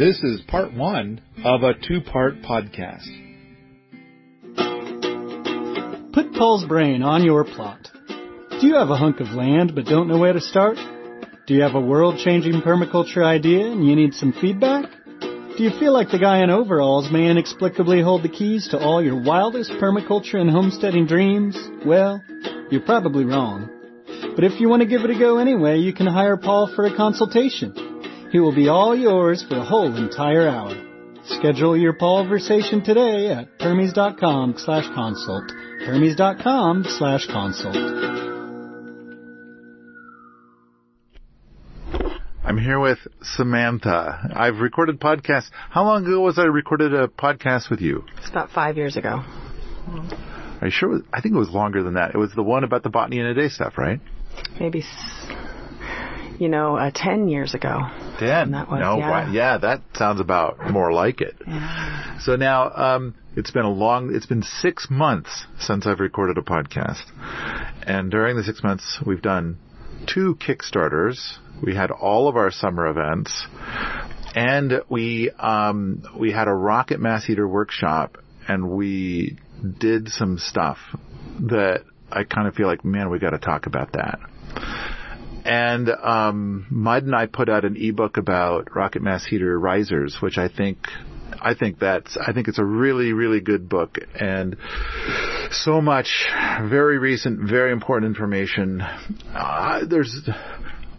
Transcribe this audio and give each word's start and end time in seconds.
This 0.00 0.18
is 0.22 0.40
part 0.48 0.72
one 0.72 1.20
of 1.44 1.62
a 1.62 1.74
two 1.74 2.00
part 2.00 2.40
podcast. 2.40 3.04
Put 6.14 6.32
Paul's 6.32 6.64
brain 6.64 7.02
on 7.02 7.22
your 7.22 7.44
plot. 7.44 7.86
Do 8.08 8.66
you 8.66 8.76
have 8.76 8.88
a 8.88 8.96
hunk 8.96 9.20
of 9.20 9.26
land 9.32 9.74
but 9.74 9.84
don't 9.84 10.08
know 10.08 10.16
where 10.16 10.32
to 10.32 10.40
start? 10.40 10.78
Do 11.46 11.52
you 11.52 11.60
have 11.60 11.74
a 11.74 11.80
world 11.82 12.18
changing 12.24 12.62
permaculture 12.62 13.22
idea 13.22 13.66
and 13.66 13.86
you 13.86 13.94
need 13.94 14.14
some 14.14 14.32
feedback? 14.32 14.90
Do 15.20 15.62
you 15.62 15.78
feel 15.78 15.92
like 15.92 16.10
the 16.10 16.18
guy 16.18 16.42
in 16.42 16.48
overalls 16.48 17.12
may 17.12 17.28
inexplicably 17.28 18.00
hold 18.00 18.22
the 18.22 18.30
keys 18.30 18.68
to 18.68 18.78
all 18.78 19.04
your 19.04 19.22
wildest 19.22 19.70
permaculture 19.72 20.36
and 20.36 20.48
homesteading 20.48 21.08
dreams? 21.08 21.58
Well, 21.84 22.24
you're 22.70 22.80
probably 22.80 23.26
wrong. 23.26 23.68
But 24.34 24.44
if 24.44 24.62
you 24.62 24.70
want 24.70 24.80
to 24.80 24.88
give 24.88 25.02
it 25.02 25.10
a 25.10 25.18
go 25.18 25.36
anyway, 25.36 25.80
you 25.80 25.92
can 25.92 26.06
hire 26.06 26.38
Paul 26.38 26.74
for 26.74 26.86
a 26.86 26.96
consultation. 26.96 27.89
He 28.30 28.38
will 28.38 28.54
be 28.54 28.68
all 28.68 28.94
yours 28.94 29.44
for 29.48 29.56
a 29.56 29.64
whole 29.64 29.94
entire 29.96 30.48
hour. 30.48 30.74
Schedule 31.24 31.76
your 31.76 31.92
Paulversation 31.92 32.82
today 32.82 33.28
at 33.28 33.58
permies.com 33.58 34.54
slash 34.56 34.86
consult. 34.94 35.50
permies.com 35.82 36.84
slash 36.86 37.26
consult. 37.26 37.76
I'm 42.44 42.58
here 42.58 42.80
with 42.80 42.98
Samantha. 43.22 44.30
I've 44.34 44.58
recorded 44.58 44.98
podcasts. 44.98 45.50
How 45.52 45.84
long 45.84 46.04
ago 46.04 46.20
was 46.20 46.38
I 46.38 46.44
recorded 46.44 46.94
a 46.94 47.06
podcast 47.06 47.70
with 47.70 47.80
you? 47.80 48.04
It's 48.18 48.30
about 48.30 48.50
five 48.50 48.76
years 48.76 48.96
ago. 48.96 49.22
Are 50.60 50.66
you 50.66 50.70
sure? 50.70 51.00
I 51.12 51.20
think 51.20 51.34
it 51.34 51.38
was 51.38 51.50
longer 51.50 51.82
than 51.82 51.94
that. 51.94 52.14
It 52.14 52.18
was 52.18 52.32
the 52.34 52.42
one 52.42 52.64
about 52.64 52.82
the 52.82 52.90
botany 52.90 53.18
in 53.18 53.26
a 53.26 53.34
day 53.34 53.48
stuff, 53.48 53.74
right? 53.76 54.00
Maybe, 54.58 54.82
you 56.40 56.48
know, 56.48 56.76
uh, 56.76 56.90
ten 56.94 57.28
years 57.28 57.54
ago. 57.54 57.80
Ten? 58.18 58.52
That 58.52 58.70
was, 58.70 58.80
no, 58.80 58.98
yeah. 58.98 59.10
why- 59.10 59.30
yeah, 59.30 59.58
that 59.58 59.82
sounds 59.94 60.20
about 60.20 60.70
more 60.70 60.92
like 60.92 61.20
it. 61.20 61.36
Yeah. 61.46 62.18
So 62.20 62.36
now, 62.36 62.70
um, 62.74 63.14
it's 63.36 63.50
been 63.50 63.64
a 63.64 63.70
long, 63.70 64.14
it's 64.14 64.26
been 64.26 64.42
six 64.42 64.88
months 64.90 65.46
since 65.58 65.86
I've 65.86 66.00
recorded 66.00 66.38
a 66.38 66.42
podcast. 66.42 67.02
And 67.86 68.10
during 68.10 68.36
the 68.36 68.42
six 68.42 68.62
months, 68.62 69.00
we've 69.06 69.22
done 69.22 69.58
two 70.06 70.36
Kickstarters. 70.36 71.36
We 71.62 71.74
had 71.76 71.90
all 71.90 72.28
of 72.28 72.36
our 72.36 72.50
summer 72.50 72.86
events. 72.86 73.46
And 74.34 74.80
we, 74.88 75.30
um, 75.38 76.02
we 76.18 76.32
had 76.32 76.48
a 76.48 76.52
rocket 76.52 77.00
mass 77.00 77.24
heater 77.24 77.46
workshop 77.46 78.16
and 78.48 78.70
we 78.70 79.38
did 79.78 80.08
some 80.08 80.38
stuff 80.38 80.78
that 81.40 81.84
I 82.10 82.24
kind 82.24 82.48
of 82.48 82.54
feel 82.54 82.66
like, 82.66 82.84
man, 82.84 83.10
we 83.10 83.18
got 83.18 83.30
to 83.30 83.38
talk 83.38 83.66
about 83.66 83.92
that. 83.92 84.18
And 85.44 85.88
um, 85.88 86.66
Mud 86.70 87.04
and 87.04 87.14
I 87.14 87.26
put 87.26 87.48
out 87.48 87.64
an 87.64 87.76
ebook 87.76 88.16
about 88.16 88.74
rocket 88.74 89.02
mass 89.02 89.24
heater 89.24 89.58
risers, 89.58 90.18
which 90.20 90.38
I 90.38 90.48
think 90.48 90.78
I 91.40 91.54
think 91.54 91.78
that's 91.78 92.16
I 92.16 92.32
think 92.32 92.48
it's 92.48 92.58
a 92.58 92.64
really 92.64 93.12
really 93.12 93.40
good 93.40 93.68
book 93.68 93.98
and 94.18 94.56
so 95.50 95.80
much 95.80 96.26
very 96.62 96.98
recent, 96.98 97.48
very 97.48 97.72
important 97.72 98.08
information. 98.10 98.82
Uh, 99.34 99.80
there's 99.86 100.28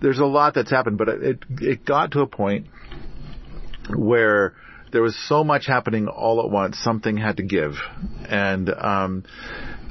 there's 0.01 0.19
a 0.19 0.25
lot 0.25 0.55
that's 0.55 0.71
happened, 0.71 0.97
but 0.97 1.09
it 1.09 1.43
it 1.59 1.85
got 1.85 2.11
to 2.11 2.21
a 2.21 2.27
point 2.27 2.67
where 3.95 4.55
there 4.91 5.01
was 5.01 5.15
so 5.27 5.43
much 5.43 5.67
happening 5.67 6.07
all 6.07 6.43
at 6.43 6.49
once, 6.49 6.77
something 6.79 7.17
had 7.17 7.37
to 7.37 7.43
give, 7.43 7.73
and 8.27 8.69
um, 8.69 9.23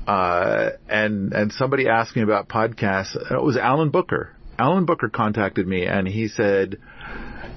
uh, 0.07 0.71
and 0.89 1.33
and 1.33 1.53
somebody 1.53 1.89
asked 1.89 2.17
me 2.17 2.23
about 2.23 2.49
podcasts. 2.49 3.17
It 3.17 3.43
was 3.43 3.57
Alan 3.57 3.91
Booker. 3.91 4.35
Alan 4.61 4.85
Booker 4.85 5.09
contacted 5.09 5.67
me, 5.67 5.87
and 5.87 6.07
he 6.07 6.29
said, 6.29 6.79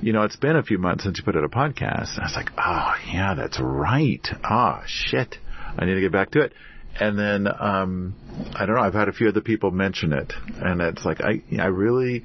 "You 0.02 0.14
know, 0.14 0.23
it's 0.23 0.38
been 0.38 0.56
a 0.56 0.64
few 0.64 0.78
months 0.78 1.04
since 1.04 1.18
you 1.18 1.23
put 1.26 1.36
out 1.36 1.44
a 1.44 1.50
podcast." 1.50 2.14
And 2.16 2.22
I 2.22 2.28
was 2.28 2.36
like, 2.36 2.52
"Oh 2.58 2.94
yeah, 3.12 3.34
that's 3.36 3.59
right. 3.59 4.26
Ah 4.42 4.84
shit, 4.88 5.38
I 5.78 5.84
need 5.86 5.96
to 5.96 6.02
get 6.02 6.14
back 6.14 6.31
to 6.31 6.41
it." 6.41 6.53
And 6.97 7.19
then 7.19 7.47
um, 7.47 8.16
I 8.56 8.66
don't 8.66 8.75
know. 8.75 8.81
I've 8.81 8.94
had 8.94 9.09
a 9.09 9.14
few 9.14 9.28
other 9.28 9.41
people 9.41 9.72
mention 9.72 10.14
it, 10.14 10.31
and 10.62 10.80
it's 10.81 11.03
like 11.03 11.19
I 11.19 11.41
I 11.59 11.66
really 11.66 12.24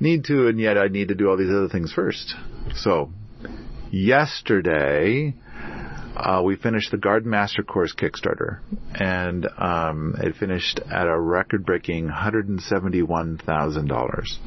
need 0.00 0.24
to, 0.24 0.48
and 0.48 0.58
yet 0.58 0.78
I 0.78 0.88
need 0.88 1.08
to 1.08 1.14
do 1.14 1.28
all 1.28 1.36
these 1.36 1.50
other 1.50 1.68
things 1.68 1.92
first. 1.92 2.34
So 2.76 3.10
yesterday 3.90 5.34
uh, 6.16 6.42
we 6.44 6.56
finished 6.56 6.90
the 6.90 6.96
Garden 6.96 7.30
Master 7.30 7.62
Course 7.62 7.94
Kickstarter, 7.94 8.58
and 8.94 9.46
um, 9.58 10.16
it 10.18 10.34
finished 10.36 10.80
at 10.90 11.06
a 11.06 11.16
record-breaking 11.18 12.08
$171,000. 12.08 14.38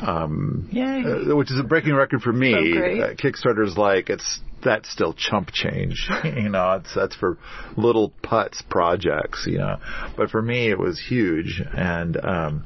Um, 0.00 0.68
Yay. 0.70 1.02
uh, 1.04 1.34
which 1.34 1.50
is 1.50 1.58
a 1.58 1.64
breaking 1.64 1.92
record 1.94 2.22
for 2.22 2.32
me. 2.32 2.52
So. 2.52 2.58
Uh, 2.78 3.14
Kickstarter's 3.14 3.76
like 3.76 4.10
it's 4.10 4.38
that's 4.62 4.88
still 4.90 5.12
chump 5.12 5.50
change, 5.52 6.08
you 6.24 6.48
know. 6.48 6.74
It's 6.74 6.94
that's 6.94 7.16
for 7.16 7.36
little 7.76 8.12
putz 8.22 8.62
projects, 8.68 9.44
you 9.48 9.58
know. 9.58 9.78
But 10.16 10.30
for 10.30 10.40
me, 10.40 10.70
it 10.70 10.78
was 10.78 11.00
huge, 11.00 11.60
and 11.74 12.16
um, 12.16 12.62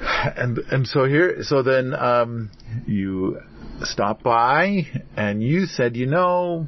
and 0.00 0.58
and 0.58 0.86
so 0.86 1.04
here, 1.04 1.42
so 1.42 1.62
then 1.62 1.94
um, 1.94 2.50
you 2.86 3.40
stopped 3.82 4.22
by, 4.22 4.86
and 5.16 5.42
you 5.42 5.66
said, 5.66 5.96
you 5.96 6.06
know. 6.06 6.66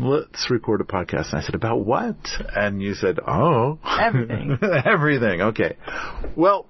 Let's 0.00 0.48
record 0.48 0.80
a 0.80 0.84
podcast. 0.84 1.32
And 1.32 1.38
I 1.38 1.40
said, 1.40 1.56
about 1.56 1.80
what? 1.80 2.14
And 2.54 2.80
you 2.80 2.94
said, 2.94 3.18
oh. 3.26 3.80
Everything. 4.00 4.56
Everything. 4.84 5.40
Okay. 5.42 5.76
Well, 6.36 6.68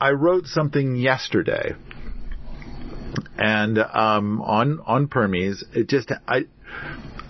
I 0.00 0.10
wrote 0.10 0.46
something 0.46 0.96
yesterday, 0.96 1.74
and 3.36 3.78
um, 3.78 4.40
on 4.40 4.80
on 4.86 5.08
Permies, 5.08 5.62
it 5.74 5.88
just 5.88 6.10
I 6.26 6.46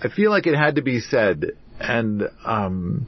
I 0.01 0.09
feel 0.09 0.31
like 0.31 0.47
it 0.47 0.55
had 0.55 0.75
to 0.75 0.81
be 0.81 1.01
said, 1.01 1.57
and 1.79 2.23
um, 2.45 3.07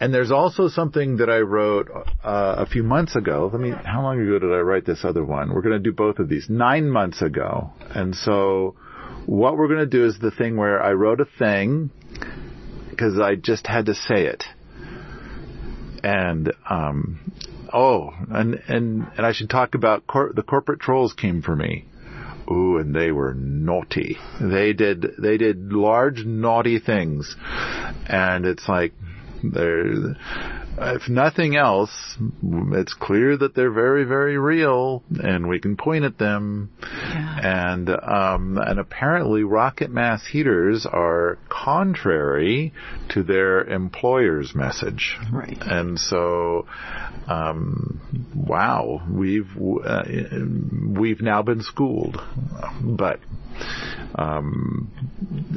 and 0.00 0.12
there's 0.12 0.32
also 0.32 0.68
something 0.68 1.18
that 1.18 1.30
I 1.30 1.38
wrote 1.38 1.88
uh, 1.90 2.54
a 2.58 2.66
few 2.66 2.82
months 2.82 3.16
ago. 3.16 3.50
Let 3.52 3.60
me. 3.60 3.70
How 3.70 4.02
long 4.02 4.20
ago 4.20 4.38
did 4.38 4.52
I 4.52 4.60
write 4.60 4.84
this 4.84 5.04
other 5.04 5.24
one? 5.24 5.52
We're 5.54 5.62
going 5.62 5.74
to 5.74 5.90
do 5.90 5.92
both 5.92 6.18
of 6.18 6.28
these 6.28 6.48
nine 6.48 6.90
months 6.90 7.22
ago, 7.22 7.70
and 7.90 8.14
so 8.14 8.74
what 9.26 9.56
we're 9.56 9.68
going 9.68 9.80
to 9.80 9.86
do 9.86 10.04
is 10.04 10.18
the 10.18 10.30
thing 10.30 10.56
where 10.56 10.82
I 10.82 10.92
wrote 10.92 11.20
a 11.20 11.26
thing 11.38 11.90
because 12.90 13.18
I 13.18 13.36
just 13.36 13.66
had 13.66 13.86
to 13.86 13.94
say 13.94 14.26
it, 14.26 14.44
and 16.02 16.52
um, 16.68 17.32
oh, 17.72 18.10
and 18.28 18.60
and 18.68 19.08
and 19.16 19.26
I 19.26 19.32
should 19.32 19.50
talk 19.50 19.74
about 19.74 20.06
cor- 20.06 20.32
the 20.34 20.42
corporate 20.42 20.80
trolls 20.80 21.12
came 21.12 21.42
for 21.42 21.56
me. 21.56 21.84
Ooh, 22.50 22.78
and 22.78 22.94
they 22.94 23.12
were 23.12 23.34
naughty. 23.34 24.18
They 24.40 24.72
did 24.72 25.06
they 25.18 25.36
did 25.36 25.72
large 25.72 26.24
naughty 26.24 26.80
things, 26.80 27.36
and 28.06 28.44
it's 28.44 28.68
like 28.68 28.92
they're 29.42 30.16
if 30.78 31.08
nothing 31.08 31.56
else, 31.56 32.16
it's 32.72 32.94
clear 32.94 33.36
that 33.36 33.54
they're 33.54 33.72
very 33.72 34.04
very 34.04 34.38
real, 34.38 35.02
and 35.10 35.48
we 35.48 35.58
can 35.60 35.76
point 35.76 36.04
at 36.04 36.18
them. 36.18 36.70
And 36.82 37.88
um, 37.90 38.58
and 38.58 38.78
apparently, 38.78 39.42
rocket 39.42 39.90
mass 39.90 40.26
heaters 40.26 40.86
are 40.86 41.38
contrary 41.48 42.72
to 43.10 43.22
their 43.22 43.64
employer's 43.64 44.54
message. 44.54 45.16
Right. 45.32 45.58
And 45.60 45.98
so, 45.98 46.66
um, 47.26 48.00
wow, 48.34 49.02
we've 49.10 49.50
uh, 49.56 50.02
we've 50.98 51.20
now 51.20 51.42
been 51.42 51.62
schooled, 51.62 52.20
but. 52.82 53.20
Um, 54.14 54.90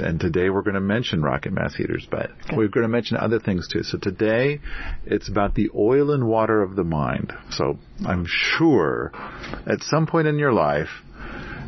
and 0.02 0.20
today 0.20 0.50
we're 0.50 0.62
going 0.62 0.76
to 0.76 0.82
mention 0.82 1.22
rocket 1.22 1.52
mass 1.52 1.76
heaters, 1.76 2.08
but 2.10 2.30
we're 2.54 2.68
going 2.68 2.84
to 2.84 2.90
mention 2.90 3.18
other 3.18 3.40
things 3.40 3.68
too. 3.68 3.84
So 3.84 3.98
today 3.98 4.62
it's 5.06 5.30
about 5.30 5.56
the 5.56 5.70
oil 5.76 6.12
and 6.12 6.28
water 6.28 6.62
of 6.62 6.76
the 6.76 6.84
mind. 6.84 7.34
So 7.52 7.78
I'm 8.06 8.26
sure 8.28 9.12
at 9.66 9.82
some 9.82 10.08
point 10.08 10.28
in 10.28 10.38
your 10.38 10.54
life 10.54 10.90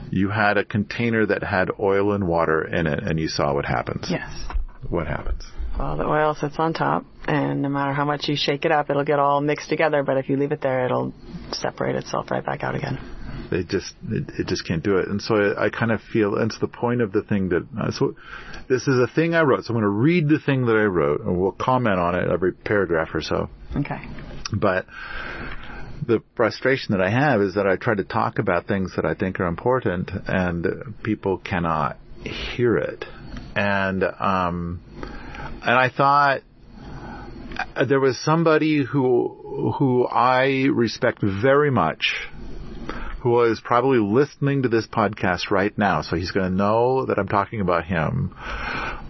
you 0.09 0.29
had 0.29 0.57
a 0.57 0.65
container 0.65 1.25
that 1.25 1.43
had 1.43 1.69
oil 1.79 2.13
and 2.13 2.27
water 2.27 2.63
in 2.63 2.87
it 2.87 3.03
and 3.03 3.19
you 3.19 3.27
saw 3.27 3.53
what 3.53 3.65
happens. 3.65 4.07
Yes. 4.09 4.29
What 4.89 5.07
happens? 5.07 5.43
Well, 5.77 5.97
the 5.97 6.05
oil 6.05 6.33
sits 6.33 6.55
on 6.57 6.73
top, 6.73 7.05
and 7.27 7.61
no 7.61 7.69
matter 7.69 7.93
how 7.93 8.03
much 8.03 8.27
you 8.27 8.35
shake 8.35 8.65
it 8.65 8.71
up, 8.71 8.89
it'll 8.89 9.03
get 9.03 9.19
all 9.19 9.41
mixed 9.41 9.69
together. 9.69 10.01
But 10.01 10.17
if 10.17 10.27
you 10.27 10.35
leave 10.37 10.51
it 10.51 10.61
there, 10.61 10.85
it'll 10.85 11.13
separate 11.51 11.95
itself 11.95 12.31
right 12.31 12.43
back 12.43 12.63
out 12.63 12.73
again. 12.73 12.97
They 13.49 13.63
just 13.63 13.95
it, 14.09 14.29
it 14.39 14.47
just 14.47 14.67
can't 14.67 14.83
do 14.83 14.97
it. 14.97 15.07
And 15.07 15.21
so 15.21 15.35
I, 15.35 15.65
I 15.65 15.69
kind 15.69 15.91
of 15.91 16.01
feel 16.01 16.35
and 16.35 16.51
it's 16.51 16.59
the 16.59 16.67
point 16.67 17.01
of 17.01 17.11
the 17.11 17.21
thing 17.21 17.49
that 17.49 17.65
uh, 17.79 17.91
so 17.91 18.15
this 18.67 18.87
is 18.87 18.99
a 18.99 19.07
thing 19.07 19.35
I 19.35 19.41
wrote. 19.41 19.65
So 19.65 19.73
I'm 19.73 19.75
going 19.75 19.83
to 19.83 19.89
read 19.89 20.27
the 20.27 20.39
thing 20.39 20.65
that 20.65 20.75
I 20.75 20.83
wrote 20.83 21.21
and 21.21 21.39
we'll 21.39 21.53
comment 21.53 21.99
on 21.99 22.15
it 22.15 22.29
every 22.29 22.53
paragraph 22.53 23.09
or 23.13 23.21
so. 23.21 23.49
Okay. 23.75 24.01
But 24.53 24.85
the 26.05 26.21
frustration 26.35 26.97
that 26.97 27.01
I 27.01 27.09
have 27.09 27.41
is 27.41 27.55
that 27.55 27.67
I 27.67 27.75
try 27.75 27.95
to 27.95 28.03
talk 28.03 28.39
about 28.39 28.67
things 28.67 28.95
that 28.95 29.05
I 29.05 29.13
think 29.13 29.39
are 29.39 29.47
important 29.47 30.11
and 30.27 30.95
people 31.03 31.37
cannot 31.37 31.97
hear 32.23 32.77
it. 32.77 33.05
And 33.55 34.03
um 34.03 34.81
and 35.61 35.75
I 35.75 35.89
thought 35.89 36.41
uh, 37.75 37.85
there 37.85 37.99
was 37.99 38.19
somebody 38.19 38.83
who 38.83 39.73
who 39.77 40.05
I 40.05 40.67
respect 40.71 41.21
very 41.21 41.71
much 41.71 42.27
who 43.21 43.41
is 43.43 43.59
probably 43.59 43.97
listening 43.99 44.63
to 44.63 44.69
this 44.69 44.87
podcast 44.87 45.49
right 45.49 45.75
now, 45.77 46.01
so 46.01 46.15
he's 46.15 46.31
going 46.31 46.49
to 46.49 46.55
know 46.55 47.05
that 47.05 47.17
I'm 47.17 47.27
talking 47.27 47.61
about 47.61 47.85
him. 47.85 48.35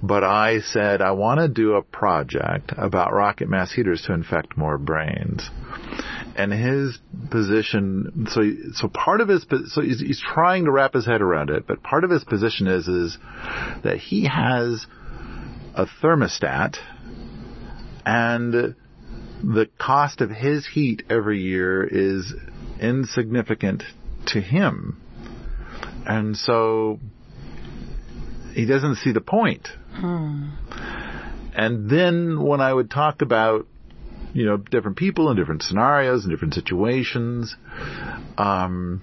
But 0.02 0.24
I 0.24 0.60
said 0.62 1.02
I 1.02 1.12
want 1.12 1.40
to 1.40 1.48
do 1.48 1.74
a 1.74 1.82
project 1.82 2.72
about 2.78 3.14
rocket 3.14 3.50
mass 3.50 3.72
heaters 3.72 4.04
to 4.04 4.14
infect 4.14 4.58
more 4.58 4.78
brains. 4.78 5.50
And 6.36 6.54
his 6.54 6.98
position, 7.32 8.28
so 8.30 8.42
so 8.74 8.88
part 8.88 9.22
of 9.22 9.28
his, 9.28 9.46
so 9.68 9.82
he's, 9.82 10.00
he's 10.00 10.22
trying 10.22 10.66
to 10.66 10.72
wrap 10.72 10.94
his 10.94 11.06
head 11.06 11.22
around 11.22 11.50
it, 11.50 11.66
but 11.68 11.82
part 11.84 12.04
of 12.04 12.12
his 12.12 12.24
position 12.24 12.68
is 12.68 12.88
is 12.88 13.18
that 13.84 13.98
he 13.98 14.26
has 14.26 14.86
a 15.74 15.88
thermostat 16.02 16.78
and 18.06 18.76
the 19.44 19.70
cost 19.80 20.22
of 20.22 20.30
his 20.30 20.66
heat 20.66 21.04
every 21.10 21.42
year 21.42 21.84
is 21.84 22.34
insignificant 22.80 23.84
to 24.28 24.42
him. 24.42 25.02
And 26.06 26.38
so 26.38 27.00
he 28.54 28.66
doesn't 28.66 28.96
see 28.96 29.12
the 29.12 29.22
point. 29.22 29.68
Hmm. 29.92 30.50
And 31.54 31.90
then 31.90 32.42
when 32.42 32.62
I 32.62 32.74
would 32.74 32.90
talk 32.90 33.22
about, 33.22 33.68
you 34.34 34.46
know, 34.46 34.58
different 34.58 34.98
people 34.98 35.30
and 35.30 35.38
different 35.38 35.64
scenarios 35.64 36.24
and 36.24 36.32
different 36.32 36.54
situations, 36.54 37.56
um, 38.38 39.02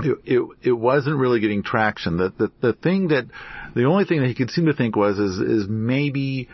it, 0.00 0.18
it, 0.24 0.48
it 0.62 0.72
wasn't 0.72 1.16
really 1.16 1.40
getting 1.40 1.62
traction. 1.62 2.16
The, 2.16 2.32
the, 2.36 2.52
the 2.60 2.72
thing 2.72 3.08
that, 3.08 3.26
the 3.74 3.84
only 3.84 4.04
thing 4.04 4.20
that 4.20 4.26
he 4.26 4.34
could 4.34 4.50
seem 4.50 4.66
to 4.66 4.74
think 4.74 4.96
was, 4.96 5.18
is, 5.18 5.38
is 5.38 5.68
maybe 5.68 6.48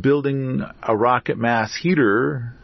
building 0.00 0.62
a 0.82 0.96
rocket 0.96 1.38
mass 1.38 1.74
heater 1.76 2.55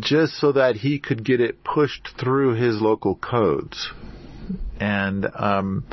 just 0.00 0.34
so 0.34 0.52
that 0.52 0.76
he 0.76 0.98
could 0.98 1.24
get 1.24 1.40
it 1.40 1.64
pushed 1.64 2.08
through 2.18 2.54
his 2.54 2.80
local 2.80 3.14
codes. 3.14 3.90
And, 4.82 5.28
um, 5.32 5.84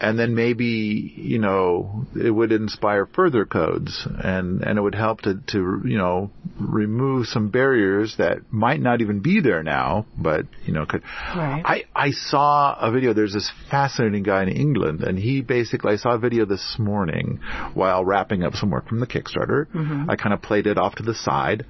and 0.00 0.18
then 0.18 0.34
maybe, 0.34 1.12
you 1.14 1.38
know, 1.38 2.06
it 2.20 2.30
would 2.30 2.50
inspire 2.50 3.06
further 3.06 3.46
codes 3.46 4.04
and, 4.04 4.62
and 4.62 4.78
it 4.78 4.82
would 4.82 4.96
help 4.96 5.20
to, 5.20 5.34
to, 5.52 5.82
you 5.84 5.96
know, 5.96 6.32
remove 6.58 7.28
some 7.28 7.50
barriers 7.50 8.16
that 8.18 8.38
might 8.50 8.80
not 8.80 9.00
even 9.00 9.20
be 9.20 9.40
there 9.40 9.62
now, 9.62 10.06
but, 10.18 10.46
you 10.64 10.72
know, 10.72 10.86
could. 10.86 11.02
Right. 11.36 11.62
I, 11.64 11.84
I 11.94 12.10
saw 12.10 12.76
a 12.80 12.90
video, 12.90 13.12
there's 13.12 13.32
this 13.32 13.48
fascinating 13.70 14.24
guy 14.24 14.42
in 14.42 14.48
England 14.48 15.02
and 15.02 15.16
he 15.16 15.40
basically, 15.40 15.92
I 15.92 15.96
saw 15.96 16.14
a 16.14 16.18
video 16.18 16.46
this 16.46 16.76
morning 16.80 17.38
while 17.74 18.04
wrapping 18.04 18.42
up 18.42 18.54
some 18.54 18.70
work 18.70 18.88
from 18.88 18.98
the 18.98 19.06
Kickstarter. 19.06 19.68
I 20.10 20.16
kind 20.16 20.34
of 20.34 20.42
played 20.42 20.66
it 20.66 20.78
off 20.78 20.96
to 20.96 21.04
the 21.04 21.14
side 21.14 21.64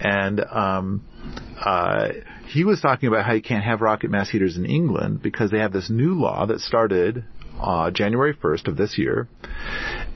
and, 0.00 0.40
um, 0.40 1.04
uh, 1.64 2.08
he 2.48 2.64
was 2.64 2.80
talking 2.80 3.08
about 3.08 3.24
how 3.24 3.32
you 3.32 3.42
can't 3.42 3.64
have 3.64 3.80
rocket 3.80 4.10
mass 4.10 4.30
heaters 4.30 4.56
in 4.56 4.64
England 4.66 5.22
because 5.22 5.50
they 5.50 5.58
have 5.58 5.72
this 5.72 5.90
new 5.90 6.14
law 6.14 6.46
that 6.46 6.60
started 6.60 7.24
uh, 7.60 7.90
January 7.90 8.34
1st 8.34 8.68
of 8.68 8.76
this 8.76 8.98
year. 8.98 9.28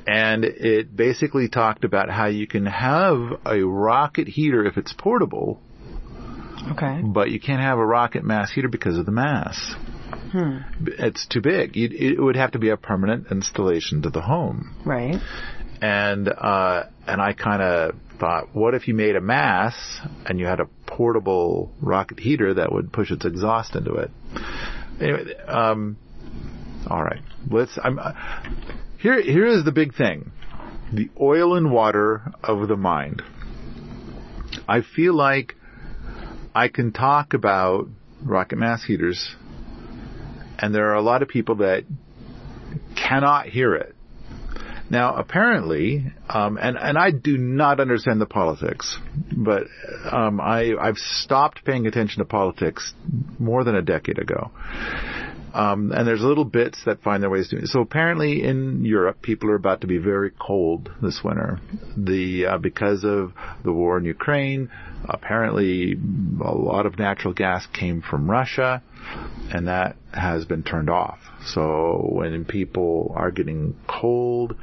And 0.06 0.44
it 0.44 0.96
basically 0.96 1.48
talked 1.48 1.84
about 1.84 2.10
how 2.10 2.26
you 2.26 2.46
can 2.46 2.66
have 2.66 3.40
a 3.44 3.60
rocket 3.62 4.28
heater 4.28 4.64
if 4.64 4.76
it's 4.76 4.92
portable, 4.92 5.60
Okay. 6.72 7.00
but 7.04 7.30
you 7.30 7.40
can't 7.40 7.60
have 7.60 7.78
a 7.78 7.84
rocket 7.86 8.24
mass 8.24 8.52
heater 8.52 8.68
because 8.68 8.98
of 8.98 9.06
the 9.06 9.12
mass. 9.12 9.74
Hmm. 10.32 10.58
It's 10.86 11.26
too 11.26 11.40
big. 11.40 11.76
You'd, 11.76 11.92
it 11.92 12.20
would 12.20 12.36
have 12.36 12.52
to 12.52 12.58
be 12.58 12.70
a 12.70 12.76
permanent 12.76 13.28
installation 13.30 14.02
to 14.02 14.10
the 14.10 14.20
home. 14.20 14.74
Right. 14.84 15.20
And 15.80 16.28
uh, 16.28 16.84
and 17.06 17.20
I 17.20 17.32
kind 17.34 17.62
of 17.62 17.94
thought, 18.18 18.54
what 18.54 18.74
if 18.74 18.88
you 18.88 18.94
made 18.94 19.14
a 19.14 19.20
mass 19.20 19.74
and 20.24 20.38
you 20.40 20.46
had 20.46 20.58
a 20.60 20.68
portable 20.96 21.70
rocket 21.82 22.18
heater 22.18 22.54
that 22.54 22.72
would 22.72 22.90
push 22.90 23.10
its 23.10 23.26
exhaust 23.26 23.76
into 23.76 23.92
it? 23.96 24.10
Anyway, 24.98 25.34
um, 25.46 25.98
all 26.88 27.02
right. 27.02 27.20
Let's. 27.50 27.78
I'm 27.82 27.98
uh, 27.98 28.12
here. 28.98 29.20
Here 29.20 29.46
is 29.46 29.62
the 29.62 29.72
big 29.72 29.94
thing: 29.94 30.32
the 30.94 31.10
oil 31.20 31.54
and 31.54 31.70
water 31.70 32.32
of 32.42 32.66
the 32.66 32.76
mind. 32.76 33.20
I 34.66 34.80
feel 34.80 35.14
like 35.14 35.54
I 36.54 36.68
can 36.68 36.92
talk 36.92 37.34
about 37.34 37.88
rocket 38.24 38.56
mass 38.56 38.82
heaters, 38.82 39.36
and 40.58 40.74
there 40.74 40.90
are 40.92 40.94
a 40.94 41.02
lot 41.02 41.20
of 41.20 41.28
people 41.28 41.56
that 41.56 41.84
cannot 42.96 43.48
hear 43.48 43.74
it. 43.74 43.94
Now, 44.88 45.16
apparently, 45.16 46.12
um, 46.28 46.58
and 46.60 46.76
and 46.76 46.96
I 46.96 47.10
do 47.10 47.36
not 47.36 47.80
understand 47.80 48.20
the 48.20 48.26
politics, 48.26 48.98
but 49.32 49.64
um, 50.10 50.40
I 50.40 50.74
I've 50.80 50.96
stopped 50.96 51.64
paying 51.64 51.86
attention 51.86 52.20
to 52.20 52.24
politics 52.24 52.94
more 53.38 53.64
than 53.64 53.74
a 53.74 53.82
decade 53.82 54.18
ago. 54.18 54.50
Um, 55.56 55.90
and 55.90 56.06
there's 56.06 56.20
little 56.20 56.44
bits 56.44 56.78
that 56.84 57.02
find 57.02 57.22
their 57.22 57.30
ways 57.30 57.48
to 57.48 57.56
it. 57.56 57.68
So 57.68 57.80
apparently 57.80 58.42
in 58.44 58.84
Europe, 58.84 59.22
people 59.22 59.48
are 59.50 59.54
about 59.54 59.80
to 59.80 59.86
be 59.86 59.96
very 59.96 60.30
cold 60.38 60.90
this 61.00 61.22
winter. 61.24 61.60
The 61.96 62.46
uh, 62.46 62.58
because 62.58 63.04
of 63.04 63.32
the 63.64 63.72
war 63.72 63.96
in 63.96 64.04
Ukraine, 64.04 64.70
apparently 65.08 65.96
a 66.44 66.54
lot 66.54 66.84
of 66.84 66.98
natural 66.98 67.32
gas 67.32 67.66
came 67.72 68.02
from 68.02 68.30
Russia, 68.30 68.82
and 69.50 69.66
that 69.68 69.96
has 70.12 70.44
been 70.44 70.62
turned 70.62 70.90
off. 70.90 71.20
So 71.46 72.06
when 72.12 72.44
people 72.44 73.14
are 73.16 73.30
getting 73.30 73.76
cold, 73.88 74.56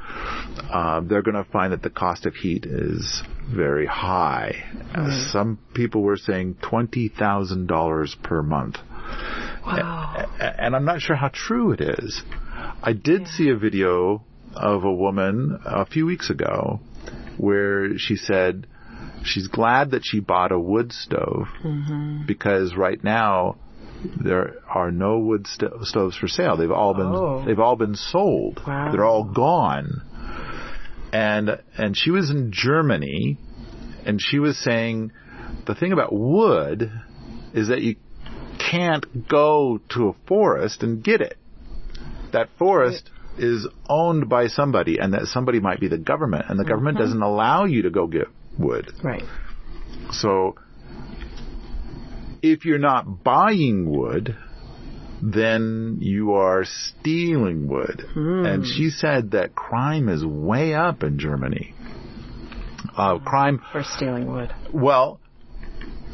uh, 0.70 1.00
they're 1.00 1.22
going 1.22 1.42
to 1.42 1.50
find 1.50 1.72
that 1.72 1.82
the 1.82 1.90
cost 1.90 2.24
of 2.24 2.34
heat 2.36 2.66
is 2.66 3.22
very 3.52 3.86
high. 3.86 4.64
Uh, 4.94 5.10
some 5.32 5.58
people 5.74 6.02
were 6.02 6.16
saying 6.16 6.56
twenty 6.62 7.08
thousand 7.08 7.66
dollars 7.66 8.16
per 8.22 8.42
month. 8.42 8.76
Wow. 9.66 10.26
And 10.40 10.76
I'm 10.76 10.84
not 10.84 11.00
sure 11.00 11.16
how 11.16 11.28
true 11.28 11.72
it 11.72 11.80
is. 11.80 12.22
I 12.82 12.92
did 12.92 13.26
see 13.28 13.48
a 13.48 13.56
video 13.56 14.24
of 14.54 14.84
a 14.84 14.92
woman 14.92 15.58
a 15.64 15.86
few 15.86 16.06
weeks 16.06 16.30
ago 16.30 16.80
where 17.38 17.98
she 17.98 18.16
said 18.16 18.66
she's 19.24 19.48
glad 19.48 19.92
that 19.92 20.02
she 20.04 20.20
bought 20.20 20.52
a 20.52 20.58
wood 20.58 20.92
stove 20.92 21.48
mm-hmm. 21.62 22.26
because 22.26 22.74
right 22.76 23.02
now 23.02 23.56
there 24.22 24.56
are 24.68 24.90
no 24.90 25.18
wood 25.18 25.46
sto- 25.46 25.78
stoves 25.82 26.16
for 26.16 26.28
sale. 26.28 26.56
They've 26.56 26.70
all 26.70 26.94
been 26.94 27.06
Oh. 27.06 27.44
they've 27.44 27.58
all 27.58 27.76
been 27.76 27.96
sold. 27.96 28.60
Wow. 28.66 28.92
They're 28.92 29.04
all 29.04 29.24
gone. 29.24 30.02
And 31.12 31.58
and 31.76 31.96
she 31.96 32.10
was 32.10 32.30
in 32.30 32.52
Germany 32.52 33.38
and 34.04 34.20
she 34.20 34.38
was 34.38 34.58
saying 34.58 35.12
the 35.66 35.74
thing 35.74 35.92
about 35.92 36.12
wood 36.12 36.90
is 37.54 37.68
that 37.68 37.80
you 37.82 37.96
can't 38.70 39.28
go 39.28 39.80
to 39.90 40.08
a 40.08 40.12
forest 40.26 40.82
and 40.82 41.02
get 41.02 41.20
it. 41.20 41.36
That 42.32 42.48
forest 42.58 43.10
is 43.38 43.66
owned 43.88 44.28
by 44.28 44.46
somebody 44.46 44.98
and 44.98 45.12
that 45.14 45.26
somebody 45.26 45.60
might 45.60 45.80
be 45.80 45.88
the 45.88 45.98
government 45.98 46.46
and 46.48 46.58
the 46.58 46.64
government 46.64 46.98
doesn't 46.98 47.22
allow 47.22 47.64
you 47.64 47.82
to 47.82 47.90
go 47.90 48.06
get 48.06 48.28
wood. 48.58 48.92
Right. 49.02 49.24
So 50.12 50.56
if 52.42 52.64
you're 52.64 52.78
not 52.78 53.24
buying 53.24 53.90
wood, 53.90 54.36
then 55.22 55.98
you 56.00 56.34
are 56.34 56.64
stealing 56.64 57.68
wood. 57.68 58.04
And 58.14 58.66
she 58.66 58.90
said 58.90 59.32
that 59.32 59.54
crime 59.54 60.08
is 60.08 60.24
way 60.24 60.74
up 60.74 61.02
in 61.02 61.18
Germany. 61.18 61.74
Uh, 62.96 63.18
crime 63.18 63.60
For 63.72 63.82
stealing 63.82 64.30
wood. 64.30 64.52
well, 64.72 65.18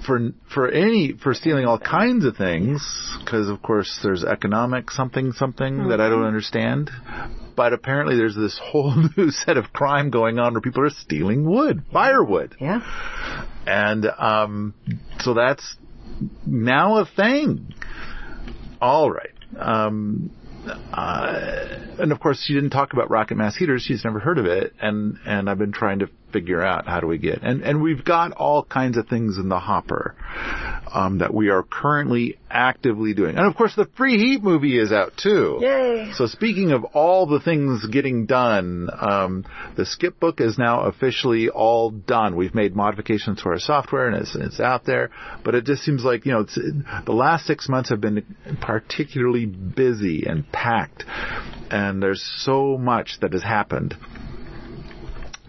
for 0.07 0.31
for 0.53 0.69
any 0.69 1.13
for 1.13 1.35
stealing 1.35 1.65
all 1.67 1.79
kinds 1.79 2.25
of 2.25 2.37
things, 2.37 2.81
because 3.25 3.49
of 3.49 3.63
course 3.63 4.01
there's 4.03 4.25
economic 4.25 4.91
something 4.91 5.33
something 5.33 5.89
that 5.89 6.01
I 6.01 6.09
don't 6.09 6.25
understand. 6.25 6.91
But 7.57 7.73
apparently 7.73 8.17
there's 8.17 8.35
this 8.37 8.59
whole 8.63 8.95
new 9.17 9.31
set 9.31 9.57
of 9.57 9.73
crime 9.73 10.11
going 10.11 10.39
on 10.39 10.53
where 10.55 10.61
people 10.63 10.83
are 10.85 10.91
stealing 10.91 11.45
wood, 11.45 11.83
firewood, 11.93 12.57
Yeah. 12.61 12.81
and 13.67 14.07
um, 14.19 14.75
so 15.21 15.35
that's 15.35 15.77
now 16.47 16.97
a 16.99 17.05
thing. 17.07 17.75
All 18.81 19.11
right. 19.11 19.31
Um, 19.59 20.31
uh, 20.67 21.67
and 21.99 22.13
of 22.13 22.21
course, 22.21 22.43
she 22.45 22.55
didn't 22.55 22.71
talk 22.71 22.93
about 22.93 23.11
rocket 23.11 23.37
mass 23.37 23.57
heaters. 23.57 23.83
She's 23.83 24.05
never 24.05 24.21
heard 24.21 24.39
of 24.39 24.47
it, 24.47 24.75
and 24.81 25.19
and 25.27 25.49
I've 25.51 25.59
been 25.59 25.73
trying 25.73 26.01
to 26.01 26.09
figure 26.33 26.63
out 26.63 26.87
how 26.87 27.01
do 27.01 27.07
we 27.07 27.19
get 27.19 27.43
and 27.43 27.63
and 27.63 27.83
we've 27.83 28.05
got 28.05 28.33
all 28.33 28.65
kinds 28.65 28.97
of 28.97 29.09
things 29.09 29.39
in 29.39 29.49
the 29.49 29.59
hopper 29.59 30.15
um, 30.93 31.19
that 31.19 31.33
we 31.33 31.51
are 31.51 31.63
currently 31.63 32.39
actively 32.51 33.15
doing. 33.15 33.37
And 33.37 33.47
of 33.47 33.55
course, 33.55 33.75
the 33.77 33.89
free 33.97 34.19
heat 34.19 34.43
movie 34.43 34.79
is 34.79 34.93
out 34.93 35.17
too. 35.17 35.59
Yay. 35.61 36.13
So 36.15 36.27
speaking 36.27 36.73
of 36.73 36.85
all 36.85 37.27
the 37.27 37.41
things 37.41 37.87
getting 37.87 38.27
done, 38.27 38.89
um, 38.99 39.45
the 39.77 39.87
skip 39.87 40.19
book 40.19 40.41
is 40.41 40.59
now 40.59 40.83
officially 40.83 41.49
all 41.49 41.91
done. 41.91 42.37
We've 42.37 42.55
made 42.55 42.75
modifications 42.75 43.43
to 43.43 43.51
our 43.51 43.59
software 43.59 44.09
and 44.09 44.17
it's, 44.17 44.35
it's 44.35 44.61
out 44.61 44.85
there, 44.85 45.11
but 45.45 45.55
it 45.55 45.65
just 45.65 45.83
seems 45.83 46.05
like, 46.05 46.27
you 46.27 46.33
know, 46.33 46.41
it's, 46.41 46.59
the 47.07 47.13
last 47.13 47.47
six 47.47 47.69
months 47.69 47.91
have 47.91 48.01
been 48.01 48.37
particularly 48.61 49.47
busy 49.47 50.25
and 50.27 50.51
packed 50.51 51.05
and 51.71 52.03
there's 52.03 52.23
so 52.39 52.77
much 52.77 53.19
that 53.21 53.33
has 53.33 53.43
happened. 53.43 53.97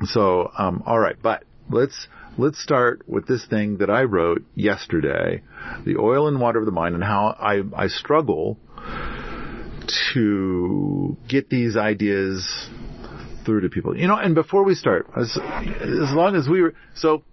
So, 0.03 0.51
um, 0.57 0.83
all 0.85 0.99
right, 0.99 1.15
but 1.21 1.43
let's 1.69 2.07
let's 2.37 2.61
start 2.61 3.03
with 3.07 3.27
this 3.27 3.45
thing 3.45 3.77
that 3.77 3.89
I 3.89 4.03
wrote 4.03 4.43
yesterday, 4.55 5.43
the 5.85 5.97
oil 5.97 6.27
and 6.27 6.39
water 6.39 6.59
of 6.59 6.65
the 6.65 6.71
mind, 6.71 6.95
and 6.95 7.03
how 7.03 7.35
I 7.39 7.61
I 7.75 7.87
struggle 7.87 8.57
to 10.13 11.17
get 11.27 11.49
these 11.49 11.77
ideas 11.77 12.69
through 13.45 13.61
to 13.61 13.69
people. 13.69 13.97
You 13.97 14.07
know, 14.07 14.17
and 14.17 14.35
before 14.35 14.63
we 14.63 14.75
start, 14.75 15.07
as, 15.15 15.37
as 15.37 16.11
long 16.13 16.35
as 16.35 16.47
we 16.47 16.61
were, 16.61 16.73
so, 16.95 17.23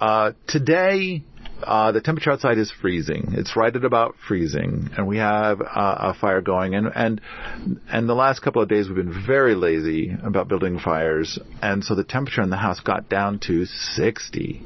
uh, 0.00 0.32
today, 0.46 1.22
uh, 1.62 1.92
the 1.92 2.00
temperature 2.00 2.32
outside 2.32 2.58
is 2.58 2.70
freezing. 2.70 3.32
It's 3.32 3.56
right 3.56 3.74
at 3.74 3.84
about 3.84 4.16
freezing, 4.28 4.90
and 4.96 5.06
we 5.06 5.18
have 5.18 5.60
uh, 5.60 5.64
a 5.66 6.14
fire 6.14 6.40
going. 6.40 6.74
And 6.74 6.88
and 6.94 7.20
and 7.90 8.08
the 8.08 8.14
last 8.14 8.40
couple 8.42 8.62
of 8.62 8.68
days 8.68 8.88
we've 8.88 8.96
been 8.96 9.24
very 9.26 9.54
lazy 9.54 10.16
about 10.22 10.48
building 10.48 10.78
fires, 10.78 11.38
and 11.62 11.84
so 11.84 11.94
the 11.94 12.04
temperature 12.04 12.42
in 12.42 12.50
the 12.50 12.56
house 12.56 12.80
got 12.80 13.08
down 13.08 13.38
to 13.46 13.64
60, 13.64 14.62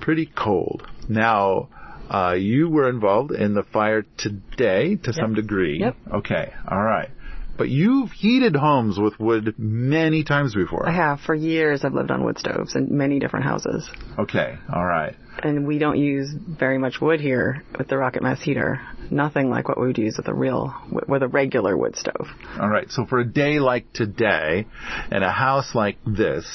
pretty 0.00 0.30
cold. 0.36 0.86
Now. 1.08 1.68
Uh, 2.10 2.34
you 2.34 2.68
were 2.68 2.90
involved 2.90 3.30
in 3.30 3.54
the 3.54 3.62
fire 3.62 4.04
today 4.18 4.96
to 4.96 5.14
some 5.14 5.32
degree. 5.32 5.78
Yep. 5.78 5.96
Okay. 6.12 6.52
All 6.68 6.82
right. 6.82 7.08
But 7.56 7.68
you've 7.68 8.10
heated 8.12 8.56
homes 8.56 8.98
with 8.98 9.18
wood 9.20 9.54
many 9.58 10.24
times 10.24 10.54
before. 10.54 10.88
I 10.88 10.92
have 10.92 11.20
for 11.20 11.34
years. 11.34 11.84
I've 11.84 11.92
lived 11.92 12.10
on 12.10 12.24
wood 12.24 12.38
stoves 12.38 12.74
in 12.74 12.96
many 12.96 13.18
different 13.18 13.44
houses, 13.44 13.88
Okay. 14.18 14.56
All 14.74 14.84
right. 14.84 15.14
and 15.42 15.66
we 15.66 15.78
don't 15.78 15.98
use 15.98 16.30
very 16.32 16.78
much 16.78 17.00
wood 17.00 17.20
here 17.20 17.62
with 17.78 17.88
the 17.88 17.98
rocket 17.98 18.22
mass 18.22 18.40
heater. 18.40 18.80
Nothing 19.10 19.50
like 19.50 19.68
what 19.68 19.78
we 19.78 19.86
would 19.86 19.98
use 19.98 20.16
with 20.16 20.28
a 20.28 20.34
real, 20.34 20.74
with 21.08 21.22
a 21.22 21.28
regular 21.28 21.76
wood 21.76 21.94
stove. 21.96 22.26
All 22.58 22.68
right. 22.70 22.90
So 22.90 23.04
for 23.04 23.20
a 23.20 23.24
day 23.26 23.58
like 23.58 23.92
today, 23.92 24.66
and 25.10 25.22
a 25.22 25.30
house 25.30 25.74
like 25.74 25.98
this, 26.06 26.46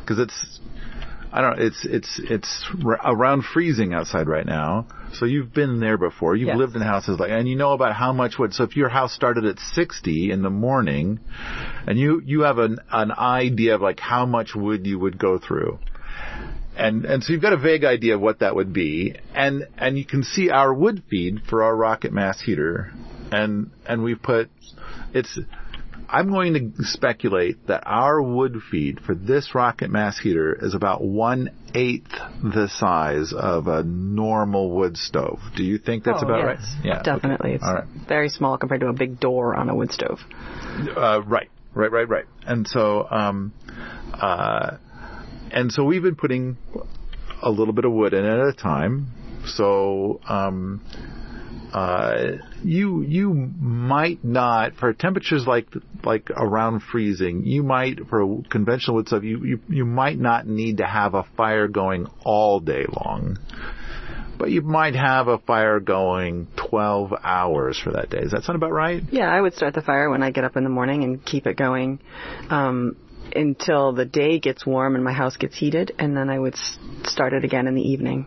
because 0.00 0.18
it's, 0.18 0.60
I 1.36 1.42
don't, 1.42 1.58
it's 1.60 1.84
it's 1.84 2.18
it's 2.18 2.64
r- 2.82 2.98
around 3.04 3.44
freezing 3.44 3.92
outside 3.92 4.26
right 4.26 4.46
now. 4.46 4.86
So 5.12 5.26
you've 5.26 5.52
been 5.52 5.80
there 5.80 5.98
before. 5.98 6.34
You've 6.34 6.48
Yes. 6.48 6.56
lived 6.56 6.76
in 6.76 6.80
houses 6.82 7.20
like, 7.20 7.30
and 7.30 7.46
you 7.46 7.56
know 7.56 7.72
about 7.72 7.92
how 7.94 8.14
much 8.14 8.38
wood. 8.38 8.54
So 8.54 8.64
if 8.64 8.74
your 8.74 8.88
house 8.88 9.12
started 9.12 9.44
at 9.44 9.58
60 9.58 10.30
in 10.30 10.40
the 10.40 10.48
morning, 10.48 11.20
and 11.86 11.98
you 11.98 12.22
you 12.24 12.40
have 12.42 12.56
an 12.56 12.78
an 12.90 13.12
idea 13.12 13.74
of 13.74 13.82
like 13.82 14.00
how 14.00 14.24
much 14.24 14.54
wood 14.54 14.86
you 14.86 14.98
would 14.98 15.18
go 15.18 15.36
through. 15.38 15.78
And 16.74 17.04
and 17.04 17.22
so 17.22 17.34
you've 17.34 17.42
got 17.42 17.52
a 17.52 17.58
vague 17.58 17.84
idea 17.84 18.14
of 18.14 18.22
what 18.22 18.38
that 18.38 18.54
would 18.56 18.72
be, 18.72 19.14
and 19.34 19.66
and 19.76 19.98
you 19.98 20.06
can 20.06 20.22
see 20.22 20.48
our 20.48 20.72
wood 20.72 21.02
feed 21.10 21.42
for 21.50 21.62
our 21.64 21.76
rocket 21.76 22.12
mass 22.14 22.40
heater, 22.40 22.92
and 23.30 23.70
and 23.86 24.02
we've 24.02 24.22
put 24.22 24.48
it's. 25.12 25.38
I'm 26.08 26.30
going 26.30 26.54
to 26.54 26.84
speculate 26.84 27.66
that 27.66 27.82
our 27.84 28.22
wood 28.22 28.60
feed 28.70 29.00
for 29.00 29.14
this 29.14 29.54
rocket 29.54 29.90
mass 29.90 30.18
heater 30.18 30.56
is 30.64 30.74
about 30.74 31.02
one 31.02 31.50
eighth 31.74 32.12
the 32.42 32.68
size 32.68 33.32
of 33.36 33.66
a 33.66 33.82
normal 33.82 34.70
wood 34.70 34.96
stove. 34.96 35.40
Do 35.56 35.64
you 35.64 35.78
think 35.78 36.04
that's 36.04 36.22
Oh, 36.22 36.26
about 36.26 36.38
yes, 36.38 36.46
right? 36.46 36.84
Yeah, 36.84 37.02
definitely. 37.02 37.52
It's 37.52 37.64
All 37.64 37.74
right. 37.74 37.84
very 38.08 38.28
small 38.28 38.56
compared 38.56 38.80
to 38.82 38.88
a 38.88 38.92
big 38.92 39.18
door 39.18 39.54
on 39.54 39.68
a 39.68 39.74
wood 39.74 39.92
stove. 39.92 40.20
Uh, 40.96 41.22
right, 41.26 41.50
right, 41.74 41.90
right, 41.90 42.08
right. 42.08 42.24
And 42.46 42.68
so, 42.68 43.06
um, 43.10 43.52
uh, 44.14 44.76
and 45.50 45.72
so 45.72 45.84
we've 45.84 46.02
been 46.02 46.16
putting 46.16 46.56
a 47.42 47.50
little 47.50 47.74
bit 47.74 47.84
of 47.84 47.92
wood 47.92 48.14
in 48.14 48.24
at 48.24 48.38
a 48.38 48.52
time. 48.52 49.08
So, 49.46 50.20
um, 50.28 50.82
uh, 51.76 52.38
you 52.64 53.02
you 53.02 53.34
might 53.34 54.24
not 54.24 54.76
for 54.76 54.94
temperatures 54.94 55.46
like 55.46 55.68
like 56.04 56.30
around 56.30 56.80
freezing. 56.80 57.44
You 57.44 57.62
might 57.62 58.08
for 58.08 58.40
conventional 58.48 58.96
wood 58.96 59.08
stuff. 59.08 59.24
You 59.24 59.44
you 59.44 59.60
you 59.68 59.84
might 59.84 60.18
not 60.18 60.46
need 60.46 60.78
to 60.78 60.86
have 60.86 61.12
a 61.12 61.24
fire 61.36 61.68
going 61.68 62.06
all 62.24 62.60
day 62.60 62.86
long. 63.02 63.36
But 64.38 64.50
you 64.52 64.62
might 64.62 64.94
have 64.94 65.28
a 65.28 65.36
fire 65.36 65.78
going 65.80 66.48
12 66.56 67.12
hours 67.22 67.78
for 67.78 67.92
that 67.92 68.08
day. 68.08 68.20
Does 68.20 68.32
that 68.32 68.44
sound 68.44 68.56
about 68.56 68.72
right? 68.72 69.02
Yeah, 69.10 69.30
I 69.30 69.38
would 69.38 69.52
start 69.52 69.74
the 69.74 69.82
fire 69.82 70.08
when 70.08 70.22
I 70.22 70.30
get 70.30 70.44
up 70.44 70.56
in 70.56 70.64
the 70.64 70.70
morning 70.70 71.04
and 71.04 71.22
keep 71.24 71.46
it 71.46 71.58
going 71.58 72.00
um, 72.48 72.96
until 73.34 73.92
the 73.92 74.04
day 74.06 74.38
gets 74.38 74.64
warm 74.64 74.94
and 74.94 75.04
my 75.04 75.12
house 75.12 75.36
gets 75.36 75.56
heated, 75.56 75.92
and 75.98 76.16
then 76.16 76.30
I 76.30 76.38
would 76.38 76.54
s- 76.54 76.78
start 77.04 77.34
it 77.34 77.44
again 77.44 77.66
in 77.66 77.74
the 77.74 77.82
evening. 77.82 78.26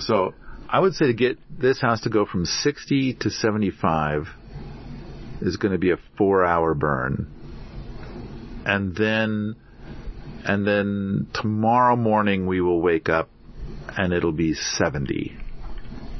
So 0.00 0.34
I 0.68 0.80
would 0.80 0.94
say 0.94 1.06
to 1.06 1.14
get 1.14 1.38
this 1.48 1.80
house 1.80 2.00
to 2.02 2.10
go 2.10 2.26
from 2.26 2.44
60 2.44 3.14
to 3.20 3.30
75 3.30 4.28
is 5.40 5.56
going 5.56 5.72
to 5.72 5.78
be 5.78 5.90
a 5.90 5.96
four 6.18 6.44
hour 6.44 6.74
burn. 6.74 7.30
And 8.64 8.96
then, 8.96 9.54
and 10.44 10.66
then 10.66 11.28
tomorrow 11.34 11.94
morning 11.94 12.46
we 12.46 12.60
will 12.60 12.80
wake 12.80 13.08
up 13.08 13.30
and 13.96 14.12
it'll 14.12 14.32
be 14.32 14.54
70 14.54 15.36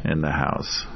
in 0.04 0.20
the 0.20 0.30
house. 0.30 0.86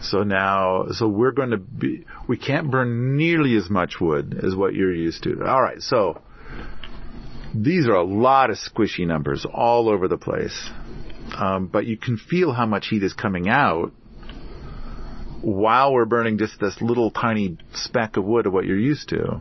So 0.00 0.22
now, 0.22 0.86
so 0.92 1.06
we're 1.06 1.32
going 1.32 1.50
to 1.50 1.58
be, 1.58 2.06
we 2.26 2.38
can't 2.38 2.70
burn 2.70 3.16
nearly 3.18 3.56
as 3.56 3.68
much 3.68 4.00
wood 4.00 4.40
as 4.42 4.54
what 4.54 4.72
you're 4.72 4.94
used 4.94 5.24
to. 5.24 5.42
Alright, 5.42 5.82
so 5.82 6.22
these 7.54 7.86
are 7.86 7.96
a 7.96 8.04
lot 8.04 8.48
of 8.48 8.56
squishy 8.56 9.06
numbers 9.06 9.44
all 9.44 9.90
over 9.90 10.08
the 10.08 10.16
place 10.16 10.70
um, 11.36 11.66
but 11.66 11.86
you 11.86 11.96
can 11.96 12.16
feel 12.16 12.52
how 12.52 12.66
much 12.66 12.88
heat 12.88 13.02
is 13.02 13.12
coming 13.12 13.48
out 13.48 13.92
while 15.42 15.92
we're 15.92 16.04
burning 16.04 16.38
just 16.38 16.60
this 16.60 16.80
little 16.80 17.10
tiny 17.10 17.56
speck 17.72 18.16
of 18.16 18.24
wood 18.24 18.46
of 18.46 18.52
what 18.52 18.66
you're 18.66 18.78
used 18.78 19.08
to. 19.08 19.40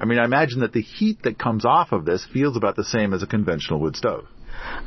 I 0.00 0.04
mean, 0.04 0.18
I 0.18 0.24
imagine 0.24 0.60
that 0.60 0.72
the 0.72 0.82
heat 0.82 1.22
that 1.22 1.38
comes 1.38 1.64
off 1.64 1.92
of 1.92 2.04
this 2.04 2.26
feels 2.32 2.56
about 2.56 2.76
the 2.76 2.84
same 2.84 3.14
as 3.14 3.22
a 3.22 3.26
conventional 3.26 3.80
wood 3.80 3.96
stove. 3.96 4.26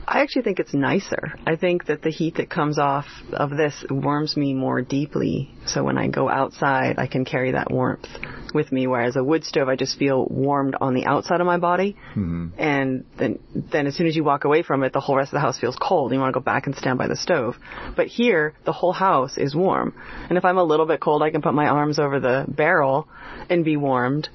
I 0.07 0.21
actually 0.21 0.41
think 0.43 0.59
it's 0.59 0.73
nicer. 0.73 1.33
I 1.45 1.55
think 1.55 1.85
that 1.85 2.01
the 2.01 2.09
heat 2.09 2.35
that 2.35 2.49
comes 2.49 2.77
off 2.77 3.05
of 3.31 3.51
this 3.51 3.85
warms 3.89 4.35
me 4.35 4.53
more 4.53 4.81
deeply. 4.81 5.51
So 5.65 5.83
when 5.83 5.97
I 5.97 6.07
go 6.07 6.29
outside, 6.29 6.95
I 6.97 7.07
can 7.07 7.23
carry 7.23 7.51
that 7.51 7.71
warmth 7.71 8.07
with 8.53 8.71
me. 8.71 8.87
Whereas 8.87 9.15
a 9.15 9.23
wood 9.23 9.45
stove, 9.45 9.69
I 9.69 9.75
just 9.75 9.97
feel 9.97 10.25
warmed 10.25 10.75
on 10.79 10.93
the 10.93 11.05
outside 11.05 11.39
of 11.39 11.47
my 11.47 11.57
body. 11.57 11.95
Mm-hmm. 12.11 12.47
And 12.57 13.05
then, 13.17 13.39
then 13.71 13.87
as 13.87 13.95
soon 13.95 14.07
as 14.07 14.15
you 14.15 14.23
walk 14.23 14.43
away 14.43 14.63
from 14.63 14.83
it, 14.83 14.91
the 14.91 14.99
whole 14.99 15.15
rest 15.15 15.29
of 15.29 15.37
the 15.37 15.41
house 15.41 15.59
feels 15.59 15.75
cold. 15.75 16.11
And 16.11 16.17
You 16.17 16.21
want 16.21 16.33
to 16.33 16.39
go 16.39 16.43
back 16.43 16.67
and 16.67 16.75
stand 16.75 16.97
by 16.97 17.07
the 17.07 17.15
stove. 17.15 17.55
But 17.95 18.07
here, 18.07 18.53
the 18.65 18.73
whole 18.73 18.93
house 18.93 19.37
is 19.37 19.55
warm. 19.55 19.93
And 20.29 20.37
if 20.37 20.45
I'm 20.45 20.57
a 20.57 20.63
little 20.63 20.85
bit 20.85 20.99
cold, 20.99 21.23
I 21.23 21.29
can 21.29 21.41
put 21.41 21.53
my 21.53 21.67
arms 21.67 21.99
over 21.99 22.19
the 22.19 22.45
barrel 22.47 23.07
and 23.49 23.63
be 23.63 23.77
warmed 23.77 24.29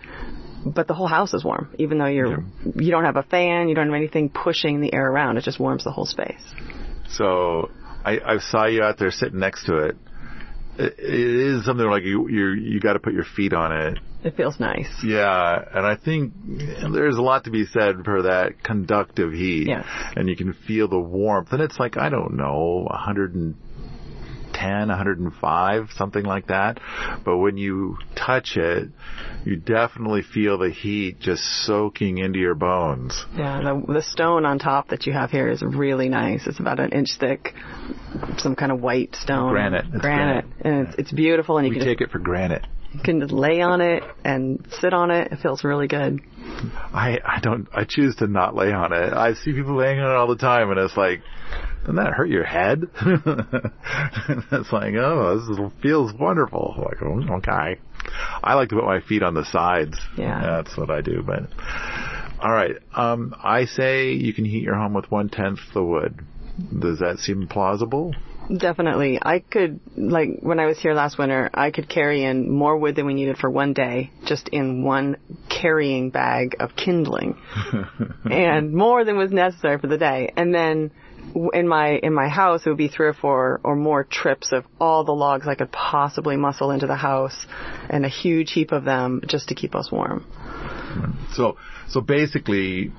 but 0.75 0.87
the 0.89 0.95
whole 0.95 1.07
house 1.07 1.35
is 1.35 1.45
warm, 1.45 1.75
even 1.79 1.99
though 1.99 2.07
you're 2.07 2.45
you 2.75 2.91
don't 2.91 3.05
have 3.05 3.17
a 3.17 3.23
fan, 3.23 3.69
you 3.69 3.75
don't 3.75 3.87
have 3.87 3.95
anything 3.95 4.29
pushing 4.29 4.81
the 4.81 4.93
air 4.93 5.11
around. 5.11 5.37
It 5.37 5.45
just 5.45 5.61
warms 5.61 5.85
the 5.85 5.93
whole 5.93 6.07
space. 6.07 6.43
So 7.09 7.71
I, 8.05 8.19
I 8.25 8.39
saw 8.39 8.67
you 8.67 8.83
out 8.83 8.99
there 8.99 9.11
sitting 9.11 9.39
next 9.39 9.67
to 9.67 9.77
it. 9.79 9.97
It, 10.79 10.95
it 10.99 11.57
is 11.59 11.65
something 11.65 11.87
like 11.87 12.05
you 12.05 12.29
you 12.29 12.49
you 12.53 12.81
got 12.81 12.95
to 12.95 12.99
put 12.99 13.13
your 13.13 13.25
feet 13.25 13.53
on 13.53 13.73
it. 13.73 13.99
It 14.25 14.37
feels 14.37 14.59
nice. 14.59 14.89
Yeah, 15.05 15.65
and 15.73 15.87
I 15.87 15.95
think 15.97 16.33
there's 16.93 17.17
a 17.17 17.23
lot 17.23 17.45
to 17.45 17.51
be 17.51 17.65
said 17.65 18.05
for 18.05 18.23
that 18.23 18.63
conductive 18.63 19.33
heat. 19.33 19.69
Yes. 19.69 19.87
And 20.17 20.29
you 20.29 20.37
can 20.37 20.53
feel 20.53 20.89
the 20.89 20.99
warmth. 20.99 21.53
And 21.53 21.63
it's 21.63 21.79
like, 21.79 21.97
I 21.97 22.09
don't 22.09 22.37
know, 22.37 22.89
110, 24.57 24.89
105, 24.89 25.91
something 25.97 26.25
like 26.25 26.49
that. 26.49 26.81
But 27.25 27.39
when 27.39 27.57
you 27.57 27.99
touch 28.15 28.57
it, 28.57 28.89
you 29.45 29.57
definitely 29.57 30.23
feel 30.23 30.59
the 30.59 30.71
heat 30.71 31.21
just 31.21 31.43
soaking 31.65 32.19
into 32.19 32.39
your 32.39 32.55
bones. 32.55 33.25
Yeah, 33.37 33.61
the, 33.63 33.93
the 33.93 34.03
stone 34.03 34.45
on 34.45 34.59
top 34.59 34.89
that 34.89 35.07
you 35.07 35.13
have 35.13 35.31
here 35.31 35.49
is 35.51 35.63
really 35.63 36.09
nice. 36.09 36.47
It's 36.47 36.61
about 36.61 36.81
an 36.81 36.91
inch 36.91 37.11
thick, 37.19 37.55
some 38.39 38.57
kind 38.57 38.73
of 38.73 38.81
white 38.81 39.15
stone. 39.15 39.53
Granite. 39.53 39.87
It's 39.93 40.01
Granite. 40.01 40.45
granite. 40.61 40.67
And 40.67 40.89
it's, 40.89 40.99
it's 40.99 41.13
beautiful, 41.13 41.59
and 41.59 41.67
you 41.67 41.73
We 41.73 41.79
can, 41.79 41.87
take 41.87 42.01
it 42.01 42.11
for 42.11 42.19
granted. 42.19 42.67
You 42.97 43.03
can 43.03 43.21
just 43.21 43.33
lay 43.33 43.61
on 43.61 43.81
it 43.81 44.03
and 44.25 44.67
sit 44.81 44.95
on 44.95 45.11
it. 45.11 45.33
It 45.33 45.41
feels 45.41 45.65
really 45.65 45.87
good. 45.87 46.21
I, 46.93 47.19
I 47.25 47.41
don't, 47.41 47.69
I 47.73 47.85
choose 47.85 48.17
to 48.17 48.27
not 48.27 48.55
lay 48.55 48.73
on 48.73 48.93
it. 48.93 49.13
I 49.13 49.35
see 49.35 49.53
people 49.53 49.77
laying 49.77 50.01
on 50.01 50.11
it 50.11 50.15
all 50.15 50.29
the 50.29 50.37
time 50.37 50.71
and 50.71 50.79
it's 50.81 50.97
like, 50.97 51.21
doesn't 51.81 51.97
that 51.97 52.15
hurt 52.15 52.31
your 52.31 52.45
head? 52.45 52.85
it's 54.53 54.73
like, 54.73 54.95
oh, 54.95 55.39
this 55.39 55.59
is, 55.59 55.73
feels 55.83 56.13
wonderful. 56.19 56.75
Like, 56.79 57.03
oh, 57.03 57.37
okay. 57.37 57.81
I 58.43 58.55
like 58.55 58.71
to 58.71 58.77
put 58.77 58.85
my 58.85 59.01
feet 59.01 59.23
on 59.23 59.35
the 59.35 59.45
sides. 59.45 59.99
Yeah. 60.17 60.41
That's 60.41 60.77
what 60.77 60.91
I 60.91 61.03
do, 61.03 61.23
but. 61.23 61.43
Alright, 62.39 62.77
um, 62.95 63.35
I 63.43 63.65
say 63.67 64.13
you 64.13 64.33
can 64.33 64.45
heat 64.45 64.63
your 64.63 64.77
home 64.77 64.95
with 64.95 65.11
one 65.11 65.29
tenth 65.29 65.61
the 65.75 65.83
wood. 65.83 66.21
Does 66.79 67.01
that 67.01 67.19
seem 67.19 67.47
plausible? 67.49 68.15
Definitely. 68.55 69.19
I 69.21 69.41
could, 69.41 69.81
like, 69.97 70.39
when 70.41 70.61
I 70.61 70.67
was 70.67 70.79
here 70.79 70.95
last 70.95 71.19
winter, 71.19 71.51
I 71.53 71.71
could 71.71 71.89
carry 71.89 72.25
in 72.25 72.51
more 72.51 72.77
wood 72.77 72.95
than 72.95 73.07
we 73.07 73.15
needed 73.15 73.39
for 73.39 73.51
one 73.51 73.73
day, 73.73 74.11
just 74.25 74.49
in 74.49 74.85
one 74.85 75.17
carrying 75.49 76.11
bag 76.11 76.57
of 76.61 76.77
kindling. 76.77 77.39
and 78.31 78.73
more 78.73 79.05
than 79.05 79.17
was 79.17 79.33
necessary 79.33 79.79
for 79.79 79.89
the 79.89 79.99
day. 79.99 80.33
And 80.37 80.55
then 80.55 80.93
in 81.53 81.67
my, 81.67 81.99
in 82.03 82.15
my 82.15 82.29
house, 82.29 82.65
it 82.65 82.69
would 82.69 82.79
be 82.79 82.89
three 82.89 83.09
or 83.09 83.15
four 83.15 83.61
or 83.65 83.75
more 83.75 84.05
trips 84.05 84.53
of 84.53 84.65
all 84.81 85.05
the 85.05 85.13
logs 85.13 85.49
I 85.49 85.57
could 85.57 85.73
possibly 85.73 86.37
muscle 86.37 86.71
into 86.71 86.87
the 86.87 86.97
house 86.97 87.47
and 87.91 88.05
a 88.05 88.09
huge 88.09 88.53
heap 88.53 88.71
of 88.71 88.85
them 88.85 89.23
just 89.27 89.49
to 89.49 89.55
keep 89.55 89.75
us 89.75 89.91
warm. 89.91 90.25
So, 91.35 91.57
so 91.89 92.01
basically, 92.01 92.93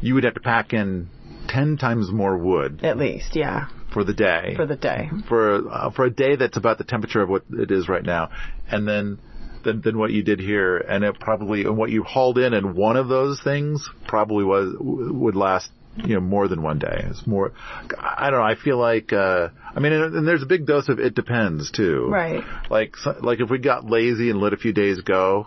you 0.00 0.14
would 0.14 0.24
have 0.24 0.34
to 0.34 0.40
pack 0.40 0.72
in 0.72 1.08
ten 1.48 1.76
times 1.76 2.10
more 2.10 2.36
wood 2.36 2.80
At 2.82 2.96
least, 2.96 3.36
yeah, 3.36 3.68
for 3.92 4.04
the 4.04 4.14
day. 4.14 4.54
for 4.56 4.66
the 4.66 4.76
day. 4.76 5.10
for 5.28 5.70
uh, 5.70 5.90
for 5.90 6.04
a 6.04 6.10
day 6.10 6.36
that's 6.36 6.56
about 6.56 6.78
the 6.78 6.84
temperature 6.84 7.20
of 7.20 7.28
what 7.28 7.44
it 7.50 7.70
is 7.70 7.88
right 7.88 8.04
now, 8.04 8.30
and 8.70 8.86
then 8.86 9.18
than, 9.64 9.80
than 9.80 9.98
what 9.98 10.10
you 10.10 10.22
did 10.22 10.40
here, 10.40 10.76
and 10.76 11.04
it 11.04 11.18
probably 11.20 11.62
and 11.62 11.76
what 11.76 11.90
you 11.90 12.02
hauled 12.02 12.38
in 12.38 12.54
and 12.54 12.74
one 12.74 12.96
of 12.96 13.08
those 13.08 13.40
things 13.42 13.88
probably 14.06 14.44
was 14.44 14.74
would 14.78 15.36
last 15.36 15.70
you 15.96 16.14
know 16.14 16.20
more 16.20 16.48
than 16.48 16.62
one 16.62 16.78
day. 16.78 17.04
It's 17.10 17.26
more. 17.26 17.52
I 17.98 18.30
don't 18.30 18.38
know. 18.40 18.44
I 18.44 18.54
feel 18.54 18.78
like 18.78 19.12
uh, 19.12 19.48
I 19.74 19.80
mean, 19.80 19.92
and, 19.92 20.14
and 20.14 20.28
there's 20.28 20.42
a 20.42 20.46
big 20.46 20.66
dose 20.66 20.88
of 20.88 20.98
it 20.98 21.14
depends 21.14 21.70
too. 21.70 22.08
Right. 22.10 22.42
Like 22.70 22.96
so- 22.96 23.16
like 23.20 23.40
if 23.40 23.50
we 23.50 23.58
got 23.58 23.84
lazy 23.84 24.30
and 24.30 24.40
let 24.40 24.52
a 24.52 24.56
few 24.56 24.72
days 24.72 25.00
go, 25.02 25.46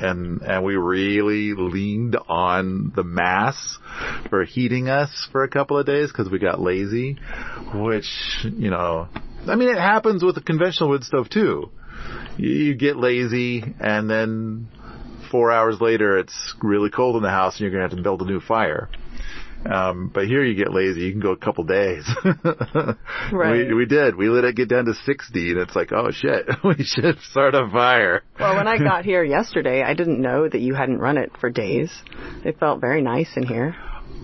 and 0.00 0.42
and 0.42 0.64
we 0.64 0.76
really 0.76 1.54
leaned 1.54 2.16
on 2.28 2.92
the 2.94 3.04
mass 3.04 3.78
for 4.30 4.44
heating 4.44 4.88
us 4.88 5.28
for 5.32 5.44
a 5.44 5.48
couple 5.48 5.78
of 5.78 5.86
days 5.86 6.10
because 6.10 6.30
we 6.30 6.38
got 6.38 6.60
lazy, 6.60 7.16
which 7.74 8.08
you 8.42 8.70
know. 8.70 9.08
I 9.46 9.56
mean, 9.56 9.68
it 9.68 9.78
happens 9.78 10.24
with 10.24 10.38
a 10.38 10.40
conventional 10.40 10.88
wood 10.88 11.04
stove 11.04 11.28
too. 11.28 11.70
You, 12.38 12.48
you 12.48 12.74
get 12.74 12.96
lazy, 12.96 13.62
and 13.78 14.08
then 14.08 14.68
four 15.30 15.52
hours 15.52 15.80
later, 15.80 16.18
it's 16.18 16.54
really 16.62 16.90
cold 16.90 17.16
in 17.16 17.22
the 17.22 17.28
house, 17.30 17.54
and 17.54 17.60
you're 17.62 17.70
gonna 17.70 17.82
have 17.82 17.96
to 17.96 18.02
build 18.02 18.22
a 18.22 18.24
new 18.24 18.40
fire. 18.40 18.88
Um, 19.70 20.10
but 20.12 20.26
here 20.26 20.44
you 20.44 20.54
get 20.54 20.72
lazy. 20.72 21.02
You 21.02 21.12
can 21.12 21.20
go 21.20 21.32
a 21.32 21.36
couple 21.36 21.64
days. 21.64 22.08
Right. 23.32 23.68
We, 23.68 23.74
we 23.74 23.86
did. 23.86 24.16
We 24.16 24.28
let 24.28 24.44
it 24.44 24.54
get 24.54 24.68
down 24.68 24.84
to 24.84 24.94
60 24.94 25.50
and 25.50 25.58
it's 25.58 25.74
like, 25.74 25.92
oh 25.92 26.10
shit, 26.10 26.46
we 26.64 26.84
should 26.84 27.18
start 27.20 27.54
a 27.54 27.68
fire. 27.70 28.22
Well, 28.38 28.56
when 28.56 28.68
I 28.68 28.78
got 28.78 29.04
here 29.04 29.24
yesterday, 29.24 29.82
I 29.82 29.94
didn't 29.94 30.20
know 30.20 30.48
that 30.48 30.60
you 30.60 30.74
hadn't 30.74 30.98
run 30.98 31.16
it 31.16 31.32
for 31.40 31.50
days. 31.50 31.90
It 32.44 32.58
felt 32.58 32.80
very 32.80 33.02
nice 33.02 33.30
in 33.36 33.46
here. 33.46 33.74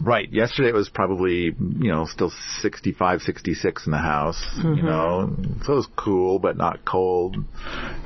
Right. 0.03 0.31
Yesterday 0.31 0.69
it 0.69 0.75
was 0.75 0.89
probably, 0.89 1.55
you 1.59 1.91
know, 1.91 2.07
still 2.07 2.33
65, 2.61 3.23
66 3.23 3.87
in 3.87 3.93
the 3.93 3.99
house, 3.99 4.43
you 4.63 4.83
know, 4.83 5.35
so 5.65 5.73
it 5.73 5.77
was 5.77 5.89
cool, 5.97 6.39
but 6.39 6.57
not 6.57 6.85
cold. 6.85 7.37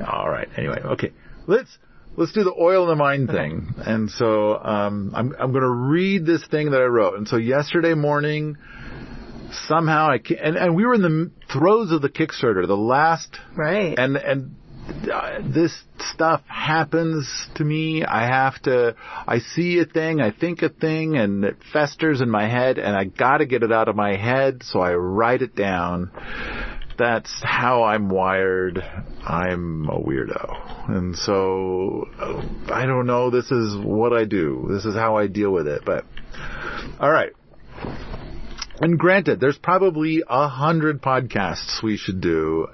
All 0.07 0.29
right. 0.29 0.49
Anyway, 0.57 0.81
okay. 0.85 1.13
Let's, 1.47 1.77
let's 2.17 2.33
do 2.33 2.45
the 2.45 2.55
oil 2.59 2.85
in 2.85 2.89
the 2.91 2.97
mind 2.97 3.29
thing. 3.29 3.75
And 3.79 4.11
so, 4.11 4.57
um, 4.63 5.13
I'm, 5.15 5.35
I'm 5.39 5.51
going 5.53 5.63
to 5.63 5.69
read 5.69 6.27
this 6.27 6.47
thing 6.47 6.71
that 6.73 6.81
I 6.81 6.85
wrote. 6.85 7.17
And 7.19 7.27
so 7.29 7.37
yesterday 7.37 7.95
morning, 7.95 8.57
somehow 9.69 10.11
I, 10.11 10.19
ca- 10.19 10.39
and, 10.43 10.57
and 10.57 10.75
we 10.77 10.85
were 10.85 10.95
in 10.95 11.03
the 11.03 11.31
throes 11.53 11.93
of 11.93 12.03
the 12.03 12.09
Kickstarter, 12.09 12.67
the 12.67 12.77
last 12.77 13.39
Right. 13.57 13.95
and 13.99 14.17
and 14.17 14.57
uh, 15.11 15.39
this 15.43 15.75
stuff 16.13 16.43
happens 16.47 17.27
to 17.55 17.65
me. 17.65 18.05
I 18.05 18.27
have 18.27 18.61
to. 18.63 18.95
I 19.27 19.39
see 19.39 19.79
a 19.79 19.87
thing, 19.87 20.21
I 20.21 20.31
think 20.31 20.61
a 20.63 20.69
thing, 20.69 21.17
and 21.17 21.43
it 21.45 21.57
festers 21.73 22.21
in 22.21 22.29
my 22.29 22.47
head, 22.49 22.79
and 22.79 22.95
I 22.95 23.05
got 23.05 23.39
to 23.39 23.47
get 23.47 23.63
it 23.63 23.73
out 23.73 23.89
of 23.89 23.97
my 23.97 24.17
head, 24.17 24.63
so 24.63 24.81
I 24.81 24.95
write 24.95 25.41
it 25.41 25.57
down. 25.57 26.11
That's 26.97 27.33
how 27.43 27.83
I'm 27.83 28.09
wired. 28.09 28.79
I'm 28.79 29.89
a 29.89 29.99
weirdo. 29.99 30.91
And 30.91 31.17
so, 31.17 32.09
I 32.73 32.87
don't 32.87 33.07
know, 33.07 33.31
this 33.31 33.51
is 33.51 33.77
what 33.77 34.13
I 34.13 34.25
do. 34.25 34.69
This 34.71 34.85
is 34.85 34.95
how 34.95 35.17
I 35.17 35.27
deal 35.27 35.51
with 35.51 35.67
it, 35.67 35.83
but, 35.85 36.05
alright. 37.01 37.33
And 38.81 38.99
granted, 38.99 39.41
there's 39.41 39.59
probably 39.59 40.23
a 40.29 40.49
hundred 40.49 41.01
podcasts 41.01 41.83
we 41.83 41.97
should 41.97 42.21
do. 42.21 42.69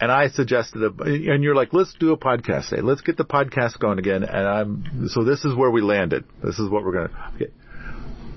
And 0.00 0.10
I 0.10 0.28
suggested, 0.28 0.82
a, 0.82 1.02
and 1.02 1.42
you're 1.42 1.54
like, 1.54 1.72
let's 1.72 1.94
do 1.98 2.12
a 2.12 2.18
podcast 2.18 2.70
day. 2.70 2.80
Let's 2.82 3.00
get 3.00 3.16
the 3.16 3.24
podcast 3.24 3.78
going 3.78 3.98
again. 3.98 4.24
And 4.24 4.48
I'm, 4.48 5.08
so 5.08 5.24
this 5.24 5.44
is 5.44 5.54
where 5.54 5.70
we 5.70 5.80
landed. 5.80 6.24
This 6.42 6.58
is 6.58 6.68
what 6.68 6.84
we're 6.84 6.92
going 6.92 7.08
to, 7.08 7.30
okay. 7.34 7.52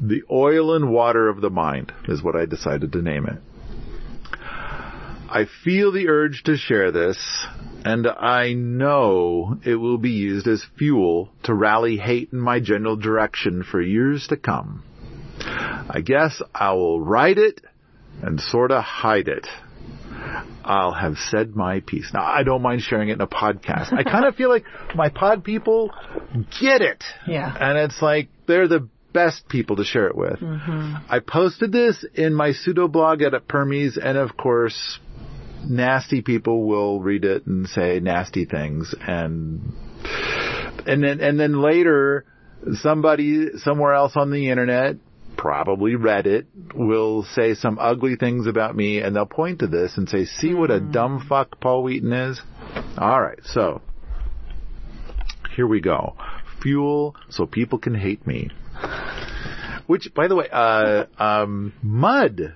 The 0.01 0.23
oil 0.29 0.75
and 0.75 0.89
water 0.91 1.29
of 1.29 1.41
the 1.41 1.49
mind 1.49 1.93
is 2.07 2.21
what 2.21 2.35
I 2.35 2.45
decided 2.45 2.91
to 2.93 3.01
name 3.01 3.25
it. 3.27 3.41
I 5.29 5.45
feel 5.63 5.91
the 5.91 6.07
urge 6.07 6.43
to 6.43 6.57
share 6.57 6.91
this, 6.91 7.45
and 7.83 8.07
I 8.07 8.53
know 8.53 9.57
it 9.63 9.75
will 9.75 9.97
be 9.97 10.11
used 10.11 10.47
as 10.47 10.65
fuel 10.77 11.29
to 11.43 11.53
rally 11.53 11.97
hate 11.97 12.29
in 12.31 12.39
my 12.39 12.59
general 12.59 12.95
direction 12.95 13.63
for 13.63 13.81
years 13.81 14.27
to 14.27 14.37
come. 14.37 14.83
I 15.39 16.01
guess 16.03 16.41
I 16.53 16.73
will 16.73 17.01
write 17.01 17.37
it 17.37 17.61
and 18.21 18.39
sorta 18.39 18.81
hide 18.81 19.27
it. 19.27 19.47
I'll 20.63 20.93
have 20.93 21.17
said 21.17 21.55
my 21.55 21.81
piece. 21.81 22.11
Now, 22.13 22.23
I 22.23 22.43
don't 22.43 22.61
mind 22.61 22.81
sharing 22.81 23.09
it 23.09 23.13
in 23.13 23.21
a 23.21 23.27
podcast. 23.27 23.93
I 23.93 24.03
kind 24.03 24.25
of 24.25 24.35
feel 24.37 24.49
like 24.49 24.65
my 24.95 25.09
pod 25.09 25.43
people 25.43 25.91
get 26.59 26.81
it. 26.81 27.03
Yeah. 27.27 27.55
And 27.59 27.77
it's 27.77 28.01
like 28.01 28.29
they're 28.47 28.67
the 28.67 28.87
best 29.13 29.47
people 29.47 29.77
to 29.77 29.83
share 29.83 30.07
it 30.07 30.15
with. 30.15 30.39
Mm-hmm. 30.39 30.95
I 31.07 31.19
posted 31.19 31.71
this 31.71 32.03
in 32.15 32.33
my 32.33 32.51
pseudo 32.51 32.87
blog 32.87 33.21
at 33.21 33.31
Permies, 33.47 33.97
and 34.01 34.17
of 34.17 34.35
course, 34.35 34.99
nasty 35.69 36.21
people 36.21 36.65
will 36.67 36.99
read 36.99 37.25
it 37.25 37.45
and 37.45 37.67
say 37.67 37.99
nasty 37.99 38.45
things, 38.45 38.93
and 38.99 39.73
and 40.85 41.03
then 41.03 41.19
and 41.21 41.39
then 41.39 41.61
later, 41.61 42.25
somebody 42.73 43.57
somewhere 43.57 43.93
else 43.93 44.13
on 44.15 44.31
the 44.31 44.49
internet, 44.49 44.97
probably 45.37 45.93
Reddit, 45.93 46.45
will 46.73 47.23
say 47.23 47.53
some 47.53 47.77
ugly 47.79 48.15
things 48.15 48.47
about 48.47 48.75
me, 48.75 48.99
and 48.99 49.15
they'll 49.15 49.25
point 49.25 49.59
to 49.59 49.67
this 49.67 49.97
and 49.97 50.07
say, 50.09 50.25
"See 50.25 50.53
what 50.53 50.71
a 50.71 50.79
dumb 50.79 51.25
fuck 51.27 51.59
Paul 51.59 51.83
Wheaton 51.83 52.13
is." 52.13 52.41
All 52.97 53.21
right, 53.21 53.39
so 53.43 53.81
here 55.55 55.67
we 55.67 55.81
go. 55.81 56.15
Fuel 56.61 57.15
so 57.29 57.45
people 57.45 57.79
can 57.79 57.93
hate 57.93 58.25
me. 58.25 58.49
Which, 59.87 60.13
by 60.15 60.27
the 60.27 60.35
way, 60.35 60.47
uh, 60.51 61.05
um, 61.19 61.73
Mud, 61.83 62.55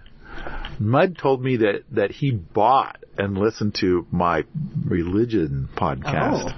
Mud 0.79 1.17
told 1.17 1.43
me 1.43 1.57
that, 1.57 1.83
that 1.91 2.11
he 2.11 2.31
bought 2.31 3.03
and 3.17 3.37
listened 3.37 3.75
to 3.81 4.07
my 4.11 4.45
religion 4.85 5.69
podcast. 5.75 6.55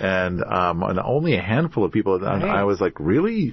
And, 0.00 0.42
um, 0.42 0.82
and 0.84 0.98
only 1.00 1.34
a 1.36 1.42
handful 1.42 1.84
of 1.84 1.92
people, 1.92 2.14
and 2.14 2.42
Right. 2.42 2.44
I 2.44 2.62
was 2.64 2.80
like, 2.80 2.98
really? 3.00 3.52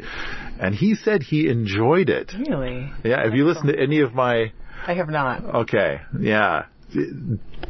And 0.60 0.74
he 0.76 0.94
said 0.96 1.24
he 1.24 1.50
enjoyed 1.50 2.10
it. 2.10 2.32
Really? 2.48 2.90
Yeah, 3.04 3.26
if 3.28 3.34
you 3.34 3.46
listen 3.46 3.68
to 3.68 3.78
any 3.78 4.00
of 4.02 4.14
my, 4.14 4.54
I 4.88 4.94
have 4.94 5.10
not. 5.10 5.44
okay, 5.64 6.02
yeah, 6.20 6.66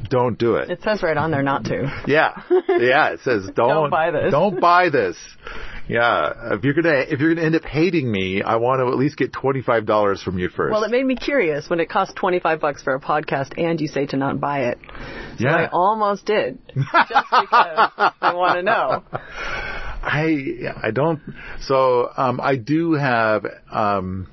don't 0.09 0.37
do 0.37 0.55
it. 0.55 0.69
It 0.69 0.81
says 0.83 1.01
right 1.01 1.15
on 1.17 1.31
there 1.31 1.43
not 1.43 1.63
to. 1.65 2.03
Yeah, 2.07 2.41
yeah. 2.69 3.13
It 3.13 3.21
says 3.21 3.49
don't, 3.55 3.89
buy 3.89 4.11
this. 4.11 4.31
Don't 4.31 4.59
buy 4.59 4.89
this. 4.89 5.15
Yeah, 5.91 6.54
if 6.54 6.63
you're 6.63 6.73
gonna 6.73 6.99
if 7.10 7.19
you're 7.19 7.36
gonna 7.36 7.45
end 7.45 7.56
up 7.56 7.65
hating 7.65 8.10
me, 8.10 8.41
I 8.41 8.56
want 8.56 8.80
to 8.80 8.88
at 8.88 8.97
least 8.97 9.17
get 9.17 9.34
twenty 9.34 9.62
five 9.62 9.86
dollars 9.86 10.23
from 10.23 10.39
you 10.39 10.47
first. 10.47 10.71
Well, 10.71 10.86
it 10.86 10.89
made 10.89 11.06
me 11.06 11.17
curious 11.17 11.69
when 11.69 11.82
it 11.82 11.89
cost 11.89 12.15
25 12.15 12.62
bucks 12.62 12.82
for 12.82 12.95
a 12.95 12.99
podcast 13.01 13.58
and 13.58 13.80
you 13.82 13.88
say 13.88 14.06
to 14.06 14.15
not 14.15 14.39
buy 14.39 14.69
it. 14.69 14.80
So 15.38 15.49
I 15.49 15.67
almost 15.67 16.25
did. 16.25 16.60
Just 16.75 16.86
because 17.30 17.91
I 18.21 18.34
want 18.34 18.56
to 18.56 18.63
know. 18.63 19.04
I 19.12 20.71
I 20.82 20.91
don't. 20.91 21.19
So 21.60 22.10
um, 22.15 22.39
I 22.41 22.56
do 22.56 22.93
have 22.93 23.45
um, 23.69 24.30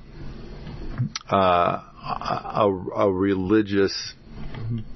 uh, 1.29 1.35
a, 1.35 2.69
a 2.95 3.11
religious 3.11 4.13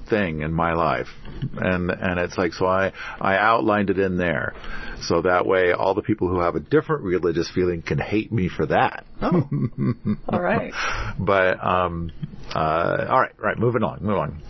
thing 0.08 0.42
in 0.42 0.52
my 0.52 0.74
life, 0.74 1.08
and 1.56 1.90
and 1.90 2.18
it's 2.20 2.36
like 2.38 2.52
so 2.52 2.66
I 2.66 2.92
I 3.20 3.36
outlined 3.36 3.90
it 3.90 3.98
in 3.98 4.16
there, 4.16 4.54
so 5.02 5.22
that 5.22 5.46
way 5.46 5.72
all 5.72 5.94
the 5.94 6.02
people 6.02 6.28
who 6.28 6.40
have 6.40 6.54
a 6.54 6.60
different 6.60 7.02
religious 7.02 7.50
feeling 7.50 7.82
can 7.82 7.98
hate 7.98 8.32
me 8.32 8.48
for 8.48 8.66
that. 8.66 9.04
Oh. 9.22 9.48
All 10.28 10.40
right. 10.40 10.72
But 11.18 11.64
um, 11.64 12.12
uh, 12.54 13.06
all 13.08 13.20
right, 13.20 13.32
right, 13.38 13.58
moving 13.58 13.82
on, 13.82 14.02
move 14.02 14.18
on. 14.18 14.42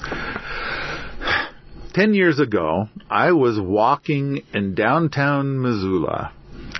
Ten 1.95 2.13
years 2.13 2.41
ago, 2.41 2.89
I 3.09 3.33
was 3.33 3.59
walking 3.61 4.43
in 4.53 4.75
downtown 4.75 5.63
Missoula, 5.63 6.33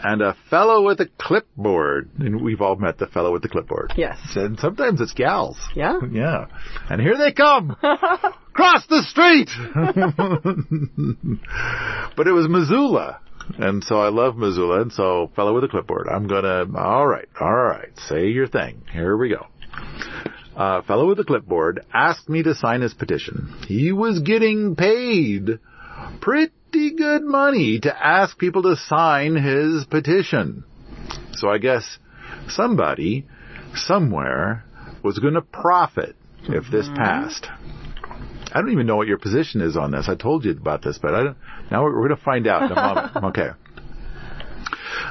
and 0.05 0.21
a 0.21 0.37
fellow 0.51 0.85
with 0.85 1.01
a 1.01 1.09
clipboard, 1.19 2.11
and 2.19 2.43
we've 2.43 2.61
all 2.61 2.77
met 2.77 2.99
the 2.99 3.07
fellow 3.07 3.33
with 3.33 3.43
the 3.43 3.49
clipboard. 3.49 3.95
Yes. 3.97 4.19
And 4.37 4.61
sometimes 4.61 5.01
it's 5.01 5.15
gals. 5.15 5.57
Yeah. 5.75 5.99
Yeah. 6.13 6.47
And 6.91 7.01
here 7.01 7.17
they 7.17 7.33
come! 7.33 7.75
Cross 8.53 8.87
the 8.89 9.03
street! 9.03 9.49
but 12.17 12.29
it 12.29 12.33
was 12.33 12.47
Missoula. 12.49 13.21
And 13.59 13.83
so 13.83 13.97
I 13.97 14.11
love 14.11 14.37
Missoula, 14.37 14.83
and 14.83 14.93
so 14.93 15.31
fellow 15.35 15.55
with 15.55 15.65
a 15.65 15.69
clipboard, 15.69 16.09
I'm 16.09 16.27
gonna, 16.27 16.67
alright, 16.75 17.29
alright, 17.41 17.99
say 18.09 18.29
your 18.29 18.47
thing. 18.47 18.83
Here 18.93 19.17
we 19.17 19.31
go. 19.31 19.47
Uh, 20.57 20.83
fellow 20.83 21.09
with 21.09 21.19
a 21.19 21.25
clipboard 21.25 21.85
asked 21.93 22.29
me 22.29 22.43
to 22.43 22.55
sign 22.55 22.81
his 22.81 22.95
petition. 22.95 23.55
He 23.67 23.93
was 23.93 24.21
getting 24.21 24.77
paid 24.77 25.59
pretty 26.21 26.95
good 26.97 27.23
money 27.23 27.81
to 27.81 28.07
ask 28.07 28.39
people 28.39 28.63
to 28.63 28.77
sign 28.77 29.37
his 29.37 29.85
petition. 29.85 30.65
So 31.33 31.49
I 31.49 31.59
guess 31.59 31.99
somebody, 32.49 33.27
somewhere, 33.75 34.65
was 35.03 35.19
gonna 35.19 35.43
profit 35.43 36.17
if 36.49 36.71
this 36.71 36.87
mm-hmm. 36.87 36.97
passed. 36.97 37.49
I 38.55 38.61
don't 38.61 38.71
even 38.71 38.87
know 38.87 38.97
what 38.97 39.09
your 39.09 39.19
position 39.19 39.61
is 39.61 39.77
on 39.77 39.91
this. 39.91 40.09
I 40.09 40.15
told 40.15 40.45
you 40.45 40.53
about 40.53 40.83
this, 40.83 40.99
but 40.99 41.13
I 41.13 41.25
don't, 41.25 41.37
now 41.73 41.83
we're, 41.83 41.93
we're 41.93 42.09
going 42.09 42.19
to 42.19 42.25
find 42.25 42.47
out 42.47 42.63
in 42.63 42.73
a 42.73 42.75
moment. 42.77 43.17
Okay. 43.25 43.49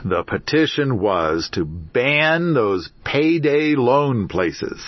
The 0.06 0.24
petition 0.24 1.00
was 1.00 1.50
to 1.54 1.66
ban 1.66 2.54
those 2.54 2.90
payday 3.04 3.76
loan 3.76 4.28
places. 4.30 4.82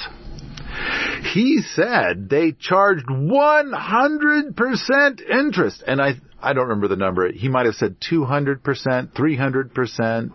He 1.33 1.61
said 1.73 2.29
they 2.29 2.51
charged 2.51 3.07
100% 3.07 5.29
interest. 5.29 5.83
And 5.85 6.01
I, 6.01 6.13
I 6.41 6.53
don't 6.53 6.67
remember 6.67 6.87
the 6.87 6.95
number. 6.95 7.31
He 7.31 7.49
might 7.49 7.65
have 7.65 7.75
said 7.75 7.97
200%, 7.99 9.13
300%. 9.13 10.31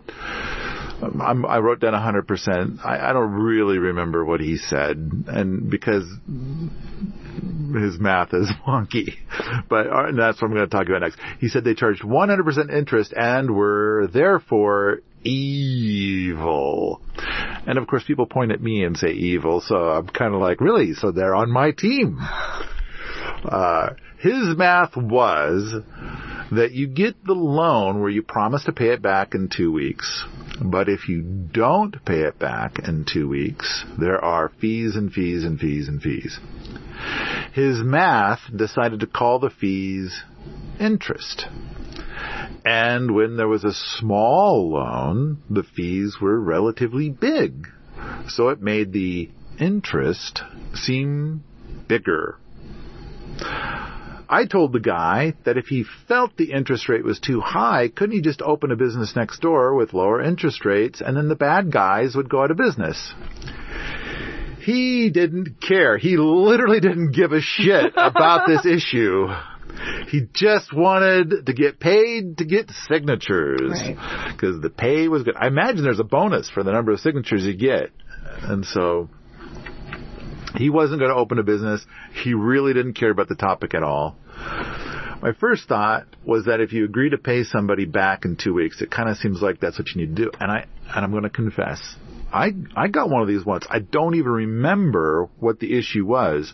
I'm, 1.01 1.45
i 1.45 1.57
wrote 1.57 1.79
down 1.79 1.93
100%. 1.93 2.85
I, 2.85 3.09
I 3.09 3.13
don't 3.13 3.31
really 3.31 3.79
remember 3.79 4.23
what 4.23 4.39
he 4.39 4.57
said. 4.57 4.97
And 5.27 5.69
because 5.69 6.05
his 7.73 7.99
math 7.99 8.33
is 8.33 8.51
wonky. 8.67 9.15
But 9.69 9.87
that's 10.15 10.41
what 10.41 10.49
I'm 10.49 10.55
going 10.55 10.69
to 10.69 10.75
talk 10.75 10.87
about 10.87 11.01
next. 11.01 11.17
He 11.39 11.47
said 11.47 11.63
they 11.63 11.73
charged 11.73 12.03
100% 12.03 12.71
interest 12.71 13.13
and 13.15 13.55
were 13.55 14.07
therefore 14.13 14.99
evil. 15.23 17.01
And 17.67 17.77
of 17.77 17.87
course 17.87 18.03
people 18.03 18.25
point 18.25 18.51
at 18.51 18.61
me 18.61 18.83
and 18.83 18.97
say 18.97 19.11
evil, 19.11 19.61
so 19.61 19.75
I'm 19.75 20.07
kind 20.07 20.33
of 20.33 20.41
like, 20.41 20.61
really? 20.61 20.93
So 20.93 21.11
they're 21.11 21.35
on 21.35 21.51
my 21.51 21.71
team. 21.71 22.19
Uh, 23.43 23.89
his 24.19 24.55
math 24.55 24.95
was 24.95 25.73
that 26.51 26.71
you 26.71 26.87
get 26.87 27.23
the 27.23 27.33
loan 27.33 28.01
where 28.01 28.09
you 28.09 28.21
promise 28.21 28.65
to 28.65 28.71
pay 28.71 28.89
it 28.89 29.01
back 29.01 29.33
in 29.33 29.49
two 29.49 29.71
weeks. 29.71 30.25
But 30.63 30.89
if 30.89 31.09
you 31.09 31.21
don't 31.23 32.05
pay 32.05 32.21
it 32.21 32.37
back 32.37 32.77
in 32.87 33.05
two 33.11 33.27
weeks, 33.27 33.83
there 33.99 34.23
are 34.23 34.51
fees 34.59 34.95
and 34.95 35.11
fees 35.11 35.43
and 35.43 35.59
fees 35.59 35.87
and 35.87 36.01
fees. 36.01 36.39
His 37.53 37.79
math 37.81 38.41
decided 38.55 38.99
to 38.99 39.07
call 39.07 39.39
the 39.39 39.49
fees 39.49 40.23
interest. 40.79 41.47
And 42.63 43.15
when 43.15 43.37
there 43.37 43.47
was 43.47 43.63
a 43.63 43.73
small 43.73 44.71
loan, 44.71 45.41
the 45.49 45.63
fees 45.63 46.17
were 46.21 46.39
relatively 46.39 47.09
big. 47.09 47.67
So 48.27 48.49
it 48.49 48.61
made 48.61 48.93
the 48.93 49.29
interest 49.59 50.41
seem 50.73 51.43
bigger. 51.87 52.37
I 54.33 54.45
told 54.49 54.71
the 54.71 54.79
guy 54.79 55.33
that 55.43 55.57
if 55.57 55.65
he 55.65 55.83
felt 56.07 56.37
the 56.37 56.53
interest 56.53 56.87
rate 56.87 57.03
was 57.03 57.19
too 57.19 57.41
high, 57.41 57.89
couldn't 57.89 58.15
he 58.15 58.21
just 58.21 58.41
open 58.41 58.71
a 58.71 58.77
business 58.77 59.13
next 59.15 59.41
door 59.41 59.75
with 59.75 59.93
lower 59.93 60.21
interest 60.21 60.63
rates 60.63 61.01
and 61.05 61.17
then 61.17 61.27
the 61.27 61.35
bad 61.35 61.71
guys 61.71 62.15
would 62.15 62.29
go 62.29 62.43
out 62.43 62.51
of 62.51 62.57
business? 62.57 63.13
He 64.63 65.09
didn't 65.09 65.59
care. 65.59 65.97
He 65.97 66.15
literally 66.17 66.79
didn't 66.79 67.11
give 67.11 67.33
a 67.33 67.41
shit 67.41 67.93
about 67.97 68.47
this 68.47 68.65
issue. 68.65 69.27
He 70.07 70.27
just 70.33 70.73
wanted 70.73 71.45
to 71.45 71.53
get 71.53 71.79
paid 71.79 72.37
to 72.37 72.45
get 72.45 72.69
signatures. 72.87 73.79
Because 74.31 74.55
right. 74.55 74.61
the 74.61 74.69
pay 74.69 75.07
was 75.07 75.23
good. 75.23 75.35
I 75.35 75.47
imagine 75.47 75.83
there's 75.83 75.99
a 75.99 76.05
bonus 76.05 76.49
for 76.49 76.63
the 76.63 76.71
number 76.71 76.91
of 76.91 76.99
signatures 76.99 77.43
you 77.43 77.55
get. 77.55 77.91
And 78.41 78.65
so 78.65 79.09
he 80.55 80.69
wasn't 80.69 80.99
going 80.99 81.11
to 81.11 81.17
open 81.17 81.39
a 81.39 81.43
business. 81.43 81.85
He 82.23 82.33
really 82.33 82.73
didn't 82.73 82.93
care 82.93 83.11
about 83.11 83.29
the 83.29 83.35
topic 83.35 83.73
at 83.73 83.83
all. 83.83 84.17
My 85.21 85.33
first 85.39 85.67
thought 85.67 86.07
was 86.25 86.45
that 86.45 86.61
if 86.61 86.73
you 86.73 86.83
agree 86.83 87.11
to 87.11 87.17
pay 87.17 87.43
somebody 87.43 87.85
back 87.85 88.25
in 88.25 88.37
two 88.37 88.53
weeks, 88.53 88.81
it 88.81 88.89
kind 88.89 89.07
of 89.07 89.17
seems 89.17 89.41
like 89.41 89.59
that's 89.59 89.77
what 89.77 89.87
you 89.89 90.01
need 90.01 90.15
to 90.15 90.25
do. 90.25 90.31
And 90.39 90.51
I, 90.51 90.65
and 90.93 91.05
I'm 91.05 91.11
going 91.11 91.23
to 91.23 91.29
confess, 91.29 91.95
I, 92.33 92.51
I 92.75 92.87
got 92.87 93.09
one 93.09 93.21
of 93.21 93.27
these 93.27 93.45
once. 93.45 93.65
I 93.69 93.79
don't 93.79 94.15
even 94.15 94.31
remember 94.31 95.29
what 95.39 95.59
the 95.59 95.77
issue 95.77 96.05
was, 96.05 96.53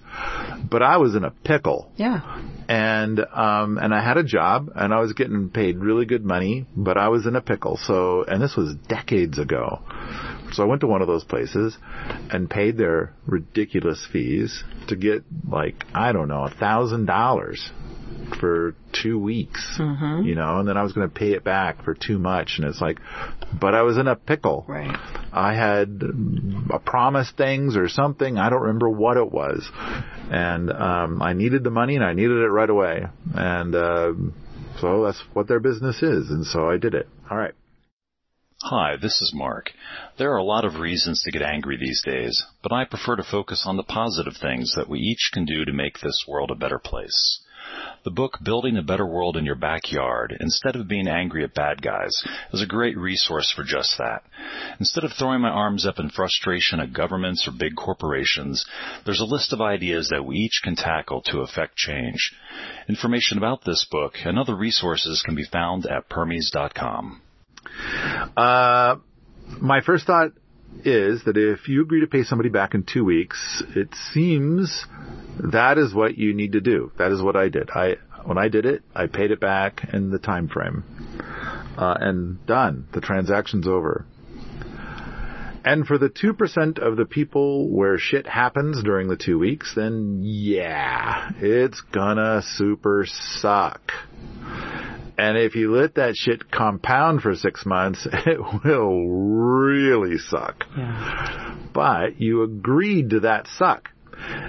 but 0.70 0.82
I 0.82 0.98
was 0.98 1.16
in 1.16 1.24
a 1.24 1.32
pickle. 1.32 1.92
Yeah. 1.96 2.42
And, 2.68 3.20
um, 3.20 3.78
and 3.78 3.94
I 3.94 4.04
had 4.04 4.18
a 4.18 4.24
job 4.24 4.72
and 4.76 4.94
I 4.94 5.00
was 5.00 5.14
getting 5.14 5.50
paid 5.50 5.78
really 5.78 6.06
good 6.06 6.26
money, 6.26 6.66
but 6.76 6.98
I 6.98 7.10
was 7.10 7.26
in 7.26 7.36
a 7.36 7.42
pickle. 7.42 7.78
So, 7.78 8.24
and 8.24 8.42
this 8.42 8.56
was 8.56 8.76
decades 8.88 9.38
ago. 9.38 9.82
So 10.52 10.64
I 10.64 10.66
went 10.66 10.82
to 10.82 10.88
one 10.88 11.02
of 11.02 11.08
those 11.08 11.24
places 11.24 11.78
and 12.32 12.50
paid 12.50 12.78
their 12.78 13.14
ridiculous 13.26 14.06
fees 14.12 14.64
to 14.88 14.96
get 14.96 15.24
like, 15.48 15.86
I 15.94 16.12
don't 16.12 16.28
know, 16.28 16.44
a 16.44 16.50
thousand 16.50 17.06
dollars 17.06 17.72
for 18.40 18.76
two 18.92 19.20
weeks, 19.20 19.78
mm-hmm. 19.80 20.24
you 20.26 20.36
know, 20.36 20.60
and 20.60 20.68
then 20.68 20.78
I 20.78 20.84
was 20.84 20.94
going 20.94 21.08
to 21.10 21.14
pay 21.14 21.32
it 21.32 21.44
back 21.44 21.84
for 21.84 21.94
too 21.94 22.18
much. 22.18 22.56
And 22.58 22.68
it's 22.68 22.82
like, 22.82 23.00
but 23.60 23.74
I 23.74 23.84
was 23.84 23.98
in 23.98 24.08
a 24.08 24.16
pickle. 24.16 24.66
Right. 24.68 24.96
I 25.32 25.54
had 25.54 26.02
uh, 26.72 26.80
promised 26.80 27.38
things 27.38 27.76
or 27.76 27.88
something. 27.90 28.38
I 28.38 28.50
don't 28.50 28.62
remember 28.62 28.90
what 28.90 29.18
it 29.18 29.32
was. 29.32 29.70
And, 30.30 30.72
um, 30.72 31.22
I 31.22 31.34
needed 31.34 31.64
the 31.64 31.70
money 31.70 31.96
and 31.96 32.04
I 32.04 32.14
needed 32.14 32.38
it 32.38 32.50
right 32.50 32.70
away. 32.70 33.06
And, 33.34 33.76
uh, 33.76 34.14
so 34.80 35.06
that's 35.06 35.24
what 35.34 35.48
their 35.48 35.60
business 35.60 36.04
is. 36.04 36.30
And 36.30 36.46
so 36.46 36.70
I 36.70 36.78
did 36.78 36.94
it. 36.94 37.08
All 37.30 37.38
right. 37.38 37.54
Hi, 38.64 38.96
this 39.00 39.22
is 39.22 39.34
Mark. 39.36 39.72
There 40.18 40.34
are 40.34 40.38
a 40.38 40.44
lot 40.44 40.66
of 40.66 40.80
reasons 40.80 41.22
to 41.22 41.32
get 41.32 41.44
angry 41.44 41.78
these 41.78 42.02
days, 42.04 42.44
but 42.64 42.74
I 42.74 42.86
prefer 42.86 43.16
to 43.16 43.24
focus 43.24 43.64
on 43.68 43.78
the 43.78 43.84
positive 43.84 44.34
things 44.42 44.74
that 44.76 44.90
we 44.90 45.00
each 45.00 45.30
can 45.32 45.46
do 45.46 45.64
to 45.64 45.72
make 45.72 46.00
this 46.00 46.26
world 46.28 46.50
a 46.50 46.56
better 46.56 46.80
place. 46.80 47.40
The 48.04 48.12
book 48.12 48.38
Building 48.42 48.78
a 48.78 48.82
Better 48.82 49.06
World 49.06 49.36
in 49.36 49.46
Your 49.46 49.56
Backyard, 49.56 50.36
instead 50.40 50.76
of 50.76 50.88
being 50.88 51.08
angry 51.08 51.44
at 51.44 51.54
bad 51.54 51.82
guys, 51.82 52.24
is 52.54 52.62
a 52.62 52.66
great 52.66 52.98
resource 52.98 53.52
for 53.54 53.64
just 53.64 53.98
that. 53.98 54.24
Instead 54.80 55.04
of 55.04 55.12
throwing 55.14 55.42
my 55.42 55.50
arms 55.50 55.86
up 55.86 56.00
in 56.00 56.10
frustration 56.10 56.80
at 56.80 56.94
governments 56.94 57.48
or 57.48 57.52
big 57.52 57.76
corporations, 57.76 58.66
there's 59.06 59.20
a 59.20 59.26
list 59.26 59.52
of 59.52 59.62
ideas 59.62 60.10
that 60.10 60.24
we 60.24 60.38
each 60.38 60.62
can 60.64 60.76
tackle 60.76 61.22
to 61.24 61.42
affect 61.42 61.76
change. 61.76 62.34
Information 62.88 63.38
about 63.38 63.66
this 63.66 63.86
book 63.92 64.14
and 64.24 64.40
other 64.40 64.56
resources 64.56 65.22
can 65.26 65.36
be 65.36 65.44
found 65.44 65.86
at 65.86 66.10
permies.com. 66.10 67.22
Uh, 68.38 68.96
my 69.60 69.82
first 69.82 70.06
thought 70.06 70.32
is 70.86 71.24
that 71.26 71.38
if 71.38 71.68
you 71.68 71.82
agree 71.82 72.02
to 72.02 72.08
pay 72.08 72.24
somebody 72.24 72.50
back 72.50 72.74
in 72.74 72.84
two 72.84 73.04
weeks, 73.04 73.64
it 73.76 73.90
seems 74.14 74.86
that 75.40 75.78
is 75.78 75.94
what 75.94 76.18
you 76.18 76.34
need 76.34 76.54
to 76.54 76.62
do. 76.62 76.92
That 76.98 77.12
is 77.12 77.22
what 77.22 77.36
I 77.36 77.50
did. 77.50 77.70
I 77.70 77.98
when 78.26 78.38
I 78.38 78.50
did 78.50 78.66
it, 78.66 78.84
I 78.94 79.08
paid 79.08 79.32
it 79.32 79.40
back 79.40 79.88
in 79.94 80.10
the 80.10 80.20
time 80.20 80.50
frame, 80.50 80.84
uh, 81.78 81.96
and 82.00 82.46
done. 82.46 82.88
The 82.94 83.00
transaction's 83.00 83.68
over. 83.68 84.06
And 85.64 85.86
for 85.86 85.98
the 85.98 86.10
2% 86.10 86.80
of 86.80 86.96
the 86.96 87.06
people 87.06 87.70
where 87.70 87.98
shit 87.98 88.26
happens 88.26 88.82
during 88.84 89.10
the 89.10 89.18
two 89.18 89.38
weeks, 89.38 89.74
then 89.76 90.22
yeah, 90.24 91.32
it's 91.40 91.82
gonna 91.92 92.42
super 92.42 93.06
suck. 93.06 93.92
And 95.18 95.38
if 95.38 95.56
you 95.56 95.74
let 95.76 95.96
that 95.96 96.16
shit 96.16 96.52
compound 96.52 97.22
for 97.22 97.36
six 97.36 97.66
months, 97.66 98.08
it 98.12 98.40
will 98.64 99.08
really 99.08 100.18
suck. 100.18 100.64
Yeah. 100.78 101.58
But 101.74 102.22
you 102.22 102.44
agreed 102.44 103.12
to 103.12 103.20
that 103.22 103.48
suck. 103.48 103.90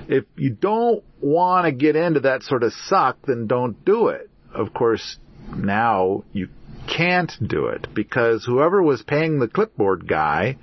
If 0.08 0.24
you 0.36 0.50
don't 0.50 1.04
want 1.20 1.66
to 1.66 1.72
get 1.72 1.96
into 1.96 2.20
that 2.20 2.42
sort 2.42 2.62
of 2.62 2.72
suck, 2.72 3.18
then 3.26 3.46
don't 3.46 3.84
do 3.84 4.08
it. 4.08 4.30
Of 4.54 4.72
course, 4.72 5.18
now 5.54 6.24
you 6.32 6.48
can't 6.88 7.32
do 7.46 7.66
it 7.66 7.86
because 7.94 8.44
whoever 8.44 8.82
was 8.82 9.02
paying 9.02 9.38
the 9.38 9.48
clipboard 9.48 10.08
guy 10.08 10.56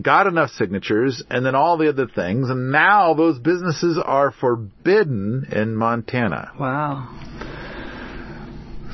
got 0.00 0.26
enough 0.26 0.50
signatures 0.50 1.22
and 1.30 1.46
then 1.46 1.54
all 1.54 1.78
the 1.78 1.88
other 1.88 2.08
things 2.08 2.50
and 2.50 2.72
now 2.72 3.14
those 3.14 3.38
businesses 3.38 3.96
are 4.04 4.32
forbidden 4.32 5.46
in 5.52 5.76
Montana. 5.76 6.52
Wow. 6.58 7.08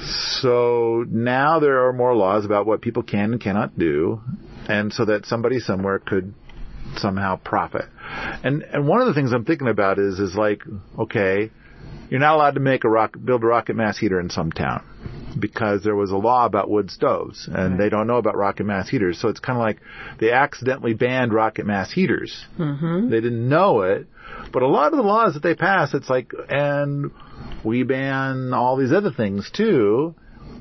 So 0.02 1.04
now 1.08 1.60
there 1.60 1.86
are 1.86 1.92
more 1.92 2.14
laws 2.14 2.44
about 2.44 2.66
what 2.66 2.80
people 2.80 3.02
can 3.02 3.32
and 3.32 3.40
cannot 3.40 3.78
do, 3.78 4.20
and 4.68 4.92
so 4.92 5.04
that 5.04 5.26
somebody 5.26 5.60
somewhere 5.60 5.98
could 5.98 6.34
somehow 6.96 7.36
profit. 7.36 7.86
And 8.42 8.62
and 8.62 8.86
one 8.86 9.00
of 9.00 9.06
the 9.06 9.14
things 9.14 9.32
I'm 9.32 9.44
thinking 9.44 9.68
about 9.68 9.98
is 9.98 10.18
is 10.18 10.34
like, 10.34 10.62
okay, 10.98 11.50
you're 12.08 12.20
not 12.20 12.34
allowed 12.34 12.54
to 12.54 12.60
make 12.60 12.84
a 12.84 12.88
rock 12.88 13.16
build 13.22 13.42
a 13.42 13.46
rocket 13.46 13.76
mass 13.76 13.98
heater 13.98 14.20
in 14.20 14.30
some 14.30 14.50
town 14.52 14.84
because 15.38 15.84
there 15.84 15.94
was 15.94 16.10
a 16.10 16.16
law 16.16 16.44
about 16.44 16.68
wood 16.68 16.90
stoves 16.90 17.46
and 17.46 17.72
right. 17.72 17.78
they 17.78 17.88
don't 17.88 18.06
know 18.06 18.16
about 18.16 18.36
rocket 18.36 18.64
mass 18.64 18.88
heaters. 18.88 19.20
So 19.20 19.28
it's 19.28 19.40
kind 19.40 19.56
of 19.56 19.62
like 19.62 19.78
they 20.18 20.32
accidentally 20.32 20.94
banned 20.94 21.32
rocket 21.32 21.66
mass 21.66 21.92
heaters. 21.92 22.44
Mm-hmm. 22.58 23.10
They 23.10 23.20
didn't 23.20 23.48
know 23.48 23.82
it, 23.82 24.06
but 24.52 24.62
a 24.62 24.66
lot 24.66 24.92
of 24.92 24.96
the 24.96 25.02
laws 25.02 25.34
that 25.34 25.42
they 25.42 25.54
pass, 25.54 25.94
it's 25.94 26.10
like 26.10 26.32
and 26.48 27.10
we 27.64 27.82
ban 27.82 28.52
all 28.52 28.76
these 28.76 28.92
other 28.92 29.10
things 29.10 29.50
too, 29.50 30.14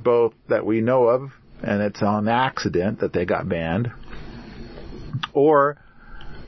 both 0.03 0.33
that 0.47 0.65
we 0.65 0.81
know 0.81 1.03
of, 1.07 1.31
and 1.61 1.81
it's 1.81 2.01
on 2.01 2.27
accident 2.27 2.99
that 2.99 3.13
they 3.13 3.25
got 3.25 3.47
banned, 3.47 3.91
or 5.33 5.77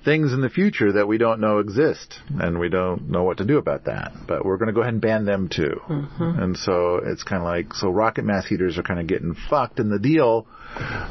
things 0.03 0.33
in 0.33 0.41
the 0.41 0.49
future 0.49 0.93
that 0.93 1.07
we 1.07 1.17
don't 1.17 1.39
know 1.39 1.59
exist, 1.59 2.19
and 2.39 2.59
we 2.59 2.69
don't 2.69 3.09
know 3.09 3.23
what 3.23 3.37
to 3.37 3.45
do 3.45 3.57
about 3.57 3.85
that. 3.85 4.11
But 4.27 4.43
we're 4.45 4.57
going 4.57 4.67
to 4.67 4.73
go 4.73 4.81
ahead 4.81 4.93
and 4.93 5.01
ban 5.01 5.25
them 5.25 5.47
too. 5.47 5.79
Mm-hmm. 5.87 6.39
And 6.39 6.57
so 6.57 7.01
it's 7.03 7.23
kind 7.23 7.41
of 7.41 7.45
like, 7.45 7.73
so 7.73 7.89
rocket 7.89 8.25
mass 8.25 8.47
heaters 8.47 8.77
are 8.77 8.83
kind 8.83 8.99
of 8.99 9.07
getting 9.07 9.35
fucked 9.49 9.79
in 9.79 9.89
the 9.89 9.99
deal. 9.99 10.47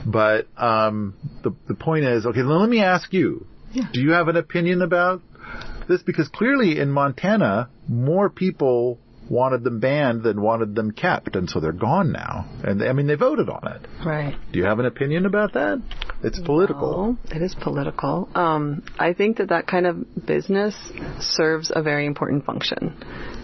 But 0.06 0.48
um, 0.56 1.14
the 1.42 1.54
the 1.68 1.74
point 1.74 2.04
is, 2.04 2.26
okay, 2.26 2.42
let 2.42 2.68
me 2.68 2.82
ask 2.82 3.12
you: 3.12 3.46
yeah. 3.72 3.84
Do 3.92 4.00
you 4.00 4.12
have 4.12 4.28
an 4.28 4.36
opinion 4.36 4.82
about 4.82 5.22
this? 5.88 6.02
Because 6.02 6.28
clearly 6.28 6.78
in 6.78 6.90
Montana, 6.90 7.68
more 7.88 8.30
people 8.30 8.98
wanted 9.30 9.62
them 9.62 9.78
banned 9.78 10.24
than 10.24 10.42
wanted 10.42 10.74
them 10.74 10.90
kept, 10.90 11.36
and 11.36 11.48
so 11.48 11.60
they're 11.60 11.72
gone 11.72 12.10
now. 12.10 12.44
And 12.64 12.82
I 12.82 12.92
mean, 12.92 13.06
they 13.06 13.14
voted 13.14 13.48
on 13.48 13.66
it. 13.68 13.86
Right. 14.04 14.36
Do 14.52 14.58
you 14.58 14.64
have 14.64 14.80
an 14.80 14.86
opinion 14.86 15.24
about 15.24 15.54
that? 15.54 15.80
It's 16.22 16.40
political. 16.40 16.90
Well, 16.90 17.18
it 17.30 17.40
is 17.40 17.54
political. 17.54 18.28
Um, 18.34 18.82
I 18.98 19.14
think 19.14 19.38
that 19.38 19.48
that 19.50 19.66
kind 19.66 19.86
of 19.86 20.26
business 20.26 20.74
serves 21.20 21.70
a 21.74 21.82
very 21.82 22.06
important 22.06 22.44
function. 22.44 22.96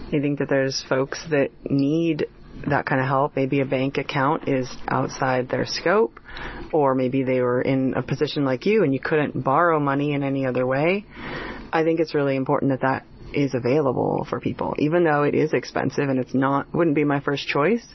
I 0.07 0.19
think 0.19 0.39
that 0.39 0.49
there's 0.49 0.83
folks 0.87 1.25
that 1.31 1.49
need 1.69 2.27
that 2.67 2.85
kind 2.85 2.99
of 2.99 3.07
help. 3.07 3.35
Maybe 3.35 3.61
a 3.61 3.65
bank 3.65 3.97
account 3.97 4.47
is 4.47 4.69
outside 4.87 5.49
their 5.49 5.65
scope, 5.65 6.19
or 6.73 6.95
maybe 6.95 7.23
they 7.23 7.39
were 7.39 7.61
in 7.61 7.93
a 7.95 8.01
position 8.01 8.45
like 8.45 8.65
you 8.65 8.83
and 8.83 8.93
you 8.93 8.99
couldn't 8.99 9.43
borrow 9.43 9.79
money 9.79 10.13
in 10.13 10.23
any 10.23 10.45
other 10.45 10.65
way. 10.65 11.05
I 11.71 11.83
think 11.83 11.99
it's 11.99 12.13
really 12.13 12.35
important 12.35 12.71
that 12.71 12.81
that 12.81 13.05
is 13.33 13.53
available 13.53 14.25
for 14.29 14.39
people, 14.39 14.73
even 14.79 15.03
though 15.03 15.23
it 15.23 15.35
is 15.35 15.53
expensive 15.53 16.09
and 16.09 16.19
it's 16.19 16.33
not, 16.33 16.73
wouldn't 16.73 16.95
be 16.95 17.03
my 17.03 17.19
first 17.19 17.47
choice. 17.47 17.85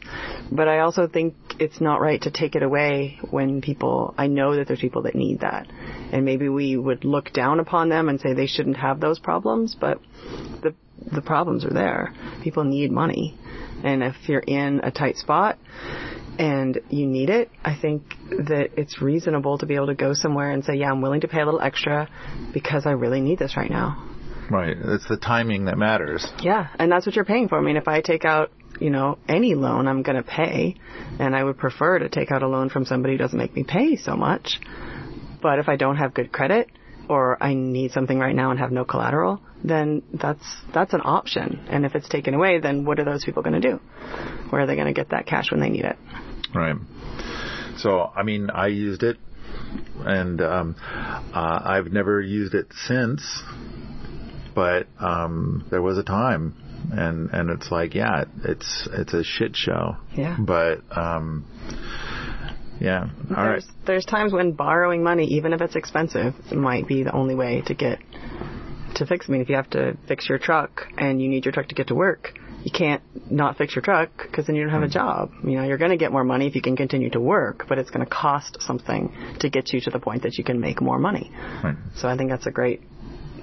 But 0.50 0.68
I 0.68 0.80
also 0.80 1.06
think 1.06 1.35
it's 1.58 1.80
not 1.80 2.00
right 2.00 2.20
to 2.22 2.30
take 2.30 2.54
it 2.54 2.62
away 2.62 3.18
when 3.30 3.61
people, 3.61 4.14
I 4.18 4.26
know 4.26 4.56
that 4.56 4.68
there's 4.68 4.80
people 4.80 5.02
that 5.02 5.14
need 5.14 5.40
that. 5.40 5.66
And 6.12 6.24
maybe 6.24 6.48
we 6.48 6.76
would 6.76 7.04
look 7.04 7.32
down 7.32 7.61
upon 7.61 7.88
them 7.88 8.08
and 8.08 8.20
say 8.20 8.35
they 8.35 8.46
shouldn't 8.46 8.76
have 8.76 9.00
those 9.00 9.18
problems, 9.18 9.74
but 9.78 9.98
the, 10.62 10.74
the 11.12 11.22
problems 11.22 11.64
are 11.64 11.72
there. 11.72 12.12
People 12.42 12.64
need 12.64 12.90
money. 12.90 13.38
And 13.82 14.02
if 14.02 14.14
you're 14.28 14.40
in 14.40 14.80
a 14.85 14.90
tight 14.90 15.16
spot, 15.16 15.58
and 16.42 16.81
you 16.90 17.07
need 17.07 17.31
it, 17.31 17.52
I 17.64 17.76
think 17.81 18.02
that 18.31 18.70
it's 18.76 19.00
reasonable 19.00 19.59
to 19.59 19.66
be 19.66 19.76
able 19.76 19.87
to 19.87 19.94
go 19.94 20.12
somewhere 20.12 20.50
and 20.50 20.64
say, 20.64 20.74
yeah, 20.74 20.90
I'm 20.90 21.00
willing 21.00 21.20
to 21.20 21.28
pay 21.28 21.40
a 21.40 21.44
little 21.44 21.61
extra 21.61 22.09
because 22.52 22.85
I 22.85 22.90
really 22.90 23.20
need 23.20 23.38
this 23.38 23.57
right 23.57 23.70
now. 23.70 24.11
Right. 24.50 24.76
It's 24.76 25.09
the 25.09 25.18
timing 25.18 25.66
that 25.66 25.78
matters. 25.78 26.26
Yeah, 26.40 26.66
and 26.81 26.90
that's 26.90 27.07
what 27.07 27.14
you're 27.14 27.24
paying 27.24 27.48
for. 27.48 27.59
I 27.59 27.62
mean, 27.62 27.76
if 27.76 27.87
I 27.87 28.00
take 28.00 28.24
out, 28.24 28.50
you 28.81 28.90
know, 28.90 29.18
any 29.28 29.55
loan, 29.55 29.87
I'm 29.87 30.02
going 30.02 30.16
to 30.16 30.24
pay, 30.24 30.74
and 31.20 31.37
I 31.37 31.44
would 31.44 31.59
prefer 31.59 32.00
to 32.00 32.09
take 32.09 32.33
out 32.33 32.42
a 32.42 32.48
loan 32.48 32.70
from 32.70 32.87
somebody 32.87 33.14
who 33.14 33.18
doesn't 33.18 33.38
make 33.38 33.55
me 33.55 33.62
pay 33.62 33.94
so 33.94 34.16
much. 34.16 34.59
But 35.40 35.61
if 35.61 35.68
I 35.68 35.76
don't 35.76 35.96
have 35.96 36.12
good 36.12 36.33
credit, 36.33 36.70
or 37.09 37.42
I 37.42 37.55
need 37.55 37.92
something 37.92 38.18
right 38.18 38.35
now 38.35 38.50
and 38.50 38.59
have 38.59 38.72
no 38.72 38.85
collateral, 38.85 39.40
then 39.62 40.02
that's 40.12 40.44
that's 40.72 40.92
an 40.94 41.02
option. 41.05 41.66
And 41.68 41.85
if 41.85 41.94
it's 41.94 42.09
taken 42.09 42.35
away, 42.35 42.59
then 42.59 42.85
what 42.85 42.98
are 42.98 43.05
those 43.05 43.24
people 43.24 43.42
going 43.42 43.61
to 43.61 43.70
do? 43.70 43.81
Where 44.50 44.62
are 44.62 44.66
they 44.66 44.74
going 44.74 44.87
to 44.87 44.92
get 44.92 45.11
that 45.11 45.26
cash 45.26 45.50
when 45.50 45.61
they 45.61 45.68
need 45.68 45.85
it? 45.85 45.96
Right. 46.54 46.76
So, 47.78 48.10
I 48.14 48.22
mean, 48.22 48.50
I 48.50 48.68
used 48.68 49.02
it, 49.02 49.18
and 50.00 50.40
um, 50.40 50.76
uh, 51.34 51.60
I've 51.64 51.92
never 51.92 52.20
used 52.20 52.54
it 52.54 52.66
since. 52.86 53.22
But 54.54 54.86
um, 55.00 55.66
there 55.70 55.80
was 55.80 55.96
a 55.96 56.02
time, 56.02 56.54
and 56.92 57.30
and 57.30 57.50
it's 57.50 57.70
like, 57.70 57.94
yeah, 57.94 58.24
it's 58.44 58.88
it's 58.92 59.14
a 59.14 59.24
shit 59.24 59.56
show. 59.56 59.96
Yeah. 60.14 60.36
But 60.38 60.82
um, 60.94 61.46
yeah. 62.80 63.08
All 63.30 63.36
right. 63.36 63.50
there's, 63.52 63.68
There's 63.86 64.04
times 64.04 64.32
when 64.32 64.52
borrowing 64.52 65.02
money, 65.02 65.24
even 65.24 65.52
if 65.52 65.60
it's 65.60 65.76
expensive, 65.76 66.34
might 66.52 66.86
be 66.86 67.02
the 67.04 67.12
only 67.12 67.34
way 67.34 67.62
to 67.66 67.74
get 67.74 67.98
to 68.96 69.06
fix. 69.06 69.26
I 69.28 69.32
mean, 69.32 69.40
if 69.40 69.48
you 69.48 69.56
have 69.56 69.70
to 69.70 69.96
fix 70.08 70.28
your 70.28 70.38
truck 70.38 70.82
and 70.98 71.22
you 71.22 71.28
need 71.28 71.44
your 71.44 71.52
truck 71.52 71.68
to 71.68 71.74
get 71.74 71.88
to 71.88 71.94
work, 71.94 72.34
you 72.64 72.70
can't 72.70 73.03
not 73.31 73.57
fix 73.57 73.75
your 73.75 73.83
truck 73.83 74.11
because 74.16 74.46
then 74.46 74.57
you 74.57 74.62
don't 74.62 74.72
have 74.72 74.83
a 74.83 74.87
mm. 74.87 74.92
job. 74.92 75.33
You 75.42 75.57
know, 75.57 75.64
you're 75.64 75.79
going 75.79 75.90
to 75.90 75.96
get 75.96 76.12
more 76.12 76.25
money 76.25 76.46
if 76.46 76.55
you 76.55 76.62
can 76.62 76.77
continue 76.77 77.11
to 77.11 77.20
work, 77.20 77.66
but 77.68 77.79
it's 77.79 77.90
going 77.90 78.05
to 78.05 78.11
cost 78.11 78.59
something 78.61 79.12
to 79.40 79.51
get 79.51 79.72
you 79.72 79.81
to 79.83 79.90
the 79.90 79.98
point 79.98 80.22
that 80.22 80.38
you 80.38 80.44
can 80.44 80.61
make 80.61 80.81
more 80.81 80.98
money. 80.98 81.31
Right. 81.62 81.77
So 81.96 82.09
I 82.09 82.16
think 82.16 82.31
that's 82.31 82.46
a 82.46 82.51
great. 82.51 82.83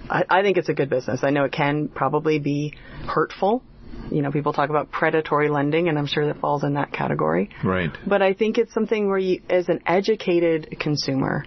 I, 0.10 0.24
I 0.30 0.42
think 0.42 0.58
it's 0.58 0.70
a 0.70 0.74
good 0.74 0.90
business. 0.90 1.20
I 1.24 1.30
know 1.30 1.44
it 1.44 1.52
can 1.52 1.90
probably 1.90 2.40
be 2.40 2.74
hurtful. 3.06 3.64
You 4.12 4.22
know, 4.22 4.32
people 4.32 4.54
talk 4.54 4.70
about 4.70 4.92
predatory 4.92 5.50
lending, 5.50 5.90
and 5.90 5.98
I'm 5.98 6.08
sure 6.08 6.26
that 6.28 6.40
falls 6.40 6.64
in 6.64 6.76
that 6.76 6.94
category. 6.94 7.50
Right. 7.64 7.92
But 8.08 8.22
I 8.22 8.34
think 8.34 8.58
it's 8.58 8.74
something 8.74 9.08
where 9.08 9.18
you, 9.18 9.42
as 9.50 9.68
an 9.68 9.82
educated 9.86 10.78
consumer, 10.80 11.46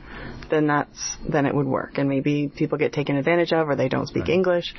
then 0.52 0.66
that's 0.66 1.16
then 1.28 1.46
it 1.46 1.54
would 1.54 1.66
work. 1.66 1.96
And 1.96 2.08
maybe 2.08 2.52
people 2.54 2.76
get 2.76 2.92
taken 2.92 3.16
advantage 3.16 3.52
of, 3.52 3.68
or 3.68 3.74
they 3.74 3.88
don't 3.88 4.06
speak 4.06 4.28
English. 4.28 4.74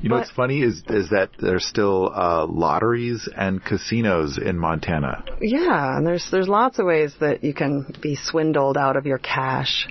You 0.00 0.08
know 0.08 0.16
what's 0.16 0.30
funny 0.30 0.62
is 0.62 0.82
is 0.88 1.10
that 1.10 1.30
there's 1.38 1.66
still 1.66 2.10
uh, 2.12 2.46
lotteries 2.46 3.28
and 3.36 3.62
casinos 3.62 4.38
in 4.38 4.58
Montana. 4.58 5.22
Yeah, 5.40 5.96
and 5.96 6.06
there's 6.06 6.26
there's 6.30 6.48
lots 6.48 6.78
of 6.78 6.86
ways 6.86 7.14
that 7.20 7.44
you 7.44 7.52
can 7.52 7.94
be 8.00 8.16
swindled 8.16 8.78
out 8.78 8.96
of 8.96 9.04
your 9.04 9.18
cash. 9.18 9.86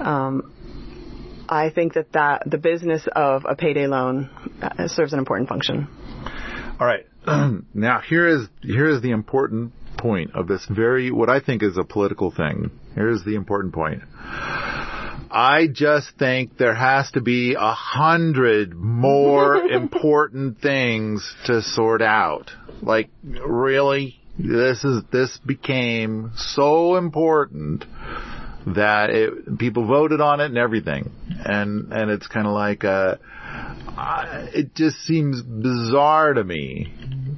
Um, 0.00 0.52
I 1.48 1.70
think 1.70 1.94
that 1.94 2.12
that 2.12 2.42
the 2.46 2.58
business 2.58 3.06
of 3.14 3.44
a 3.48 3.54
payday 3.54 3.86
loan 3.86 4.30
uh, 4.60 4.88
serves 4.88 5.12
an 5.12 5.20
important 5.20 5.48
function. 5.48 5.86
All 6.80 6.86
right. 6.86 7.06
now 7.74 8.00
here 8.00 8.26
is 8.26 8.48
here 8.60 8.90
is 8.90 9.00
the 9.00 9.12
important 9.12 9.72
point 9.96 10.32
of 10.34 10.48
this 10.48 10.66
very 10.68 11.12
what 11.12 11.30
I 11.30 11.38
think 11.38 11.62
is 11.62 11.76
a 11.76 11.84
political 11.84 12.32
thing. 12.32 12.72
Here's 12.94 13.24
the 13.24 13.34
important 13.34 13.74
point. 13.74 14.02
I 14.16 15.66
just 15.72 16.10
think 16.16 16.58
there 16.58 16.76
has 16.76 17.10
to 17.12 17.20
be 17.20 17.54
a 17.54 17.72
hundred 17.72 18.72
more 18.74 19.56
important 19.70 20.60
things 20.60 21.34
to 21.46 21.60
sort 21.60 22.02
out. 22.02 22.52
Like 22.82 23.10
really, 23.22 24.20
this 24.38 24.84
is 24.84 25.02
this 25.10 25.36
became 25.44 26.32
so 26.36 26.94
important 26.94 27.84
that 28.66 29.10
it, 29.10 29.58
people 29.58 29.86
voted 29.86 30.20
on 30.20 30.40
it 30.40 30.46
and 30.46 30.58
everything, 30.58 31.10
and 31.44 31.92
and 31.92 32.10
it's 32.10 32.28
kind 32.28 32.46
of 32.46 32.52
like 32.52 32.84
uh, 32.84 33.16
it 34.54 34.74
just 34.74 34.98
seems 34.98 35.42
bizarre 35.42 36.34
to 36.34 36.44
me 36.44 36.92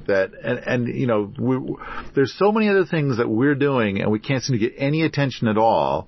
that 0.07 0.31
and 0.43 0.59
and 0.59 0.87
you 0.87 1.07
know 1.07 1.31
we, 1.39 1.75
there's 2.15 2.33
so 2.33 2.51
many 2.51 2.69
other 2.69 2.85
things 2.85 3.17
that 3.17 3.29
we're 3.29 3.55
doing 3.55 4.01
and 4.01 4.11
we 4.11 4.19
can't 4.19 4.43
seem 4.43 4.57
to 4.57 4.59
get 4.59 4.73
any 4.77 5.03
attention 5.03 5.47
at 5.47 5.57
all, 5.57 6.07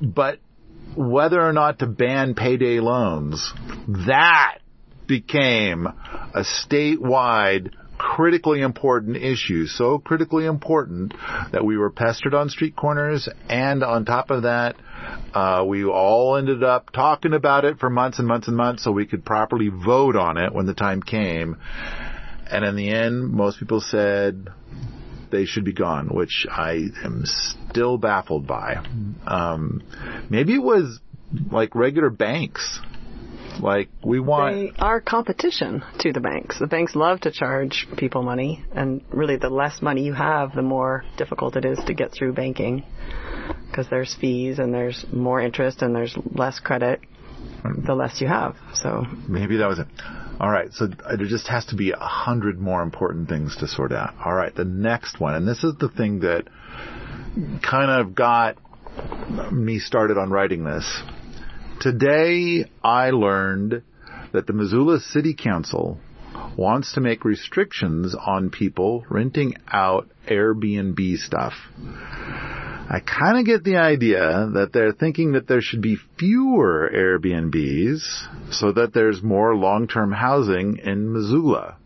but 0.00 0.38
whether 0.94 1.40
or 1.40 1.52
not 1.52 1.80
to 1.80 1.86
ban 1.86 2.34
payday 2.34 2.80
loans, 2.80 3.52
that 4.06 4.58
became 5.06 5.86
a 5.86 6.42
statewide 6.42 7.72
critically 7.98 8.60
important 8.60 9.16
issue, 9.16 9.66
so 9.66 9.98
critically 9.98 10.44
important 10.44 11.14
that 11.52 11.64
we 11.64 11.76
were 11.76 11.90
pestered 11.90 12.34
on 12.34 12.48
street 12.48 12.76
corners 12.76 13.28
and 13.48 13.82
on 13.82 14.04
top 14.04 14.30
of 14.30 14.42
that, 14.42 14.76
uh, 15.34 15.64
we 15.66 15.84
all 15.84 16.36
ended 16.36 16.62
up 16.62 16.90
talking 16.92 17.32
about 17.32 17.64
it 17.64 17.78
for 17.78 17.88
months 17.88 18.18
and 18.18 18.28
months 18.28 18.48
and 18.48 18.56
months 18.56 18.84
so 18.84 18.90
we 18.90 19.06
could 19.06 19.24
properly 19.24 19.68
vote 19.68 20.16
on 20.16 20.36
it 20.36 20.52
when 20.52 20.66
the 20.66 20.74
time 20.74 21.02
came. 21.02 21.56
And 22.50 22.64
in 22.64 22.76
the 22.76 22.90
end, 22.90 23.32
most 23.32 23.58
people 23.58 23.80
said 23.80 24.48
they 25.30 25.44
should 25.44 25.64
be 25.64 25.72
gone, 25.72 26.08
which 26.08 26.46
I 26.50 26.88
am 27.04 27.22
still 27.24 27.98
baffled 27.98 28.46
by. 28.46 28.84
Um, 29.26 29.82
maybe 30.30 30.54
it 30.54 30.62
was 30.62 31.00
like 31.50 31.74
regular 31.74 32.10
banks. 32.10 32.80
Like 33.60 33.88
we 34.04 34.20
want. 34.20 34.54
They 34.54 34.72
are 34.78 35.00
competition 35.00 35.82
to 36.00 36.12
the 36.12 36.20
banks. 36.20 36.58
The 36.58 36.66
banks 36.66 36.94
love 36.94 37.20
to 37.20 37.30
charge 37.30 37.86
people 37.96 38.22
money, 38.22 38.62
and 38.74 39.00
really, 39.10 39.36
the 39.36 39.48
less 39.48 39.80
money 39.80 40.04
you 40.04 40.12
have, 40.12 40.54
the 40.54 40.62
more 40.62 41.04
difficult 41.16 41.56
it 41.56 41.64
is 41.64 41.78
to 41.86 41.94
get 41.94 42.12
through 42.12 42.34
banking 42.34 42.84
because 43.70 43.88
there's 43.88 44.14
fees 44.20 44.58
and 44.58 44.74
there's 44.74 45.06
more 45.10 45.40
interest 45.40 45.80
and 45.80 45.94
there's 45.94 46.14
less 46.34 46.60
credit 46.60 47.00
the 47.86 47.94
less 47.94 48.20
you 48.20 48.28
have. 48.28 48.56
So 48.74 49.04
Maybe 49.28 49.56
that 49.56 49.66
was 49.66 49.78
it. 49.78 49.86
All 50.38 50.50
right, 50.50 50.70
so 50.72 50.86
there 50.86 51.26
just 51.26 51.48
has 51.48 51.64
to 51.66 51.76
be 51.76 51.92
a 51.92 51.96
hundred 51.96 52.58
more 52.58 52.82
important 52.82 53.28
things 53.28 53.56
to 53.56 53.68
sort 53.68 53.92
out. 53.92 54.14
All 54.22 54.34
right, 54.34 54.54
the 54.54 54.66
next 54.66 55.18
one, 55.18 55.34
and 55.34 55.48
this 55.48 55.64
is 55.64 55.74
the 55.78 55.88
thing 55.88 56.20
that 56.20 56.48
kind 57.62 57.90
of 57.90 58.14
got 58.14 58.58
me 59.50 59.78
started 59.78 60.18
on 60.18 60.30
writing 60.30 60.64
this. 60.64 61.02
Today, 61.80 62.64
I 62.84 63.10
learned 63.10 63.82
that 64.32 64.46
the 64.46 64.52
Missoula 64.52 65.00
City 65.00 65.34
Council 65.34 65.98
wants 66.56 66.92
to 66.94 67.00
make 67.00 67.24
restrictions 67.24 68.14
on 68.14 68.50
people 68.50 69.04
renting 69.08 69.54
out 69.72 70.10
Airbnb 70.28 71.16
stuff. 71.18 71.54
I 72.88 73.00
kind 73.00 73.38
of 73.38 73.44
get 73.44 73.64
the 73.64 73.78
idea 73.78 74.48
that 74.54 74.70
they're 74.72 74.92
thinking 74.92 75.32
that 75.32 75.48
there 75.48 75.60
should 75.60 75.82
be 75.82 75.98
fewer 76.18 76.88
Airbnbs 76.94 78.52
so 78.52 78.70
that 78.72 78.94
there's 78.94 79.22
more 79.22 79.56
long-term 79.56 80.12
housing 80.12 80.78
in 80.78 81.12
Missoula. 81.12 81.78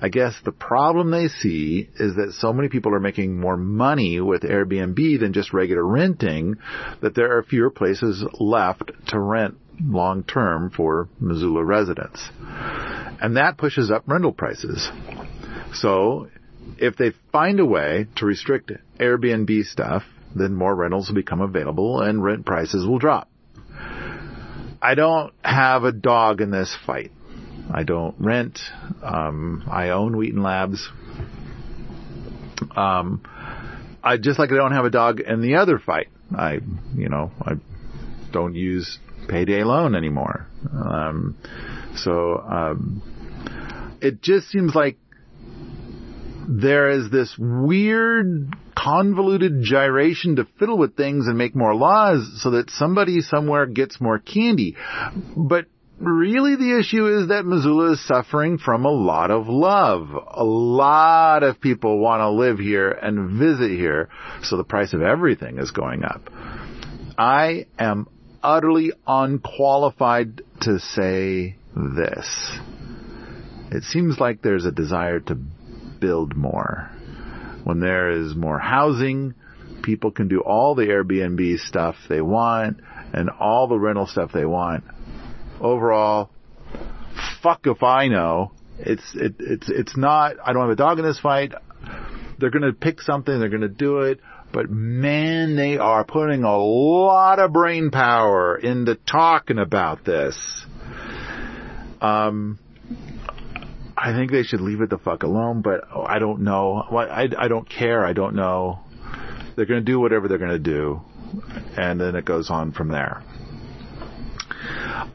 I 0.00 0.08
guess 0.08 0.34
the 0.44 0.52
problem 0.52 1.10
they 1.10 1.26
see 1.26 1.88
is 1.98 2.14
that 2.16 2.34
so 2.38 2.52
many 2.52 2.68
people 2.68 2.94
are 2.94 3.00
making 3.00 3.40
more 3.40 3.56
money 3.56 4.20
with 4.20 4.42
Airbnb 4.42 5.18
than 5.18 5.32
just 5.32 5.52
regular 5.52 5.84
renting 5.84 6.56
that 7.02 7.14
there 7.16 7.36
are 7.36 7.42
fewer 7.42 7.70
places 7.70 8.24
left 8.38 8.92
to 9.08 9.18
rent 9.18 9.56
long 9.82 10.22
term 10.22 10.70
for 10.70 11.08
Missoula 11.18 11.64
residents. 11.64 12.22
And 12.38 13.36
that 13.36 13.58
pushes 13.58 13.90
up 13.90 14.04
rental 14.06 14.32
prices. 14.32 14.88
So 15.74 16.28
if 16.78 16.96
they 16.96 17.12
find 17.32 17.58
a 17.58 17.66
way 17.66 18.06
to 18.16 18.26
restrict 18.26 18.70
Airbnb 18.98 19.64
stuff, 19.64 20.02
then 20.34 20.54
more 20.54 20.74
rentals 20.74 21.08
will 21.08 21.14
become 21.14 21.40
available 21.40 22.00
and 22.00 22.22
rent 22.22 22.44
prices 22.44 22.86
will 22.86 22.98
drop. 22.98 23.28
I 24.80 24.94
don't 24.94 25.32
have 25.42 25.84
a 25.84 25.92
dog 25.92 26.40
in 26.40 26.50
this 26.50 26.76
fight. 26.86 27.10
I 27.72 27.82
don't 27.82 28.14
rent. 28.18 28.60
Um, 29.02 29.64
I 29.70 29.90
own 29.90 30.16
Wheaton 30.16 30.42
Labs. 30.42 30.88
Um, 32.76 33.22
I 34.02 34.18
just 34.18 34.38
like 34.38 34.52
I 34.52 34.54
don't 34.54 34.72
have 34.72 34.84
a 34.84 34.90
dog 34.90 35.20
in 35.20 35.40
the 35.40 35.56
other 35.56 35.78
fight. 35.78 36.08
I, 36.36 36.60
you 36.94 37.08
know, 37.08 37.32
I 37.40 37.54
don't 38.32 38.54
use 38.54 38.98
payday 39.28 39.64
loan 39.64 39.94
anymore. 39.94 40.46
Um, 40.72 41.36
so, 41.96 42.38
um, 42.38 43.02
it 44.00 44.22
just 44.22 44.48
seems 44.48 44.74
like 44.74 44.98
there 46.48 46.90
is 46.90 47.10
this 47.10 47.34
weird 47.38 48.54
convoluted 48.76 49.62
gyration 49.62 50.36
to 50.36 50.46
fiddle 50.58 50.78
with 50.78 50.96
things 50.96 51.26
and 51.26 51.36
make 51.36 51.56
more 51.56 51.74
laws 51.74 52.40
so 52.42 52.50
that 52.52 52.70
somebody 52.70 53.20
somewhere 53.20 53.66
gets 53.66 54.00
more 54.00 54.18
candy. 54.18 54.76
But 55.36 55.66
really 55.98 56.56
the 56.56 56.78
issue 56.78 57.06
is 57.06 57.28
that 57.28 57.46
Missoula 57.46 57.92
is 57.92 58.06
suffering 58.06 58.58
from 58.58 58.84
a 58.84 58.90
lot 58.90 59.30
of 59.30 59.48
love. 59.48 60.08
A 60.12 60.44
lot 60.44 61.42
of 61.42 61.60
people 61.60 61.98
want 61.98 62.20
to 62.20 62.30
live 62.30 62.58
here 62.58 62.90
and 62.90 63.38
visit 63.38 63.70
here, 63.70 64.08
so 64.42 64.56
the 64.56 64.64
price 64.64 64.92
of 64.92 65.02
everything 65.02 65.58
is 65.58 65.70
going 65.70 66.04
up. 66.04 66.30
I 67.18 67.66
am 67.78 68.08
utterly 68.42 68.92
unqualified 69.06 70.42
to 70.60 70.78
say 70.78 71.56
this. 71.74 72.58
It 73.72 73.82
seems 73.82 74.20
like 74.20 74.42
there's 74.42 74.64
a 74.64 74.70
desire 74.70 75.18
to 75.20 75.38
build 76.00 76.36
more. 76.36 76.90
When 77.64 77.80
there 77.80 78.10
is 78.10 78.34
more 78.34 78.58
housing, 78.58 79.34
people 79.82 80.10
can 80.10 80.28
do 80.28 80.40
all 80.40 80.74
the 80.74 80.86
Airbnb 80.86 81.58
stuff 81.58 81.96
they 82.08 82.20
want 82.20 82.80
and 83.12 83.30
all 83.30 83.68
the 83.68 83.78
rental 83.78 84.06
stuff 84.06 84.30
they 84.32 84.44
want. 84.44 84.84
Overall, 85.60 86.30
fuck 87.42 87.66
if 87.66 87.82
I 87.82 88.08
know. 88.08 88.52
It's 88.78 89.14
it, 89.14 89.36
it's 89.38 89.70
it's 89.70 89.96
not. 89.96 90.36
I 90.44 90.52
don't 90.52 90.62
have 90.62 90.70
a 90.70 90.76
dog 90.76 90.98
in 90.98 91.04
this 91.04 91.18
fight. 91.18 91.52
They're 92.38 92.50
going 92.50 92.62
to 92.62 92.72
pick 92.72 93.00
something. 93.00 93.38
They're 93.38 93.48
going 93.48 93.62
to 93.62 93.68
do 93.68 94.00
it. 94.00 94.20
But 94.52 94.70
man, 94.70 95.56
they 95.56 95.78
are 95.78 96.04
putting 96.04 96.44
a 96.44 96.56
lot 96.56 97.38
of 97.38 97.52
brain 97.52 97.90
power 97.90 98.56
into 98.56 98.94
talking 98.94 99.58
about 99.58 100.04
this. 100.04 100.36
Um, 102.00 102.58
I 103.96 104.12
think 104.12 104.30
they 104.30 104.42
should 104.42 104.60
leave 104.60 104.82
it 104.82 104.90
the 104.90 104.98
fuck 104.98 105.22
alone, 105.22 105.62
but 105.62 105.84
I 105.90 106.18
don't 106.18 106.42
know. 106.42 106.76
I, 106.76 107.28
I 107.36 107.48
don't 107.48 107.68
care. 107.68 108.04
I 108.04 108.12
don't 108.12 108.34
know. 108.34 108.80
They're 109.56 109.64
going 109.64 109.80
to 109.80 109.92
do 109.92 109.98
whatever 109.98 110.28
they're 110.28 110.38
going 110.38 110.50
to 110.50 110.58
do, 110.58 111.00
and 111.76 111.98
then 112.00 112.14
it 112.14 112.24
goes 112.24 112.50
on 112.50 112.72
from 112.72 112.88
there. 112.88 113.22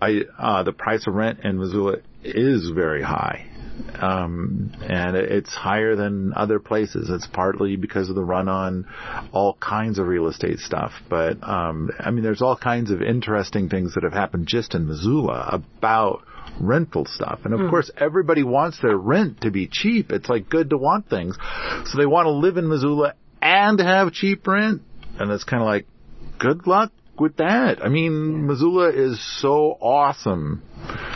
I 0.01 0.21
uh, 0.39 0.63
the 0.63 0.73
price 0.73 1.05
of 1.05 1.13
rent 1.13 1.41
in 1.43 1.59
Missoula 1.59 1.97
is 2.23 2.71
very 2.73 3.03
high. 3.03 3.47
Um, 3.99 4.73
and 4.81 5.15
it's 5.15 5.53
higher 5.53 5.95
than 5.95 6.33
other 6.35 6.59
places. 6.59 7.09
It's 7.09 7.27
partly 7.27 7.75
because 7.75 8.09
of 8.09 8.15
the 8.15 8.23
run 8.23 8.47
on 8.47 8.87
all 9.31 9.57
kinds 9.59 9.97
of 9.97 10.07
real 10.07 10.27
estate 10.27 10.59
stuff. 10.59 10.91
But, 11.09 11.37
um, 11.47 11.89
I 11.99 12.11
mean, 12.11 12.23
there's 12.23 12.41
all 12.41 12.57
kinds 12.57 12.91
of 12.91 13.01
interesting 13.01 13.69
things 13.69 13.95
that 13.95 14.03
have 14.03 14.13
happened 14.13 14.47
just 14.47 14.75
in 14.75 14.87
Missoula 14.87 15.49
about 15.51 16.23
rental 16.61 17.05
stuff. 17.05 17.41
And 17.45 17.53
of 17.53 17.59
mm. 17.59 17.69
course, 17.69 17.91
everybody 17.97 18.43
wants 18.43 18.79
their 18.81 18.97
rent 18.97 19.41
to 19.41 19.51
be 19.51 19.67
cheap. 19.67 20.11
It's 20.11 20.29
like 20.29 20.49
good 20.49 20.69
to 20.71 20.77
want 20.77 21.09
things. 21.09 21.37
So 21.85 21.97
they 21.97 22.05
want 22.05 22.25
to 22.25 22.31
live 22.31 22.57
in 22.57 22.67
Missoula 22.67 23.15
and 23.41 23.79
have 23.79 24.13
cheap 24.13 24.45
rent. 24.47 24.81
And 25.19 25.31
it's 25.31 25.43
kind 25.43 25.61
of 25.61 25.67
like, 25.67 25.87
good 26.39 26.67
luck 26.67 26.91
with 27.19 27.37
that. 27.37 27.83
I 27.83 27.89
mean, 27.89 28.47
Missoula 28.47 28.89
is 28.89 29.19
so 29.41 29.77
awesome 29.79 30.63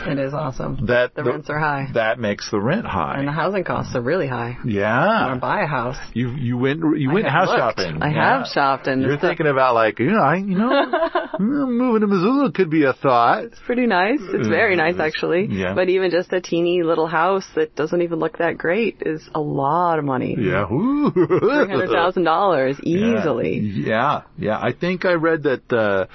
it 0.06 0.18
is 0.18 0.32
awesome. 0.32 0.86
That 0.86 1.14
the, 1.14 1.22
the, 1.22 1.30
rents 1.30 1.50
are 1.50 1.58
high. 1.58 1.88
That 1.94 2.18
makes 2.18 2.50
the 2.50 2.60
rent 2.60 2.86
high. 2.86 3.18
And 3.18 3.28
the 3.28 3.32
housing 3.32 3.64
costs 3.64 3.94
are 3.94 4.00
really 4.00 4.28
high. 4.28 4.56
Yeah. 4.64 5.20
You 5.20 5.26
want 5.26 5.36
to 5.36 5.40
buy 5.40 5.62
a 5.62 5.66
house. 5.66 5.96
You 6.14 6.30
you 6.30 6.56
went 6.56 6.80
you 6.98 7.10
went 7.10 7.26
house 7.26 7.48
looked. 7.48 7.58
shopping. 7.58 8.02
I 8.02 8.10
yeah. 8.10 8.38
have 8.38 8.46
shopped 8.46 8.86
and 8.86 9.02
you're 9.02 9.18
thinking 9.18 9.46
about 9.46 9.74
like 9.74 9.98
you 9.98 10.10
know 10.10 10.22
I 10.22 10.36
you 10.36 10.56
know 10.56 11.36
moving 11.38 12.00
to 12.00 12.06
Missoula 12.06 12.52
could 12.52 12.70
be 12.70 12.84
a 12.84 12.92
thought. 12.92 13.44
It's 13.44 13.58
pretty 13.64 13.86
nice. 13.86 14.20
It's 14.20 14.48
very 14.48 14.76
nice 14.76 14.98
actually. 14.98 15.46
Yeah. 15.50 15.74
But 15.74 15.88
even 15.88 16.10
just 16.10 16.32
a 16.32 16.40
teeny 16.40 16.82
little 16.82 17.06
house 17.06 17.46
that 17.54 17.74
doesn't 17.74 18.00
even 18.00 18.18
look 18.18 18.38
that 18.38 18.58
great 18.58 19.02
is 19.04 19.28
a 19.34 19.40
lot 19.40 19.98
of 19.98 20.04
money. 20.04 20.36
Yeah. 20.38 20.66
Three 20.68 21.66
hundred 21.66 21.90
thousand 21.90 22.24
dollars 22.24 22.78
easily. 22.82 23.58
Yeah. 23.58 24.22
yeah. 24.38 24.58
I 24.58 24.72
think 24.72 25.04
I 25.04 25.14
read 25.14 25.44
that 25.44 25.72
uh, 25.72 26.06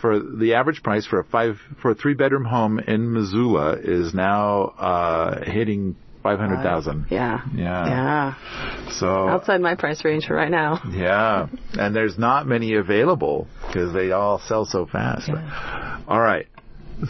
for 0.00 0.18
the 0.18 0.54
average 0.54 0.82
price 0.82 1.06
for 1.06 1.20
a 1.20 1.24
five 1.24 1.58
for 1.80 1.92
a 1.92 1.94
three 1.94 2.14
bedroom 2.14 2.44
home 2.44 2.80
in 2.86 3.12
Missoula 3.12 3.76
is 3.82 4.14
now 4.14 4.62
uh, 4.78 5.44
hitting 5.44 5.96
five 6.22 6.38
hundred 6.38 6.62
thousand. 6.62 7.06
Yeah. 7.10 7.40
Yeah. 7.54 7.86
Yeah. 7.86 8.90
So 8.92 9.28
outside 9.28 9.60
my 9.60 9.74
price 9.74 10.04
range 10.04 10.26
for 10.26 10.34
right 10.34 10.50
now. 10.50 10.80
Yeah, 10.90 11.48
and 11.72 11.94
there's 11.94 12.18
not 12.18 12.46
many 12.46 12.74
available 12.74 13.48
because 13.66 13.92
they 13.92 14.12
all 14.12 14.40
sell 14.46 14.64
so 14.64 14.86
fast. 14.86 15.28
Yeah. 15.28 16.00
All 16.06 16.20
right. 16.20 16.46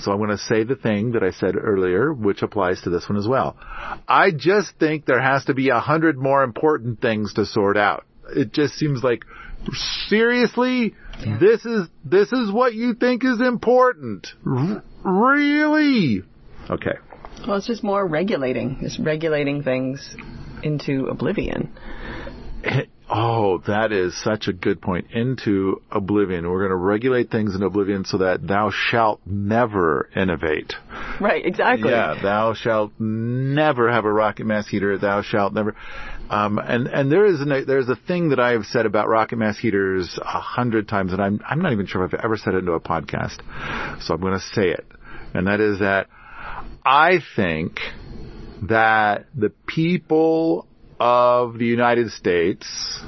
So 0.01 0.11
I'm 0.11 0.19
going 0.19 0.31
to 0.31 0.39
say 0.39 0.65
the 0.65 0.77
thing 0.77 1.13
that 1.13 1.23
I 1.23 1.33
said 1.33 1.55
earlier, 1.55 2.15
which 2.15 2.41
applies 2.41 2.81
to 2.83 2.91
this 2.91 3.07
one 3.11 3.19
as 3.19 3.29
well. 3.29 3.59
I 4.09 4.31
just 4.31 4.73
think 4.81 5.05
there 5.05 5.21
has 5.21 5.45
to 5.47 5.55
be 5.55 5.69
a 5.69 5.81
hundred 5.81 6.17
more 6.17 6.43
important 6.45 7.03
things 7.03 7.35
to 7.35 7.45
sort 7.45 7.77
out. 7.77 8.07
It 8.35 8.53
just 8.53 8.75
seems 8.75 9.03
like 9.03 9.25
seriously, 10.09 10.95
yeah. 11.25 11.39
this 11.39 11.65
is 11.65 11.89
this 12.05 12.33
is 12.33 12.51
what 12.51 12.75
you 12.75 12.95
think 12.95 13.25
is 13.25 13.41
important. 13.41 14.29
R- 14.47 14.83
really? 15.05 16.23
Okay. 16.71 16.95
Well, 17.47 17.57
it's 17.57 17.67
just 17.67 17.83
more 17.83 18.07
regulating. 18.07 18.79
It's 18.83 18.99
regulating 18.99 19.63
things 19.63 20.17
into 20.63 21.07
oblivion. 21.07 21.73
Oh, 23.15 23.59
that 23.67 23.93
is 23.93 24.17
such 24.23 24.49
a 24.49 24.55
good 24.55 24.81
point. 24.81 25.11
Into 25.11 25.83
oblivion. 25.91 26.49
We're 26.49 26.61
going 26.61 26.71
to 26.71 26.77
regulate 26.77 27.31
things 27.31 27.55
in 27.55 27.63
oblivion 27.63 28.07
so 28.07 28.19
that 28.19 28.47
thou 28.47 28.71
shalt 28.71 29.21
never 29.27 30.09
innovate. 30.17 30.73
Right, 31.21 31.45
exactly. 31.45 31.91
Yeah, 31.91 32.19
thou 32.23 32.55
shalt 32.55 32.93
never 32.99 33.93
have 33.93 34.07
a 34.07 34.13
rocket 34.13 34.47
mass 34.47 34.67
heater. 34.67 34.97
Thou 34.97 35.21
shalt 35.21 35.53
never. 35.53 35.77
Um, 36.31 36.59
and 36.59 36.87
and 36.87 37.13
there 37.13 37.27
is 37.27 37.41
a 37.41 37.65
there's 37.67 37.89
a 37.89 37.97
thing 37.97 38.31
that 38.31 38.41
I 38.41 38.53
have 38.53 38.65
said 38.65 38.87
about 38.87 39.09
rocket 39.09 39.37
mass 39.37 39.59
heaters 39.59 40.19
a 40.23 40.41
hundred 40.41 40.89
times, 40.89 41.13
and 41.13 41.21
I'm 41.21 41.41
I'm 41.47 41.61
not 41.61 41.73
even 41.73 41.87
sure 41.87 42.05
if 42.05 42.15
I've 42.15 42.21
ever 42.25 42.37
said 42.37 42.55
it 42.55 42.59
into 42.59 42.73
a 42.73 42.81
podcast, 42.81 43.41
so 44.03 44.15
I'm 44.15 44.21
going 44.21 44.33
to 44.33 44.41
say 44.41 44.71
it, 44.71 44.87
and 45.35 45.47
that 45.47 45.61
is 45.61 45.81
that 45.81 46.09
I 46.85 47.21
think 47.37 47.81
that 48.63 49.27
the 49.35 49.51
people 49.67 50.67
of 50.99 51.59
the 51.59 51.67
United 51.67 52.11
States 52.13 53.03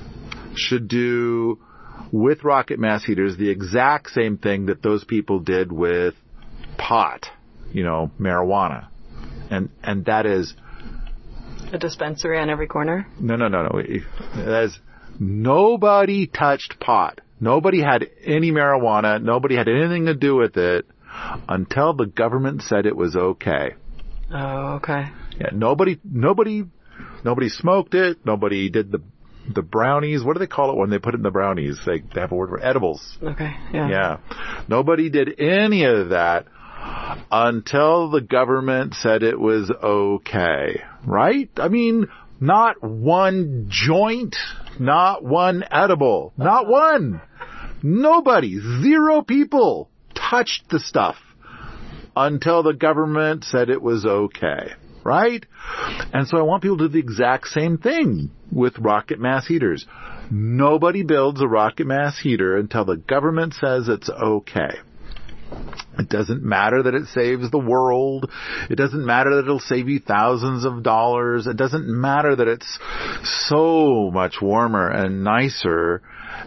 should 0.57 0.89
do 0.89 1.61
with 2.13 2.45
rocket 2.45 2.79
mass 2.79 3.05
heaters 3.05 3.37
the 3.37 3.51
exact 3.51 4.11
same 4.11 4.39
thing 4.39 4.67
that 4.67 4.83
those 4.83 5.05
people 5.05 5.41
did 5.41 5.73
with 5.73 6.15
pot, 6.77 7.27
you 7.73 7.83
know, 7.83 8.11
marijuana. 8.21 8.89
And, 9.51 9.71
and 9.83 10.05
that 10.07 10.27
is. 10.27 10.55
A 11.75 11.79
dispensary 11.79 12.39
on 12.39 12.51
every 12.51 12.69
corner? 12.69 13.05
No, 13.19 13.35
no, 13.35 13.49
no, 13.49 13.65
no. 13.65 13.83
That 14.37 14.63
is, 14.63 14.79
nobody 15.19 16.29
touched 16.29 16.79
pot. 16.79 17.21
Nobody 17.41 17.83
had 17.83 18.07
any 18.25 18.53
marijuana. 18.53 19.21
Nobody 19.21 19.57
had 19.57 19.67
anything 19.67 20.07
to 20.07 20.15
do 20.15 20.37
with 20.37 20.57
it 20.57 20.87
until 21.49 21.93
the 21.93 22.07
government 22.07 22.63
said 22.63 22.87
it 22.87 22.97
was 22.97 23.17
okay. 23.17 23.75
Oh, 24.33 24.75
okay. 24.77 25.07
Yeah, 25.41 25.49
nobody, 25.53 25.99
nobody, 26.05 26.63
nobody 27.25 27.49
smoked 27.49 27.95
it. 27.95 28.19
Nobody 28.25 28.71
did 28.71 28.93
the 28.93 29.03
the 29.53 29.63
brownies. 29.63 30.23
What 30.23 30.35
do 30.35 30.39
they 30.39 30.47
call 30.47 30.71
it 30.71 30.77
when 30.77 30.91
they 30.91 30.99
put 30.99 31.15
it 31.15 31.19
in 31.19 31.23
the 31.23 31.31
brownies? 31.31 31.79
They, 31.85 31.99
they 31.99 32.21
have 32.21 32.31
a 32.31 32.35
word 32.37 32.51
for 32.51 32.65
edibles. 32.65 33.19
Okay. 33.21 33.53
Yeah. 33.73 33.89
Yeah. 33.89 34.19
Nobody 34.69 35.11
did 35.11 35.41
any 35.41 35.85
of 35.85 36.11
that 36.11 36.47
until 37.31 38.11
the 38.11 38.21
government 38.21 38.95
said 38.95 39.23
it 39.23 39.39
was 39.39 39.71
okay. 39.71 40.83
Right? 41.07 41.51
I 41.57 41.69
mean, 41.69 42.09
not 42.41 42.83
one 42.83 43.67
joint, 43.69 44.37
not 44.79 45.25
one 45.25 45.65
edible, 45.71 46.33
not 46.37 46.67
one. 46.67 47.21
Nobody, 47.83 48.61
zero 48.83 49.23
people 49.23 49.91
touched 50.15 50.69
the 50.71 50.81
stuff 50.81 51.17
until 52.17 52.63
the 52.63 52.75
government 52.75 53.45
said 53.45 53.69
it 53.69 53.83
was 53.83 54.05
okay. 54.05 54.73
Right? 55.03 55.45
And 56.13 56.27
so 56.27 56.39
I 56.39 56.43
want 56.43 56.63
people 56.63 56.79
to 56.79 56.89
do 56.89 56.93
the 56.93 56.99
exact 56.99 57.49
same 57.49 57.77
thing 57.77 58.31
with 58.51 58.79
rocket 58.79 59.21
mass 59.21 59.47
heaters. 59.47 59.87
Nobody 60.31 61.03
builds 61.03 61.43
a 61.43 61.47
rocket 61.47 61.87
mass 61.87 62.19
heater 62.19 62.57
until 62.57 62.87
the 62.87 62.97
government 62.97 63.55
says 63.55 63.89
it's 63.89 64.09
okay. 64.09 64.79
It 65.99 66.09
doesn't 66.09 66.43
matter 66.43 66.83
that 66.83 66.95
it 66.95 67.07
saves 67.07 67.51
the 67.51 67.59
world. 67.59 68.31
It 68.69 68.77
doesn't 68.77 69.05
matter 69.05 69.37
that 69.37 69.45
it'll 69.45 69.61
save 69.61 69.89
you 69.89 70.01
thousands 70.01 70.65
of 70.65 70.83
dollars. 70.83 71.47
It 71.47 71.57
doesn't 71.57 71.87
matter 71.87 72.35
that 72.35 72.49
it's 72.49 72.79
so 73.49 74.11
much 74.13 74.43
warmer 74.43 74.91
and 74.91 75.23
nicer 75.23 76.03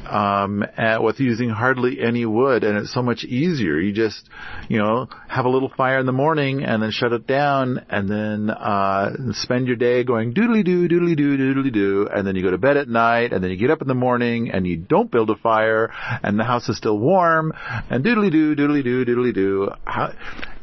um, 0.10 0.64
with 1.02 1.20
using 1.20 1.50
hardly 1.50 2.02
any 2.02 2.26
wood, 2.26 2.64
and 2.64 2.78
it's 2.78 2.94
so 2.94 3.02
much 3.02 3.24
easier. 3.24 3.80
You 3.80 3.94
just, 3.94 4.30
you 4.70 4.78
know, 4.78 5.08
have 5.28 5.46
a 5.46 5.50
little 5.50 5.72
fire 5.76 6.00
in 6.00 6.06
the 6.06 6.12
morning 6.12 6.64
and 6.64 6.82
then 6.82 6.92
shut 6.92 7.14
it 7.14 7.28
down, 7.28 7.86
and 7.90 8.10
then 8.10 8.50
uh, 8.50 9.12
spend 9.32 9.68
your 9.68 9.76
day 9.76 10.04
going 10.04 10.34
doodly 10.34 10.64
doo, 10.64 10.88
doodly 10.88 11.16
doo, 11.16 11.38
doodly 11.38 11.74
doo, 11.74 12.10
and 12.12 12.26
then 12.26 12.36
you 12.36 12.44
go 12.44 12.52
to 12.52 12.58
bed 12.58 12.78
at 12.78 12.88
night, 12.88 13.34
and 13.34 13.44
then 13.44 13.52
you 13.52 13.58
get 13.58 13.72
up 13.72 13.82
in 13.82 13.88
the 13.88 13.94
morning 13.94 14.52
and 14.52 14.66
you 14.66 14.78
don't 14.78 15.12
build 15.12 15.30
a 15.30 15.36
fire, 15.36 15.92
and 16.24 16.40
the 16.40 16.44
house 16.44 16.70
is 16.70 16.78
still 16.78 16.98
warm, 16.98 17.54
and 17.90 18.04
doodly 18.04 18.32
doo, 18.32 18.56
doodly 18.56 18.84
doo, 18.84 19.06
doodly 19.06 19.34
doo. 19.34 19.70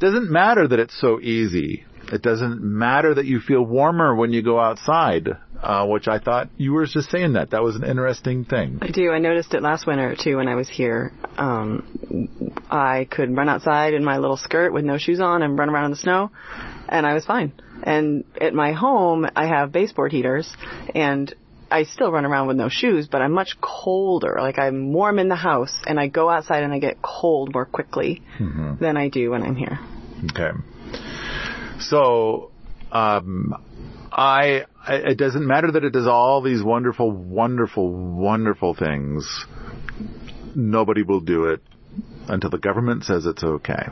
Doesn't 0.01 0.31
matter 0.31 0.69
that 0.69 0.79
it's 0.79 0.99
so 1.01 1.21
easy. 1.21 1.85
It 2.13 2.23
doesn't 2.23 2.63
matter 2.63 3.15
that 3.15 3.27
you 3.27 3.41
feel 3.41 3.63
warmer 3.63 4.15
when 4.15 4.33
you 4.33 4.43
go 4.43 4.59
outside, 4.61 5.29
uh, 5.63 5.87
which 5.87 6.09
I 6.09 6.19
thought 6.19 6.49
you 6.57 6.73
were 6.73 6.87
just 6.87 7.11
saying 7.11 7.35
that. 7.35 7.51
That 7.51 7.63
was 7.63 7.77
an 7.77 7.85
interesting 7.85 8.45
thing. 8.45 8.79
I 8.83 8.89
do. 8.89 9.11
I 9.11 9.19
noticed 9.19 9.55
it 9.55 9.63
last 9.63 9.87
winter 9.87 10.15
too 10.19 10.37
when 10.37 10.49
I 10.49 10.55
was 10.55 10.69
here. 10.69 11.13
Um, 11.37 12.29
I 12.71 13.07
could 13.11 13.37
run 13.37 13.49
outside 13.49 13.95
in 13.95 14.05
my 14.05 14.19
little 14.19 14.37
skirt 14.37 14.73
with 14.73 14.85
no 14.85 14.99
shoes 14.99 15.21
on 15.21 15.43
and 15.43 15.59
run 15.59 15.71
around 15.71 15.87
in 15.87 15.91
the 15.93 15.97
snow, 15.97 16.31
and 16.89 17.07
I 17.07 17.15
was 17.15 17.25
fine. 17.25 17.53
And 17.83 18.25
at 18.41 18.55
my 18.55 18.73
home, 18.73 19.27
I 19.35 19.47
have 19.47 19.73
baseboard 19.73 20.13
heaters, 20.13 20.53
and 20.95 21.33
I 21.71 21.85
still 21.85 22.13
run 22.13 22.25
around 22.25 22.47
with 22.47 22.57
no 22.57 22.69
shoes, 22.69 23.09
but 23.11 23.21
I'm 23.23 23.33
much 23.33 23.61
colder. 23.61 24.37
Like 24.39 24.59
I'm 24.59 24.93
warm 24.93 25.19
in 25.19 25.29
the 25.29 25.37
house, 25.37 25.77
and 25.87 25.99
I 25.99 26.09
go 26.09 26.29
outside 26.29 26.63
and 26.63 26.73
I 26.73 26.79
get 26.79 27.03
cold 27.03 27.53
more 27.53 27.65
quickly 27.65 28.23
than 28.81 28.97
I 28.97 29.09
do 29.09 29.31
when 29.31 29.43
I'm 29.43 29.57
here. 29.57 29.79
Okay. 30.31 30.51
So, 31.81 32.51
um, 32.93 33.55
I, 34.13 34.65
it 34.89 35.19
doesn't 35.19 35.47
matter 35.47 35.73
that 35.73 35.85
it 35.85 35.91
does 35.91 36.07
all 36.07 36.43
these 36.43 36.63
wonderful, 36.63 37.11
wonderful, 37.11 37.91
wonderful 37.91 38.75
things. 38.75 39.45
Nobody 40.55 41.03
will 41.03 41.21
do 41.21 41.47
it 41.47 41.61
until 42.29 42.51
the 42.51 42.59
government 42.59 43.05
says 43.05 43.27
it's 43.27 43.43
okay. 43.43 43.89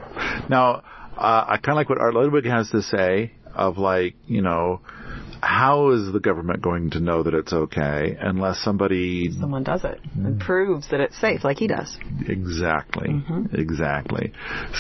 Now, 0.49 0.83
uh, 1.17 1.45
I 1.49 1.57
kind 1.57 1.71
of 1.71 1.77
like 1.77 1.89
what 1.89 1.99
Art 1.99 2.15
Ludwig 2.15 2.45
has 2.47 2.71
to 2.71 2.83
say 2.83 3.33
of 3.55 3.79
like, 3.79 4.15
you 4.27 4.43
know, 4.43 4.81
how 5.43 5.91
is 5.91 6.13
the 6.13 6.21
government 6.21 6.63
going 6.63 6.91
to 6.91 7.01
know 7.01 7.25
that 7.25 7.35
it's 7.35 7.53
okay 7.53 8.17
unless 8.21 8.59
somebody 8.61 9.29
Someone 9.33 9.65
does 9.65 9.85
it 9.85 10.01
and 10.15 10.41
proves 10.41 10.89
that 10.91 11.01
it's 11.01 11.21
safe, 11.21 11.43
like 11.43 11.59
he 11.59 11.67
does. 11.67 11.99
Exactly. 12.29 13.25
Exactly. 13.53 14.33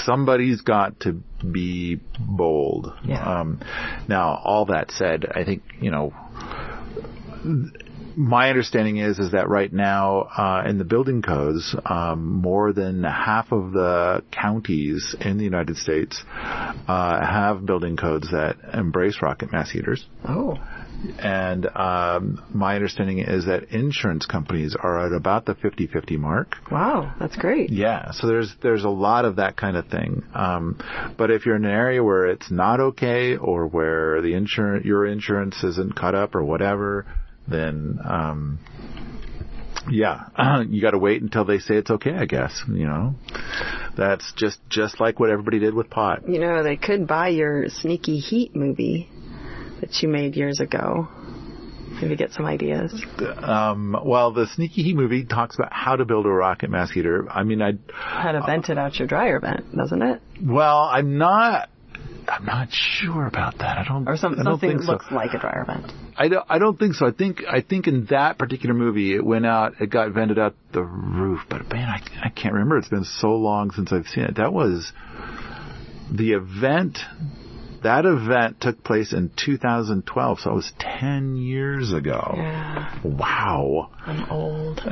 Somebody's 0.05 0.61
got 0.61 1.01
to 1.01 1.21
be 1.51 2.01
bold. 2.21 2.93
Yeah. 3.05 3.41
Um, 3.41 3.61
now, 4.09 4.41
all 4.45 4.67
that 4.67 4.93
said, 4.93 5.27
I 5.35 5.43
think, 5.45 5.63
you 5.81 5.91
know, 5.91 6.15
my 8.17 8.49
understanding 8.49 8.99
is 8.99 9.19
is 9.19 9.33
that 9.33 9.49
right 9.49 9.73
now 9.73 10.29
uh, 10.37 10.63
in 10.67 10.79
the 10.79 10.85
building 10.85 11.23
codes, 11.23 11.75
um, 11.85 12.41
more 12.41 12.73
than 12.73 13.05
half 13.05 13.53
of 13.53 13.73
the 13.73 14.23
counties 14.31 15.15
in 15.21 15.39
the 15.39 15.45
United 15.45 15.77
States 15.77 16.23
uh, 16.33 17.25
have 17.25 17.65
building 17.65 17.97
codes 17.97 18.31
that 18.31 18.57
embrace 18.73 19.21
rocket 19.23 19.53
mass 19.53 19.71
heaters. 19.71 20.07
Oh. 20.29 20.59
And 21.19 21.67
um, 21.67 22.45
my 22.55 22.77
understanding 22.77 23.19
is 23.19 23.47
that 23.47 23.65
insurance 23.71 24.25
companies 24.27 24.77
are 24.81 25.05
at 25.05 25.13
about 25.13 25.47
the 25.47 25.55
50-50 25.55 26.17
mark. 26.17 26.57
Wow, 26.71 27.13
that's 27.19 27.37
great. 27.37 27.71
Yeah, 27.71 28.13
so 28.13 28.29
there's 28.29 28.55
there's 28.63 28.85
a 28.85 28.89
lot 28.89 29.25
of 29.25 29.37
that 29.37 29.57
kind 29.57 29.77
of 29.77 29.89
thing. 29.89 30.23
Um, 30.33 30.79
but 31.19 31.33
if 31.33 31.45
you're 31.45 31.57
in 31.57 31.65
an 31.65 31.73
area 31.73 32.05
where 32.05 32.27
it's 32.27 32.51
not 32.53 32.79
okay, 32.79 33.37
or 33.37 33.67
where 33.67 34.23
the 34.23 34.35
insurance 34.35 34.85
your 34.85 35.07
insurance 35.07 35.63
isn't 35.65 35.97
cut 35.97 36.15
up 36.15 36.37
or 36.37 36.45
whatever, 36.45 37.07
then 37.53 37.99
um, 38.05 38.59
yeah, 39.91 40.29
you 40.69 40.81
got 40.81 40.93
to 40.93 40.99
wait 40.99 41.23
until 41.23 41.45
they 41.45 41.59
say 41.59 41.77
it's 41.77 41.91
okay. 41.91 42.13
I 42.13 42.27
guess 42.27 42.63
you 42.69 42.87
know 42.87 43.15
that's 43.97 44.33
just 44.37 44.59
just 44.69 45.01
like 45.01 45.19
what 45.21 45.31
everybody 45.31 45.59
did 45.59 45.75
with 45.75 45.91
pot. 45.91 46.29
You 46.29 46.41
know, 46.41 46.63
they 46.63 46.77
could 46.77 47.07
buy 47.07 47.29
your 47.29 47.69
Sneaky 47.69 48.19
Heat 48.19 48.55
movie 48.55 49.09
that 49.81 50.03
you 50.03 50.09
made 50.09 50.37
years 50.37 50.61
ago. 50.61 51.09
Maybe 52.01 52.17
get 52.17 52.33
some 52.33 52.47
ideas. 52.47 52.93
Um, 53.39 53.97
well, 54.05 54.33
the 54.33 54.47
Sneaky 54.47 54.83
Heat 54.83 54.97
movie 54.97 55.25
talks 55.25 55.57
about 55.57 55.73
how 55.73 55.95
to 55.95 56.05
build 56.05 56.27
a 56.27 56.31
rocket 56.31 56.71
mass 56.71 56.91
heater. 56.91 57.31
I 57.31 57.45
mean, 57.45 57.63
I 57.63 57.75
How 57.93 58.33
to 58.33 58.41
vent 58.41 58.71
it 58.71 58.79
out 58.79 58.99
your 58.99 59.07
dryer 59.07 59.39
vent, 59.39 59.77
doesn't 59.77 60.03
it? 60.03 60.21
well, 60.43 60.79
I'm 60.79 61.19
not. 61.19 61.69
I'm 62.33 62.47
not 62.47 62.69
sure 62.73 63.27
about 63.27 63.59
that. 63.59 63.77
I 63.77 63.85
don't. 63.85 64.09
Or 64.09 64.17
some, 64.17 64.33
I 64.33 64.37
don't 64.37 64.45
something 64.45 64.71
think 64.71 64.83
so. 64.83 64.93
looks 64.93 65.05
like 65.11 65.35
a 65.35 65.39
dryer 65.39 65.65
vent. 65.67 65.93
I 66.17 66.29
don't, 66.29 66.47
I 66.49 66.59
don't 66.59 66.79
think 66.79 66.95
so. 66.95 67.07
I 67.07 67.11
think 67.11 67.43
I 67.47 67.61
think 67.61 67.87
in 67.87 68.07
that 68.07 68.39
particular 68.39 68.75
movie, 68.75 69.15
it 69.15 69.25
went 69.25 69.45
out, 69.45 69.75
it 69.81 69.91
got 69.91 70.13
vented 70.13 70.39
out 70.39 70.55
the 70.73 70.83
roof. 70.83 71.41
But 71.51 71.69
man, 71.71 71.89
I, 71.89 72.01
I 72.25 72.31
can't 72.31 72.55
remember. 72.55 72.79
It's 72.79 72.89
been 72.89 73.05
so 73.05 73.35
long 73.35 73.71
since 73.71 73.93
I've 73.93 74.07
seen 74.07 74.25
it. 74.25 74.37
That 74.37 74.53
was 74.53 74.93
the 76.11 76.33
event. 76.33 76.99
That 77.83 78.07
event 78.07 78.61
took 78.61 78.85
place 78.85 79.13
in 79.13 79.33
2012, 79.37 80.39
so 80.39 80.51
it 80.53 80.55
was 80.55 80.73
10 80.79 81.35
years 81.35 81.93
ago. 81.93 82.35
Yeah, 82.37 83.01
Wow. 83.03 83.91
I'm 84.07 84.31
old. 84.31 84.81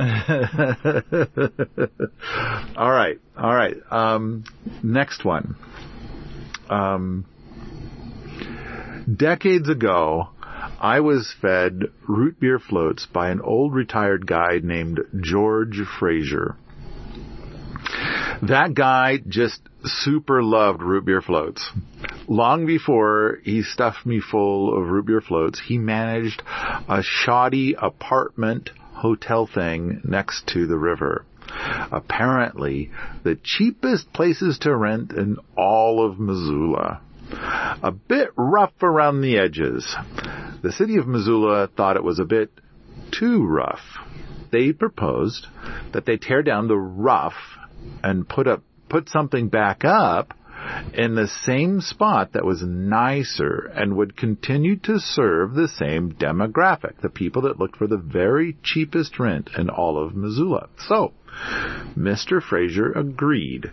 all 2.75 2.91
right, 2.91 3.17
all 3.37 3.55
right. 3.55 3.77
Um, 3.89 4.43
next 4.83 5.23
one. 5.23 5.55
Um, 6.71 7.25
decades 9.13 9.67
ago, 9.67 10.29
I 10.79 11.01
was 11.01 11.35
fed 11.41 11.83
root 12.07 12.39
beer 12.39 12.59
floats 12.59 13.05
by 13.05 13.29
an 13.29 13.41
old 13.41 13.75
retired 13.75 14.25
guy 14.25 14.59
named 14.63 15.01
George 15.19 15.81
Fraser. 15.99 16.55
That 18.41 18.73
guy 18.73 19.19
just 19.27 19.61
super 19.83 20.41
loved 20.41 20.81
root 20.81 21.05
beer 21.05 21.21
floats. 21.21 21.69
Long 22.27 22.65
before 22.65 23.39
he 23.43 23.63
stuffed 23.63 24.05
me 24.05 24.21
full 24.21 24.75
of 24.75 24.89
root 24.89 25.05
beer 25.07 25.21
floats, 25.21 25.59
he 25.59 25.77
managed 25.77 26.41
a 26.47 27.03
shoddy 27.03 27.75
apartment 27.77 28.69
hotel 28.93 29.45
thing 29.45 30.01
next 30.05 30.47
to 30.53 30.67
the 30.67 30.77
river. 30.77 31.25
Apparently, 31.91 32.91
the 33.23 33.35
cheapest 33.35 34.11
places 34.13 34.59
to 34.59 34.75
rent 34.75 35.11
in 35.11 35.37
all 35.55 36.05
of 36.05 36.19
Missoula. 36.19 37.01
A 37.83 37.91
bit 37.91 38.29
rough 38.35 38.81
around 38.81 39.21
the 39.21 39.37
edges. 39.37 39.95
The 40.61 40.71
city 40.71 40.97
of 40.97 41.07
Missoula 41.07 41.67
thought 41.67 41.95
it 41.95 42.03
was 42.03 42.19
a 42.19 42.25
bit 42.25 42.51
too 43.11 43.45
rough. 43.45 43.97
They 44.51 44.73
proposed 44.73 45.47
that 45.93 46.05
they 46.05 46.17
tear 46.17 46.43
down 46.43 46.67
the 46.67 46.77
rough 46.77 47.57
and 48.03 48.27
put 48.27 48.47
up 48.47 48.63
put 48.89 49.07
something 49.07 49.47
back 49.47 49.85
up 49.85 50.33
in 50.93 51.15
the 51.15 51.27
same 51.27 51.81
spot 51.81 52.33
that 52.33 52.45
was 52.45 52.61
nicer 52.61 53.71
and 53.73 53.95
would 53.95 54.17
continue 54.17 54.75
to 54.77 54.99
serve 54.99 55.53
the 55.53 55.67
same 55.67 56.11
demographic, 56.13 57.01
the 57.01 57.09
people 57.09 57.43
that 57.43 57.59
looked 57.59 57.77
for 57.77 57.87
the 57.87 57.97
very 57.97 58.57
cheapest 58.63 59.19
rent 59.19 59.49
in 59.57 59.69
all 59.69 59.97
of 59.97 60.15
Missoula. 60.15 60.69
So, 60.87 61.13
Mr. 61.97 62.41
Fraser 62.41 62.91
agreed. 62.91 63.71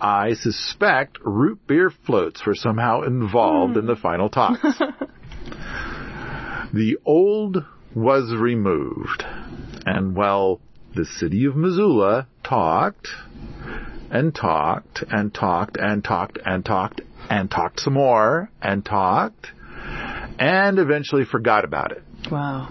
I 0.00 0.34
suspect 0.34 1.18
root 1.22 1.60
beer 1.66 1.90
floats 1.90 2.44
were 2.46 2.54
somehow 2.54 3.02
involved 3.02 3.76
in 3.76 3.86
the 3.86 3.94
hmm. 3.94 4.02
final 4.02 4.28
talks. 4.28 4.62
the 6.72 6.98
old 7.04 7.64
was 7.94 8.34
removed, 8.34 9.24
and 9.84 10.16
well, 10.16 10.60
the 10.94 11.04
city 11.04 11.44
of 11.44 11.56
Missoula 11.56 12.26
talked 12.42 13.08
and 14.12 14.34
talked 14.34 15.02
and 15.10 15.34
talked 15.34 15.78
and 15.78 16.04
talked 16.04 16.38
and 16.44 16.64
talked 16.64 17.00
and 17.30 17.50
talked 17.50 17.80
some 17.80 17.94
more 17.94 18.50
and 18.60 18.84
talked 18.84 19.48
and 20.38 20.78
eventually 20.78 21.24
forgot 21.24 21.64
about 21.64 21.92
it. 21.92 22.02
Wow. 22.30 22.68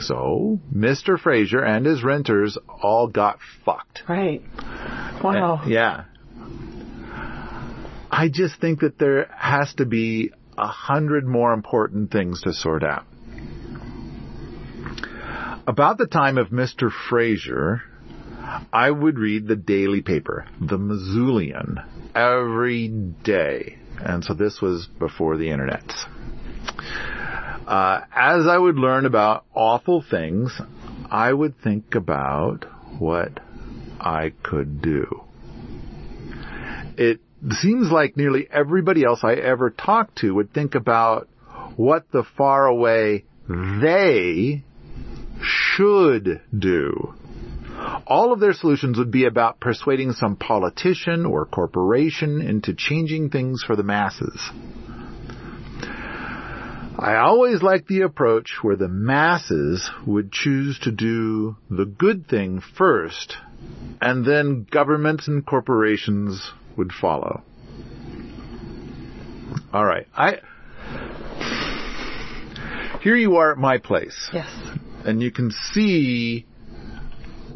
So, 0.00 0.60
Mr. 0.72 1.18
Fraser 1.18 1.64
and 1.64 1.84
his 1.84 2.04
renters 2.04 2.56
all 2.82 3.08
got 3.08 3.40
fucked. 3.64 4.04
Right. 4.08 4.40
Wow. 5.22 5.62
Yeah. 5.66 6.04
I 8.10 8.28
just 8.32 8.60
think 8.60 8.80
that 8.80 8.98
there 8.98 9.28
has 9.36 9.74
to 9.74 9.84
be 9.84 10.30
a 10.56 10.68
hundred 10.68 11.26
more 11.26 11.52
important 11.52 12.12
things 12.12 12.42
to 12.42 12.52
sort 12.52 12.84
out. 12.84 13.04
About 15.66 15.98
the 15.98 16.06
time 16.06 16.38
of 16.38 16.48
Mr. 16.48 16.90
Fraser, 17.10 17.82
I 18.72 18.90
would 18.90 19.18
read 19.18 19.46
the 19.46 19.56
daily 19.56 20.02
paper, 20.02 20.46
the 20.60 20.78
Missoulian, 20.78 21.84
every 22.14 22.88
day. 22.88 23.78
And 23.98 24.24
so 24.24 24.34
this 24.34 24.60
was 24.60 24.86
before 24.98 25.36
the 25.36 25.50
internet. 25.50 25.84
Uh, 27.66 28.00
as 28.14 28.46
I 28.46 28.56
would 28.56 28.76
learn 28.76 29.04
about 29.04 29.44
awful 29.54 30.02
things, 30.08 30.58
I 31.10 31.32
would 31.32 31.60
think 31.60 31.94
about 31.94 32.64
what 32.98 33.40
I 34.00 34.32
could 34.42 34.80
do. 34.80 35.24
It 36.96 37.20
seems 37.50 37.90
like 37.90 38.16
nearly 38.16 38.48
everybody 38.50 39.04
else 39.04 39.20
I 39.22 39.34
ever 39.34 39.70
talked 39.70 40.18
to 40.18 40.34
would 40.34 40.52
think 40.52 40.74
about 40.74 41.28
what 41.76 42.10
the 42.10 42.24
faraway 42.36 43.24
they 43.48 44.64
should 45.42 46.40
do. 46.56 47.14
All 48.06 48.32
of 48.32 48.40
their 48.40 48.52
solutions 48.52 48.98
would 48.98 49.10
be 49.10 49.24
about 49.24 49.60
persuading 49.60 50.12
some 50.12 50.36
politician 50.36 51.26
or 51.26 51.44
corporation 51.46 52.40
into 52.40 52.74
changing 52.74 53.30
things 53.30 53.62
for 53.62 53.76
the 53.76 53.82
masses. 53.82 54.50
I 57.00 57.16
always 57.16 57.62
liked 57.62 57.86
the 57.86 58.00
approach 58.00 58.56
where 58.62 58.74
the 58.74 58.88
masses 58.88 59.88
would 60.04 60.32
choose 60.32 60.80
to 60.80 60.90
do 60.90 61.56
the 61.70 61.84
good 61.84 62.26
thing 62.26 62.60
first, 62.76 63.36
and 64.00 64.24
then 64.24 64.66
governments 64.68 65.28
and 65.28 65.46
corporations 65.46 66.50
would 66.76 66.92
follow. 66.92 67.42
All 69.72 69.84
right. 69.84 70.06
I 70.16 70.40
here 73.00 73.16
you 73.16 73.36
are 73.36 73.52
at 73.52 73.58
my 73.58 73.78
place. 73.78 74.28
Yes. 74.32 74.50
And 75.04 75.22
you 75.22 75.30
can 75.30 75.52
see 75.52 76.46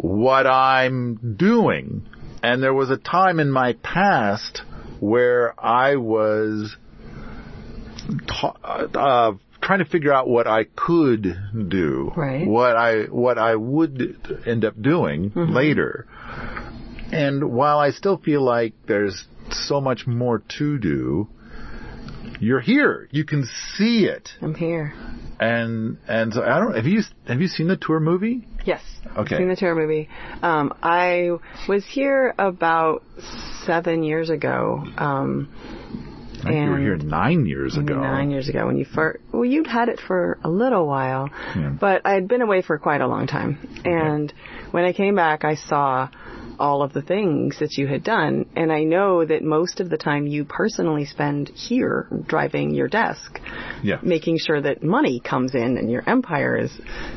what 0.02 0.46
I'm 0.46 1.36
doing. 1.38 2.06
And 2.42 2.62
there 2.62 2.74
was 2.74 2.90
a 2.90 2.96
time 2.96 3.40
in 3.40 3.50
my 3.50 3.74
past 3.82 4.62
where 5.00 5.54
I 5.58 5.96
was 5.96 6.76
ta- 8.26 8.56
uh, 8.94 9.32
trying 9.60 9.78
to 9.78 9.84
figure 9.84 10.12
out 10.12 10.28
what 10.28 10.46
I 10.46 10.64
could 10.64 11.36
do, 11.68 12.12
Right. 12.16 12.46
what 12.46 12.76
I 12.76 13.04
what 13.04 13.38
I 13.38 13.54
would 13.54 14.42
end 14.46 14.64
up 14.64 14.80
doing 14.80 15.32
later. 15.36 16.06
And 17.12 17.52
while 17.52 17.78
I 17.78 17.90
still 17.90 18.16
feel 18.16 18.42
like 18.42 18.72
there's 18.86 19.26
so 19.50 19.80
much 19.80 20.06
more 20.06 20.42
to 20.58 20.78
do, 20.78 21.28
you're 22.40 22.60
here. 22.60 23.06
You 23.12 23.24
can 23.24 23.46
see 23.76 24.06
it, 24.06 24.30
I'm 24.40 24.54
here. 24.54 24.94
and 25.38 25.98
and 26.08 26.32
so 26.34 26.42
I 26.42 26.58
don't. 26.58 26.74
Have 26.74 26.86
you 26.86 27.02
have 27.28 27.40
you 27.40 27.46
seen 27.48 27.68
the 27.68 27.76
tour 27.76 28.00
movie? 28.00 28.46
Yes. 28.64 28.80
Okay. 29.16 29.36
Seen 29.38 29.48
the 29.48 29.56
tour 29.56 29.74
movie. 29.74 30.08
Um, 30.42 30.72
I 30.82 31.30
was 31.68 31.84
here 31.84 32.34
about 32.38 33.02
seven 33.66 34.02
years 34.02 34.30
ago. 34.30 34.84
Um, 34.96 35.48
you 36.44 36.70
were 36.70 36.78
here 36.78 36.96
nine 36.96 37.46
years 37.46 37.76
ago. 37.76 37.94
nine 38.00 38.30
years 38.30 38.48
ago 38.48 38.66
when 38.66 38.76
you 38.76 38.84
first, 38.84 39.20
well, 39.32 39.44
you'd 39.44 39.66
had 39.68 39.88
it 39.88 40.00
for 40.00 40.38
a 40.42 40.48
little 40.48 40.86
while, 40.88 41.28
Yeah. 41.56 41.70
but 41.78 42.02
I 42.04 42.14
had 42.14 42.26
been 42.26 42.42
away 42.42 42.62
for 42.62 42.78
quite 42.78 43.00
a 43.00 43.06
long 43.06 43.26
time. 43.28 43.58
And 43.84 44.32
when 44.72 44.84
I 44.84 44.92
came 44.92 45.14
back, 45.14 45.44
I 45.44 45.54
saw 45.54 46.08
all 46.58 46.82
of 46.82 46.92
the 46.92 47.02
things 47.02 47.58
that 47.60 47.76
you 47.78 47.86
had 47.86 48.02
done. 48.04 48.46
And 48.56 48.72
I 48.72 48.82
know 48.84 49.24
that 49.24 49.42
most 49.42 49.80
of 49.80 49.88
the 49.88 49.96
time 49.96 50.26
you 50.26 50.44
personally 50.44 51.04
spend 51.04 51.48
here 51.50 52.06
driving 52.26 52.74
your 52.74 52.88
desk, 52.88 53.40
Yeah. 53.82 53.98
making 54.02 54.38
sure 54.38 54.60
that 54.60 54.82
money 54.82 55.20
comes 55.20 55.54
in 55.54 55.76
and 55.78 55.90
your 55.90 56.02
empire 56.08 56.56
is 56.56 56.72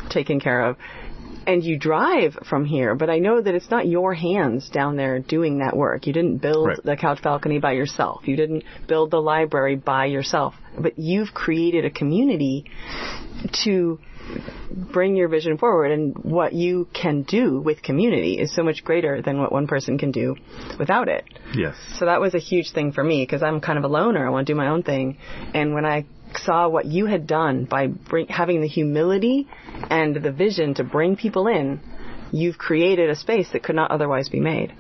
taken 0.10 0.40
care 0.40 0.62
of. 0.66 0.78
And 1.48 1.64
you 1.64 1.78
drive 1.78 2.38
from 2.50 2.66
here, 2.66 2.96
but 2.96 3.10
I 3.10 3.20
know 3.20 3.40
that 3.42 3.54
it's 3.54 3.70
not 3.70 3.88
your 3.88 4.14
hands 4.14 4.70
down 4.70 4.96
there 4.96 5.20
doing 5.20 5.60
that 5.60 5.76
work. 5.76 6.08
You 6.08 6.14
didn't 6.14 6.38
build 6.38 6.68
Right. 6.68 6.84
the 6.84 6.96
couch 6.96 7.22
balcony 7.22 7.60
by 7.60 7.74
yourself. 7.74 8.28
You 8.28 8.36
didn't 8.36 8.64
build 8.88 9.12
the 9.12 9.22
library 9.22 9.76
by 9.76 10.06
yourself. 10.06 10.56
But 10.78 10.98
you've 10.98 11.34
created 11.34 11.86
a 11.86 11.90
community 11.90 12.66
to 13.64 14.00
bring 14.72 15.16
your 15.16 15.28
vision 15.28 15.58
forward 15.58 15.92
and 15.92 16.16
what 16.18 16.54
you 16.54 16.88
can 16.94 17.22
do 17.22 17.60
with 17.62 17.84
community 17.84 18.40
is 18.40 18.54
so 18.56 18.64
much 18.64 18.84
greater 18.84 19.22
than 19.22 19.40
what 19.40 19.52
one 19.52 19.68
person 19.68 19.98
can 20.00 20.12
do 20.12 20.36
without 20.80 21.08
it. 21.08 21.24
Yes. 21.54 21.76
So 22.00 22.06
that 22.06 22.20
was 22.20 22.34
a 22.34 22.40
huge 22.40 22.72
thing 22.72 22.92
for 22.92 23.04
me 23.04 23.22
because 23.22 23.44
I'm 23.44 23.62
kind 23.62 23.78
of 23.78 23.84
a 23.84 23.88
loner. 23.88 24.26
I 24.26 24.32
want 24.32 24.48
to 24.48 24.54
do 24.54 24.58
my 24.58 24.70
own 24.70 24.82
thing. 24.82 25.18
And 25.54 25.76
when 25.76 25.86
I 25.86 26.06
saw 26.40 26.68
what 26.68 26.86
you 26.86 27.06
had 27.06 27.28
done 27.28 27.66
by 27.66 27.88
bring, 27.88 28.28
having 28.28 28.62
the 28.62 28.68
humility 28.68 29.48
and 29.90 30.16
the 30.16 30.32
vision 30.32 30.74
to 30.76 30.84
bring 30.84 31.16
people 31.16 31.48
in, 31.48 31.80
you've 32.32 32.58
created 32.58 33.10
a 33.10 33.16
space 33.16 33.50
that 33.54 33.64
could 33.64 33.76
not 33.76 33.92
otherwise 33.92 34.30
be 34.30 34.40
made. 34.40 34.74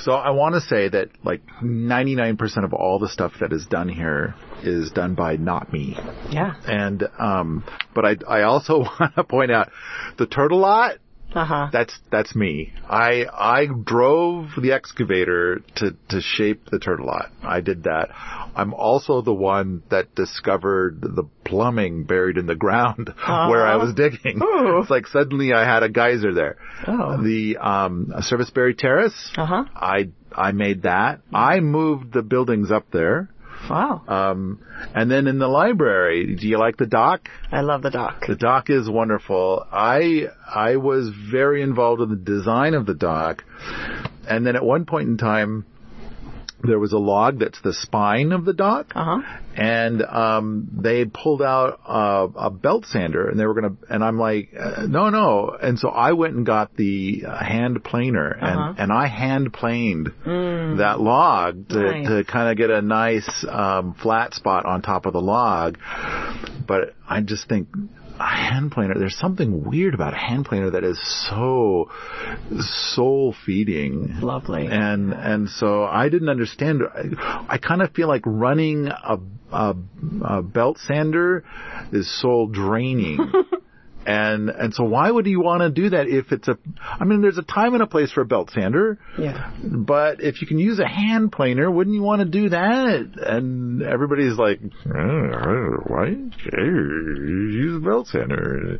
So 0.00 0.12
I 0.12 0.30
want 0.30 0.54
to 0.54 0.60
say 0.60 0.88
that 0.88 1.08
like 1.24 1.42
99% 1.62 2.64
of 2.64 2.72
all 2.72 2.98
the 2.98 3.08
stuff 3.08 3.32
that 3.40 3.52
is 3.52 3.66
done 3.66 3.88
here 3.88 4.34
is 4.62 4.90
done 4.90 5.14
by 5.14 5.36
not 5.36 5.72
me. 5.72 5.96
Yeah. 6.30 6.54
And 6.66 7.04
um 7.18 7.64
but 7.94 8.04
I 8.04 8.16
I 8.28 8.42
also 8.42 8.78
want 9.00 9.14
to 9.16 9.24
point 9.24 9.50
out 9.50 9.70
the 10.16 10.26
turtle 10.26 10.58
lot 10.58 10.98
Uh 11.34 11.44
huh. 11.44 11.68
that's 11.72 11.94
that's 12.10 12.34
me. 12.34 12.72
I 12.88 13.26
I 13.30 13.66
drove 13.66 14.48
the 14.60 14.72
excavator 14.72 15.60
to 15.76 15.94
to 16.08 16.20
shape 16.20 16.70
the 16.70 16.78
turtle 16.78 17.06
lot. 17.06 17.30
I 17.42 17.60
did 17.60 17.84
that. 17.84 18.08
I'm 18.56 18.72
also 18.72 19.20
the 19.20 19.34
one 19.34 19.82
that 19.90 20.14
discovered 20.14 21.00
the 21.02 21.24
plumbing 21.44 22.04
buried 22.04 22.38
in 22.38 22.46
the 22.46 22.54
ground 22.56 23.12
where 23.26 23.66
I 23.66 23.76
was 23.76 23.94
digging. 23.94 24.40
Ooh. 24.42 24.80
It's 24.80 24.90
like 24.90 25.06
suddenly 25.06 25.52
I 25.52 25.64
had 25.64 25.82
a 25.82 25.88
geyser 25.88 26.32
there. 26.32 26.56
Oh. 26.86 27.22
The 27.22 27.58
um 27.58 28.12
Serviceberry 28.22 28.74
Terrace. 28.74 29.30
Uh-huh. 29.36 29.64
I 29.74 30.08
I 30.32 30.52
made 30.52 30.82
that. 30.82 31.20
I 31.32 31.60
moved 31.60 32.12
the 32.12 32.22
buildings 32.22 32.70
up 32.70 32.90
there. 32.90 33.28
Wow. 33.68 34.02
Um 34.08 34.60
and 34.94 35.10
then 35.10 35.26
in 35.26 35.38
the 35.38 35.48
library, 35.48 36.36
do 36.36 36.48
you 36.48 36.58
like 36.58 36.76
the 36.76 36.86
dock? 36.86 37.28
I 37.50 37.60
love 37.60 37.82
the 37.82 37.90
dock. 37.90 38.26
The 38.26 38.36
dock 38.36 38.70
is 38.70 38.88
wonderful. 38.88 39.66
I 39.70 40.28
I 40.46 40.76
was 40.76 41.08
very 41.10 41.62
involved 41.62 42.00
in 42.02 42.10
the 42.10 42.16
design 42.16 42.74
of 42.74 42.86
the 42.86 42.94
dock, 42.94 43.44
and 44.28 44.46
then 44.46 44.56
at 44.56 44.64
one 44.64 44.84
point 44.84 45.08
in 45.08 45.16
time, 45.18 45.66
there 46.62 46.78
was 46.78 46.92
a 46.92 46.98
log 46.98 47.38
that's 47.38 47.60
the 47.62 47.72
spine 47.72 48.32
of 48.32 48.44
the 48.44 48.52
dock, 48.52 48.92
Uh 48.94 49.04
huh. 49.20 49.38
and 49.54 50.02
um, 50.02 50.68
they 50.72 51.04
pulled 51.04 51.40
out 51.42 51.78
a, 51.86 52.28
a 52.46 52.50
belt 52.50 52.84
sander, 52.86 53.28
and 53.28 53.38
they 53.38 53.46
were 53.46 53.54
gonna, 53.54 53.76
and 53.88 54.02
I'm 54.02 54.18
like, 54.18 54.50
uh, 54.58 54.86
no, 54.88 55.08
no, 55.10 55.50
and 55.60 55.78
so 55.78 55.88
I 55.88 56.12
went 56.12 56.34
and 56.34 56.44
got 56.44 56.76
the 56.76 57.24
uh, 57.26 57.44
hand 57.44 57.82
planer, 57.84 58.28
and 58.28 58.58
Uh-huh. 58.60 58.74
and 58.78 58.92
I 58.92 59.06
hand 59.06 59.52
planed 59.52 60.12
that 60.24 60.96
log 61.00 61.68
to 61.68 61.78
Nice. 61.80 62.06
to 62.08 62.24
kind 62.24 62.50
of 62.50 62.56
get 62.56 62.70
a 62.70 62.82
nice 62.82 63.46
um, 63.48 63.94
flat 63.94 64.34
spot 64.34 64.66
on 64.66 64.82
top 64.82 65.06
of 65.06 65.12
the 65.12 65.20
log, 65.22 65.78
but 66.66 66.94
I 67.08 67.20
just 67.20 67.48
think. 67.48 67.68
A 68.20 68.26
hand 68.26 68.72
planer, 68.72 68.94
there's 68.98 69.16
something 69.16 69.64
weird 69.64 69.94
about 69.94 70.12
a 70.12 70.16
hand 70.16 70.44
planer 70.46 70.70
that 70.70 70.82
is 70.82 70.98
so 71.28 71.90
soul 72.94 73.34
feeding. 73.46 74.18
Lovely. 74.20 74.66
And 74.66 75.12
and 75.12 75.48
so 75.48 75.84
I 75.84 76.08
didn't 76.08 76.28
understand. 76.28 76.82
I, 76.82 77.44
I 77.48 77.58
kind 77.58 77.80
of 77.82 77.92
feel 77.92 78.08
like 78.08 78.22
running 78.24 78.88
a, 78.88 79.18
a, 79.52 79.74
a 80.24 80.42
belt 80.42 80.78
sander 80.78 81.44
is 81.92 82.10
soul 82.20 82.48
draining. 82.48 83.32
and 84.08 84.48
and 84.48 84.72
so 84.74 84.84
why 84.84 85.10
would 85.10 85.26
you 85.26 85.40
want 85.40 85.60
to 85.60 85.70
do 85.70 85.90
that 85.90 86.08
if 86.08 86.32
it's 86.32 86.48
a? 86.48 86.56
I 86.82 87.04
mean, 87.04 87.20
there's 87.20 87.36
a 87.36 87.42
time 87.42 87.74
and 87.74 87.82
a 87.82 87.86
place 87.86 88.10
for 88.10 88.22
a 88.22 88.24
belt 88.24 88.50
sander. 88.54 88.98
Yeah. 89.18 89.52
But 89.62 90.22
if 90.22 90.40
you 90.40 90.46
can 90.46 90.58
use 90.58 90.78
a 90.78 90.88
hand 90.88 91.30
planer, 91.30 91.70
wouldn't 91.70 91.94
you 91.94 92.02
want 92.02 92.20
to 92.22 92.24
do 92.28 92.48
that? 92.48 93.10
And 93.20 93.82
everybody's 93.82 94.38
like, 94.38 94.60
"Uh, 94.86 95.82
why? 95.86 96.14
Use 96.52 97.76
a 97.76 97.80
belt 97.84 98.06
sander. 98.08 98.78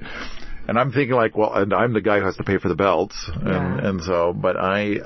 And 0.67 0.79
I'm 0.79 0.93
thinking 0.93 1.15
like, 1.17 1.35
well, 1.37 1.53
and 1.55 1.73
I'm 1.73 1.95
the 1.95 2.03
guy 2.03 2.19
who 2.21 2.27
has 2.27 2.37
to 2.37 2.45
pay 2.45 2.59
for 2.59 2.69
the 2.69 2.75
belts, 2.75 3.17
and 3.35 3.47
Yeah. 3.47 3.89
and 3.89 4.03
so, 4.03 4.35
but 4.35 4.57
I, 4.59 4.99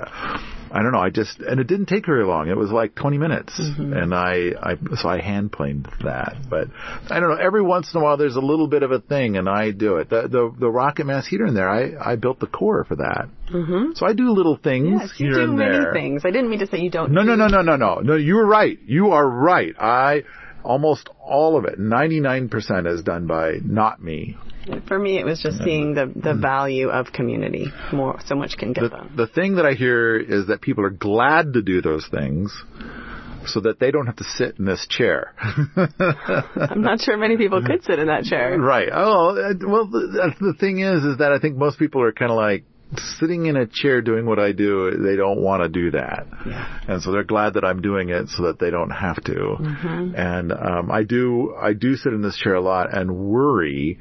I 0.73 0.83
don't 0.83 0.93
know. 0.93 1.01
I 1.01 1.11
just, 1.11 1.39
and 1.41 1.61
it 1.61 1.67
didn't 1.67 1.87
take 1.87 2.07
very 2.07 2.25
long. 2.25 2.49
It 2.49 2.57
was 2.57 2.71
like 2.71 2.95
20 2.95 3.19
minutes, 3.19 3.59
and 3.59 4.15
I, 4.15 4.53
I, 4.59 4.77
so 4.97 5.07
I 5.07 5.21
hand 5.21 5.53
planed 5.53 5.87
that. 6.03 6.37
But 6.49 6.69
I 7.11 7.21
don't 7.21 7.29
know. 7.29 7.37
Every 7.37 7.63
once 7.63 7.93
in 7.93 8.01
a 8.01 8.03
while, 8.03 8.17
there's 8.17 8.37
a 8.37 8.41
little 8.41 8.67
bit 8.67 8.83
of 8.83 8.91
a 8.91 8.99
thing, 8.99 9.37
and 9.37 9.49
I 9.49 9.71
do 9.71 9.97
it. 9.97 10.09
The 10.09 10.23
the, 10.23 10.55
the 10.59 10.71
rocket 10.71 11.05
mass 11.05 11.27
heater 11.27 11.45
in 11.45 11.55
there, 11.55 11.69
I, 11.69 12.13
I 12.13 12.17
built 12.17 12.41
the 12.41 12.47
core 12.47 12.85
for 12.85 12.97
that. 12.97 13.29
Mm-hmm. 13.53 13.93
So 13.97 14.07
I 14.07 14.15
do 14.15 14.31
little 14.31 14.57
things 14.57 15.01
Yes, 15.03 15.11
you 15.19 15.35
do 15.35 15.47
many 15.53 15.85
things. 15.93 16.23
I 16.25 16.31
didn't 16.31 16.49
mean 16.49 16.61
to 16.61 16.67
say 16.67 16.79
you 16.79 16.91
don't. 16.91 17.13
No, 17.13 17.23
do- 17.23 17.37
no, 17.37 17.49
no, 17.49 17.61
no, 17.61 17.63
no, 17.63 17.77
no. 17.77 18.01
No, 18.01 18.17
you 18.17 18.37
were 18.37 18.47
right. 18.47 18.79
You 18.87 19.11
are 19.11 19.29
right. 19.29 19.75
I 19.79 20.23
almost 20.65 21.11
all 21.21 21.57
of 21.59 21.65
it, 21.65 21.79
99% 21.79 22.87
is 22.87 23.03
done 23.03 23.27
by 23.27 23.55
not 23.65 24.03
me. 24.03 24.37
For 24.87 24.99
me, 24.99 25.19
it 25.19 25.25
was 25.25 25.41
just 25.41 25.59
seeing 25.65 25.95
the 25.95 26.07
the 26.15 26.35
value 26.35 26.89
of 26.89 27.13
community. 27.13 27.67
More, 27.93 28.21
so 28.27 28.35
much 28.35 28.57
can 28.57 28.73
get 28.73 28.83
The, 28.83 28.89
done. 28.91 29.13
the 29.17 29.27
thing 29.27 29.57
that 29.57 29.67
I 29.67 29.73
hear 29.73 30.17
is 30.19 30.47
that 30.47 30.61
people 30.61 30.85
are 30.85 30.91
glad 30.91 31.55
to 31.55 31.63
do 31.63 31.83
those 31.83 32.07
things 32.09 32.53
so 33.45 33.59
that 33.61 33.81
they 33.81 33.91
don't 33.91 34.07
have 34.07 34.17
to 34.17 34.25
sit 34.25 34.59
in 34.61 34.65
this 34.65 34.87
chair. 34.89 35.35
I'm 35.41 36.83
not 36.83 37.01
sure 37.01 37.17
many 37.17 37.37
people 37.37 37.61
could 37.65 37.83
sit 37.83 37.99
in 37.99 38.07
that 38.07 38.23
chair. 38.25 38.57
right. 38.59 38.89
Oh, 38.93 39.31
uh, 39.31 39.53
well, 39.67 39.87
the, 39.89 40.33
the 40.41 40.55
thing 40.61 40.79
is, 40.79 41.03
is 41.05 41.19
that 41.19 41.33
I 41.33 41.39
think 41.41 41.57
most 41.57 41.77
people 41.79 42.03
are 42.03 42.13
kind 42.13 42.31
of 42.31 42.37
like, 42.37 42.65
sitting 42.99 43.47
in 43.47 43.57
a 43.57 43.67
chair 43.67 44.03
doing 44.03 44.27
what 44.27 44.39
I 44.39 44.53
do, 44.53 44.91
they 44.91 45.17
don't 45.17 45.41
want 45.41 45.63
to 45.63 45.69
do 45.69 45.93
that. 45.93 46.27
Yeah. 46.47 46.81
And 46.89 47.03
so 47.03 47.13
they're 47.13 47.25
glad 47.25 47.55
that 47.55 47.65
I'm 47.65 47.81
doing 47.81 48.11
it 48.11 48.29
so 48.29 48.45
that 48.45 48.59
they 48.59 48.71
don't 48.71 48.91
have 48.91 49.23
to. 49.25 49.33
Mm-hmm. 49.33 50.15
And 50.15 50.53
um, 50.53 50.91
I 50.91 51.03
do 51.03 51.55
I 51.61 51.73
do 51.73 51.97
sit 51.97 52.13
in 52.13 52.23
this 52.23 52.37
chair 52.37 52.55
a 52.55 52.61
lot 52.61 52.95
and 52.95 53.15
worry 53.17 53.99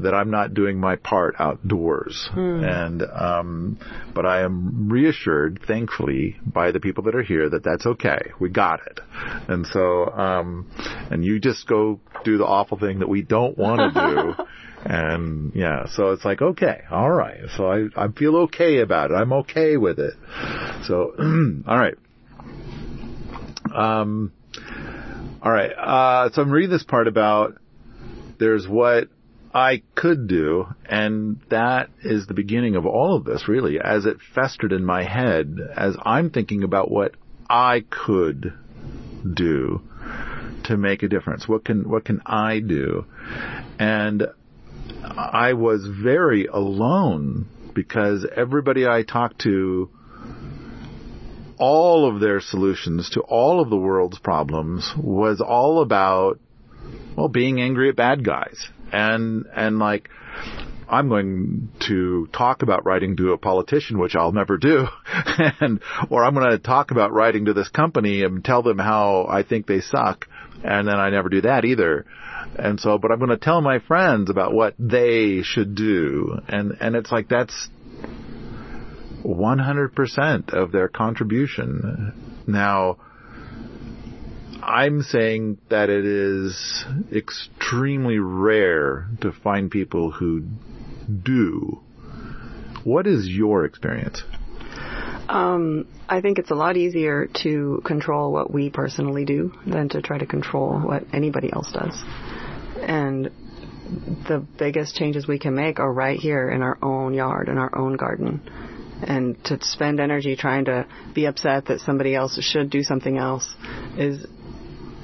that 0.00 0.14
I'm 0.14 0.30
not 0.30 0.54
doing 0.54 0.78
my 0.78 0.96
part 0.96 1.34
outdoors. 1.38 2.28
Hmm. 2.32 2.64
And 2.64 3.02
um, 3.02 3.78
but 4.14 4.26
I 4.26 4.42
am 4.42 4.88
reassured, 4.88 5.60
thankfully, 5.66 6.36
by 6.44 6.72
the 6.72 6.80
people 6.80 7.04
that 7.04 7.14
are 7.14 7.22
here 7.22 7.48
that 7.50 7.62
that's 7.62 7.86
okay. 7.86 8.30
We 8.38 8.48
got 8.50 8.80
it. 8.86 9.00
And 9.48 9.66
so 9.66 10.06
um, 10.10 10.70
and 11.10 11.24
you 11.24 11.40
just 11.40 11.66
go 11.66 12.00
do 12.24 12.38
the 12.38 12.46
awful 12.46 12.78
thing 12.78 13.00
that 13.00 13.08
we 13.08 13.22
don't 13.22 13.56
want 13.56 13.94
to 13.94 14.36
do. 14.36 14.44
And 14.84 15.52
yeah, 15.54 15.86
so 15.86 16.12
it's 16.12 16.24
like, 16.24 16.40
okay, 16.40 16.82
all 16.90 17.10
right. 17.10 17.42
So 17.56 17.70
I, 17.70 17.88
I'm 17.96 18.12
feel 18.12 18.36
okay 18.44 18.78
about 18.78 19.10
it. 19.10 19.14
I'm 19.14 19.32
okay 19.34 19.76
with 19.76 19.98
it. 19.98 20.14
So, 20.84 21.14
all 21.66 21.78
right. 21.78 21.96
Um, 23.74 24.32
all 25.42 25.52
right. 25.52 25.70
Uh, 25.70 26.30
so 26.32 26.42
I'm 26.42 26.50
reading 26.50 26.70
this 26.70 26.82
part 26.82 27.08
about 27.08 27.58
there's 28.38 28.66
what 28.66 29.08
I 29.52 29.82
could 29.94 30.28
do, 30.28 30.66
and 30.86 31.40
that 31.50 31.90
is 32.02 32.26
the 32.26 32.34
beginning 32.34 32.76
of 32.76 32.86
all 32.86 33.16
of 33.16 33.24
this, 33.24 33.48
really, 33.48 33.80
as 33.80 34.06
it 34.06 34.18
festered 34.34 34.72
in 34.72 34.84
my 34.84 35.02
head, 35.02 35.58
as 35.76 35.96
I'm 36.02 36.30
thinking 36.30 36.62
about 36.62 36.90
what 36.90 37.14
I 37.48 37.84
could 37.90 38.54
do 39.34 39.82
to 40.64 40.76
make 40.76 41.02
a 41.02 41.08
difference. 41.08 41.48
What 41.48 41.64
can 41.64 41.88
what 41.88 42.04
can 42.04 42.22
I 42.24 42.60
do? 42.60 43.04
And 43.78 44.28
I 45.02 45.54
was 45.54 45.86
very 45.86 46.46
alone 46.46 47.46
because 47.74 48.26
everybody 48.34 48.86
I 48.86 49.02
talked 49.02 49.40
to 49.42 49.90
all 51.58 52.08
of 52.08 52.20
their 52.20 52.40
solutions 52.40 53.10
to 53.10 53.20
all 53.20 53.60
of 53.60 53.70
the 53.70 53.76
world's 53.76 54.18
problems 54.18 54.92
was 54.96 55.40
all 55.40 55.82
about 55.82 56.40
well 57.16 57.28
being 57.28 57.60
angry 57.60 57.90
at 57.90 57.96
bad 57.96 58.24
guys 58.24 58.68
and 58.92 59.46
and 59.54 59.78
like 59.78 60.08
I'm 60.90 61.08
going 61.08 61.68
to 61.86 62.28
talk 62.32 62.62
about 62.62 62.84
writing 62.84 63.16
to 63.18 63.30
a 63.30 63.38
politician, 63.38 63.98
which 63.98 64.16
I'll 64.16 64.32
never 64.32 64.56
do, 64.56 64.86
and 65.60 65.80
or 66.10 66.24
I'm 66.24 66.34
going 66.34 66.50
to 66.50 66.58
talk 66.58 66.90
about 66.90 67.12
writing 67.12 67.44
to 67.44 67.52
this 67.52 67.68
company 67.68 68.24
and 68.24 68.44
tell 68.44 68.62
them 68.64 68.78
how 68.78 69.26
I 69.30 69.44
think 69.44 69.68
they 69.68 69.80
suck, 69.80 70.26
and 70.64 70.88
then 70.88 70.96
I 70.96 71.10
never 71.10 71.28
do 71.28 71.42
that 71.42 71.64
either. 71.64 72.06
And 72.58 72.80
so, 72.80 72.98
but 72.98 73.10
I'm 73.10 73.18
going 73.18 73.30
to 73.30 73.36
tell 73.36 73.60
my 73.60 73.78
friends 73.78 74.30
about 74.30 74.52
what 74.52 74.74
they 74.78 75.42
should 75.42 75.74
do, 75.74 76.38
and 76.48 76.76
and 76.80 76.96
it's 76.96 77.12
like 77.12 77.28
that's 77.28 77.68
100% 79.24 80.54
of 80.54 80.72
their 80.72 80.88
contribution. 80.88 82.42
Now, 82.46 82.96
I'm 84.62 85.02
saying 85.02 85.58
that 85.68 85.90
it 85.90 86.04
is 86.04 86.84
extremely 87.12 88.18
rare 88.18 89.08
to 89.20 89.32
find 89.32 89.70
people 89.70 90.10
who 90.10 90.44
do. 91.22 91.80
What 92.84 93.06
is 93.06 93.28
your 93.28 93.64
experience? 93.64 94.22
Um, 95.30 95.86
I 96.08 96.20
think 96.20 96.40
it's 96.40 96.50
a 96.50 96.56
lot 96.56 96.76
easier 96.76 97.28
to 97.44 97.80
control 97.84 98.32
what 98.32 98.52
we 98.52 98.68
personally 98.68 99.24
do 99.24 99.52
than 99.64 99.88
to 99.90 100.02
try 100.02 100.18
to 100.18 100.26
control 100.26 100.80
what 100.80 101.04
anybody 101.12 101.52
else 101.52 101.70
does. 101.70 102.02
And 102.82 103.30
the 104.26 104.44
biggest 104.58 104.96
changes 104.96 105.28
we 105.28 105.38
can 105.38 105.54
make 105.54 105.78
are 105.78 105.92
right 105.92 106.18
here 106.18 106.50
in 106.50 106.62
our 106.62 106.76
own 106.82 107.14
yard, 107.14 107.48
in 107.48 107.58
our 107.58 107.76
own 107.78 107.96
garden. 107.96 108.40
And 109.02 109.42
to 109.44 109.58
spend 109.62 110.00
energy 110.00 110.34
trying 110.34 110.64
to 110.64 110.88
be 111.14 111.26
upset 111.26 111.66
that 111.66 111.78
somebody 111.78 112.16
else 112.16 112.36
should 112.42 112.68
do 112.68 112.82
something 112.82 113.16
else 113.16 113.54
is, 113.96 114.26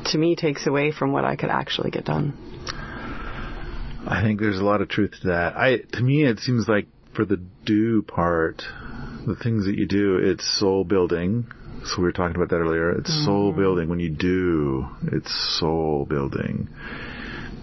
to 0.07 0.19
me, 0.19 0.35
takes 0.35 0.67
away 0.67 0.91
from 0.91 1.13
what 1.13 1.25
I 1.25 1.37
could 1.37 1.51
actually 1.51 1.93
get 1.93 2.05
done. 2.05 2.35
I 4.09 4.23
think 4.23 4.41
there's 4.41 4.59
a 4.59 4.65
lot 4.65 4.81
of 4.81 4.89
truth 4.89 5.13
to 5.23 5.29
that. 5.29 5.57
I, 5.57 5.79
to 5.93 6.03
me, 6.03 6.25
it 6.25 6.41
seems 6.41 6.67
like 6.67 6.89
for 7.15 7.25
the 7.25 7.41
do 7.65 8.03
part, 8.03 8.63
the 9.27 9.37
things 9.37 9.67
that 9.67 9.77
you 9.77 9.87
do, 9.87 10.19
it's 10.19 10.59
soul 10.59 10.85
building. 10.85 11.47
So 11.85 11.99
we 11.99 12.05
were 12.05 12.13
talking 12.13 12.37
about 12.37 12.51
that 12.51 12.57
earlier. 12.57 12.93
It's 12.93 13.11
mm-hmm. 13.11 13.25
soul 13.25 13.53
building. 13.53 13.89
When 13.89 14.01
you 14.01 14.11
do, 14.11 14.87
it's 15.03 15.59
soul 15.59 16.07
building. 16.09 16.69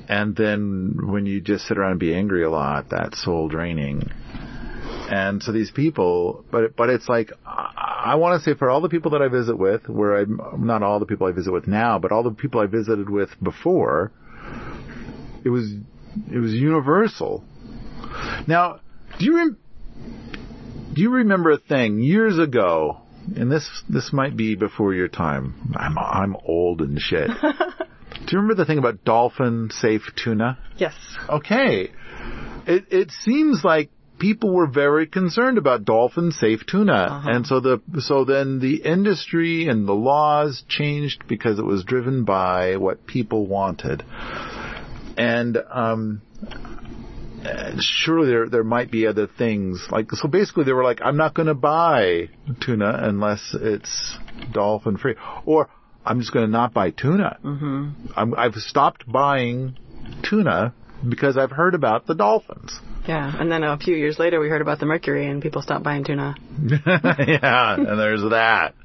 And 0.09 0.35
then 0.35 0.97
when 1.01 1.25
you 1.25 1.39
just 1.41 1.65
sit 1.65 1.77
around 1.77 1.91
and 1.91 1.99
be 1.99 2.13
angry 2.13 2.43
a 2.43 2.49
lot, 2.49 2.89
that's 2.89 3.23
soul 3.23 3.47
draining. 3.47 4.11
And 5.09 5.41
so 5.41 5.51
these 5.51 5.71
people, 5.71 6.45
but 6.51 6.75
but 6.75 6.89
it's 6.89 7.07
like 7.07 7.31
I, 7.45 8.03
I 8.05 8.15
want 8.15 8.41
to 8.41 8.49
say 8.49 8.57
for 8.57 8.69
all 8.69 8.81
the 8.81 8.89
people 8.89 9.11
that 9.11 9.21
I 9.21 9.27
visit 9.27 9.57
with, 9.57 9.87
where 9.87 10.17
I'm 10.17 10.65
not 10.65 10.83
all 10.83 10.99
the 10.99 11.05
people 11.05 11.27
I 11.27 11.31
visit 11.31 11.51
with 11.51 11.67
now, 11.67 11.99
but 11.99 12.11
all 12.11 12.23
the 12.23 12.31
people 12.31 12.61
I 12.61 12.65
visited 12.65 13.09
with 13.09 13.29
before, 13.41 14.11
it 15.43 15.49
was 15.49 15.73
it 16.31 16.37
was 16.37 16.53
universal. 16.53 17.43
Now, 18.47 18.81
do 19.19 19.25
you 19.25 19.37
rem- 19.37 19.57
do 20.93 21.01
you 21.01 21.09
remember 21.09 21.51
a 21.51 21.57
thing 21.57 21.99
years 21.99 22.39
ago? 22.39 22.99
And 23.35 23.51
this 23.51 23.67
this 23.87 24.11
might 24.11 24.35
be 24.35 24.55
before 24.55 24.93
your 24.93 25.07
time. 25.07 25.73
I'm 25.75 25.97
I'm 25.97 26.35
old 26.45 26.81
and 26.81 26.99
shit. 26.99 27.29
do 27.41 28.27
you 28.31 28.37
remember 28.37 28.55
the 28.55 28.65
thing 28.65 28.79
about 28.79 29.05
dolphin 29.05 29.69
safe 29.71 30.11
tuna? 30.21 30.57
Yes. 30.77 30.93
Okay. 31.29 31.91
It 32.67 32.85
it 32.91 33.11
seems 33.11 33.63
like 33.63 33.89
people 34.19 34.53
were 34.53 34.67
very 34.67 35.07
concerned 35.07 35.57
about 35.57 35.83
dolphin 35.83 36.31
safe 36.31 36.65
tuna. 36.65 36.93
Uh-huh. 36.93 37.29
And 37.29 37.45
so 37.45 37.59
the, 37.59 37.81
so 37.99 38.23
then 38.23 38.59
the 38.59 38.77
industry 38.77 39.67
and 39.67 39.87
the 39.87 39.93
laws 39.93 40.63
changed 40.69 41.27
because 41.27 41.59
it 41.59 41.65
was 41.65 41.83
driven 41.83 42.23
by 42.23 42.77
what 42.77 43.05
people 43.05 43.45
wanted. 43.47 44.03
And, 45.17 45.57
um, 45.69 46.21
surely 47.79 48.29
there 48.29 48.49
there 48.49 48.63
might 48.63 48.91
be 48.91 49.07
other 49.07 49.27
things 49.27 49.85
like 49.91 50.09
so 50.11 50.27
basically 50.27 50.63
they 50.63 50.73
were 50.73 50.83
like 50.83 51.01
I'm 51.03 51.17
not 51.17 51.33
going 51.33 51.47
to 51.47 51.53
buy 51.53 52.29
tuna 52.61 52.99
unless 53.01 53.55
it's 53.59 54.17
dolphin 54.51 54.97
free 54.97 55.15
or 55.45 55.69
I'm 56.05 56.19
just 56.19 56.33
going 56.33 56.45
to 56.45 56.51
not 56.51 56.73
buy 56.73 56.91
tuna. 56.91 57.37
Mm-hmm. 57.43 58.33
i 58.35 58.43
have 58.43 58.55
stopped 58.55 59.09
buying 59.09 59.77
tuna 60.21 60.73
because 61.07 61.37
I've 61.37 61.51
heard 61.51 61.75
about 61.75 62.07
the 62.07 62.15
dolphins. 62.15 62.77
Yeah, 63.07 63.33
and 63.37 63.51
then 63.51 63.63
a 63.63 63.77
few 63.77 63.95
years 63.95 64.17
later 64.17 64.39
we 64.39 64.47
heard 64.47 64.61
about 64.61 64.79
the 64.79 64.85
mercury 64.85 65.29
and 65.29 65.41
people 65.41 65.61
stopped 65.61 65.83
buying 65.83 66.03
tuna. 66.03 66.35
yeah, 66.67 67.75
and 67.75 67.99
there's 67.99 68.21
that. 68.21 68.75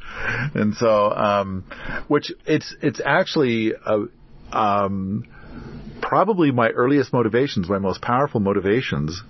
And 0.54 0.74
so, 0.74 1.10
um, 1.12 1.64
which 2.08 2.32
it's, 2.44 2.74
it's 2.82 3.00
actually, 3.04 3.74
a, 3.74 4.06
um, 4.52 5.24
probably 6.00 6.50
my 6.50 6.68
earliest 6.68 7.12
motivations, 7.12 7.68
my 7.68 7.78
most 7.78 8.00
powerful 8.00 8.40
motivations 8.40 9.22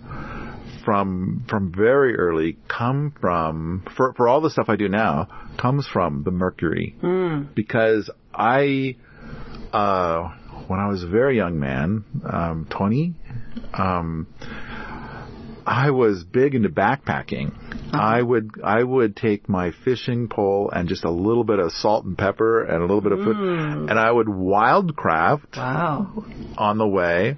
from, 0.85 1.45
from 1.49 1.73
very 1.77 2.17
early 2.17 2.57
come 2.69 3.13
from, 3.21 3.85
for, 3.97 4.15
for 4.15 4.29
all 4.29 4.41
the 4.41 4.51
stuff 4.51 4.69
I 4.69 4.77
do 4.77 4.89
now, 4.89 5.29
comes 5.59 5.87
from 5.87 6.23
the 6.25 6.31
mercury. 6.31 6.97
Mm. 7.03 7.55
Because 7.55 8.11
I, 8.33 8.97
uh, 9.73 10.35
when 10.67 10.81
I 10.81 10.89
was 10.89 11.03
a 11.03 11.09
very 11.09 11.37
young 11.37 11.59
man, 11.59 12.05
um, 12.25 12.67
20, 12.71 13.15
um, 13.75 14.27
I 15.69 15.91
was 15.91 16.25
big 16.25 16.55
into 16.55 16.71
backpacking. 16.71 17.49
Uh-huh. 17.49 17.99
I 17.99 18.23
would 18.23 18.53
I 18.65 18.83
would 18.83 19.15
take 19.15 19.51
my 19.51 19.73
fishing 19.85 20.29
pole 20.29 20.71
and 20.75 20.89
just 20.89 21.05
a 21.05 21.11
little 21.11 21.45
bit 21.45 21.59
of 21.59 21.73
salt 21.73 22.07
and 22.07 22.17
pepper 22.17 22.65
and 22.65 22.79
a 22.79 22.87
little 22.87 23.03
bit 23.03 23.13
of 23.13 23.19
food, 23.19 23.37
mm. 23.37 23.91
and 23.91 23.99
I 23.99 24.11
would 24.11 24.29
wildcraft 24.29 25.59
wow. 25.59 26.25
on 26.57 26.79
the 26.79 26.89
way. 26.89 27.37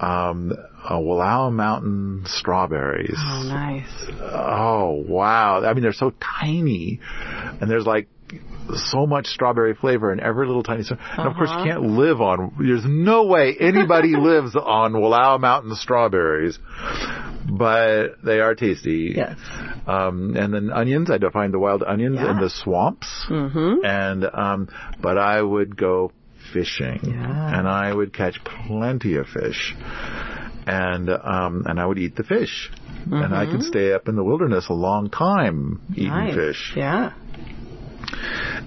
Um, 0.00 0.52
uh, 0.84 0.94
Wallowa 0.94 1.52
Mountain 1.52 2.24
strawberries. 2.26 3.16
Oh, 3.18 3.42
nice. 3.42 4.06
Oh, 4.20 5.04
wow. 5.06 5.64
I 5.64 5.74
mean, 5.74 5.82
they're 5.82 5.92
so 5.92 6.12
tiny. 6.40 7.00
And 7.60 7.68
there's 7.68 7.84
like 7.84 8.08
so 8.74 9.06
much 9.06 9.26
strawberry 9.26 9.74
flavor 9.74 10.12
in 10.12 10.20
every 10.20 10.46
little 10.46 10.62
tiny. 10.62 10.82
Uh-huh. 10.82 10.96
And 11.22 11.28
of 11.28 11.36
course, 11.36 11.50
you 11.50 11.56
uh-huh. 11.56 11.64
can't 11.64 11.82
live 11.82 12.20
on. 12.20 12.54
There's 12.58 12.84
no 12.86 13.24
way 13.26 13.56
anybody 13.58 14.14
lives 14.16 14.54
on 14.56 14.92
Wallowa 14.92 15.40
Mountain 15.40 15.74
strawberries, 15.76 16.58
but 17.48 18.22
they 18.22 18.40
are 18.40 18.54
tasty. 18.54 19.14
Yes. 19.16 19.36
Um, 19.86 20.36
and 20.36 20.52
then 20.52 20.70
onions. 20.70 21.10
I 21.10 21.18
find 21.30 21.52
the 21.52 21.58
wild 21.58 21.82
onions 21.82 22.18
yeah. 22.20 22.30
in 22.30 22.40
the 22.40 22.50
swamps. 22.50 23.26
Mm-hmm. 23.28 23.84
And 23.84 24.24
um, 24.24 24.68
but 25.00 25.18
I 25.18 25.40
would 25.40 25.76
go 25.76 26.12
fishing, 26.52 27.00
yeah. 27.02 27.58
and 27.58 27.68
I 27.68 27.92
would 27.92 28.12
catch 28.12 28.38
plenty 28.44 29.16
of 29.16 29.26
fish. 29.26 29.74
And 30.66 31.08
um, 31.08 31.64
and 31.66 31.80
I 31.80 31.86
would 31.86 31.98
eat 31.98 32.14
the 32.14 32.24
fish, 32.24 32.70
mm-hmm. 32.72 33.14
and 33.14 33.34
I 33.34 33.46
could 33.46 33.60
mm-hmm. 33.60 33.68
stay 33.68 33.92
up 33.92 34.08
in 34.08 34.16
the 34.16 34.24
wilderness 34.24 34.66
a 34.68 34.74
long 34.74 35.08
time 35.08 35.80
eating 35.92 36.08
nice. 36.08 36.34
fish. 36.34 36.72
Yeah. 36.76 37.12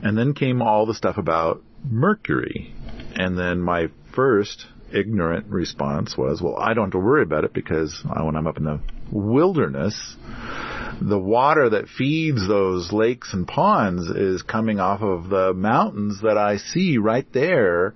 And 0.04 0.18
then 0.18 0.34
came 0.34 0.62
all 0.62 0.86
the 0.86 0.96
stuff 0.96 1.18
about 1.18 1.62
mercury. 1.88 2.74
And 3.16 3.38
then 3.38 3.60
my 3.60 3.90
first 4.16 4.66
ignorant 4.94 5.48
response 5.48 6.18
was, 6.18 6.42
well, 6.42 6.58
I 6.58 6.74
don't 6.74 6.86
have 6.86 6.92
to 6.92 7.00
worry 7.00 7.24
about 7.24 7.44
it 7.44 7.54
because 7.54 8.04
when 8.06 8.36
I'm 8.36 8.48
up 8.48 8.58
in 8.58 8.64
the 8.64 8.80
wilderness, 9.12 10.16
the 11.02 11.20
water 11.20 11.70
that 11.72 11.88
feeds 11.88 12.48
those 12.48 12.92
lakes 12.92 13.34
and 13.34 13.48
ponds 13.48 14.08
is 14.08 14.42
coming 14.42 14.80
off 14.80 15.02
of 15.02 15.30
the 15.30 15.54
mountains 15.54 16.22
that 16.22 16.38
I 16.38 16.58
see 16.58 16.98
right 16.98 17.26
there. 17.34 17.94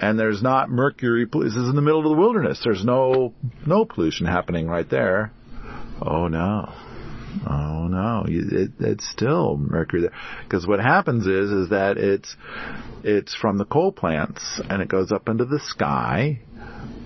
And 0.00 0.18
there's 0.18 0.42
not 0.42 0.70
mercury. 0.70 1.26
This 1.26 1.56
is 1.56 1.68
in 1.68 1.76
the 1.76 1.82
middle 1.82 2.00
of 2.00 2.08
the 2.08 2.20
wilderness. 2.20 2.60
There's 2.64 2.84
no 2.84 3.34
no 3.66 3.84
pollution 3.84 4.26
happening 4.26 4.66
right 4.66 4.88
there. 4.88 5.30
Oh 6.00 6.28
no. 6.28 6.72
Oh 7.48 7.88
no, 7.88 8.24
it, 8.26 8.72
it's 8.78 9.08
still 9.08 9.56
mercury 9.56 10.02
there. 10.02 10.12
Because 10.42 10.66
what 10.66 10.80
happens 10.80 11.26
is, 11.26 11.50
is 11.50 11.68
that 11.70 11.96
it's, 11.96 12.36
it's 13.02 13.34
from 13.34 13.58
the 13.58 13.64
coal 13.64 13.92
plants 13.92 14.60
and 14.68 14.82
it 14.82 14.88
goes 14.88 15.12
up 15.12 15.28
into 15.28 15.44
the 15.44 15.60
sky 15.60 16.40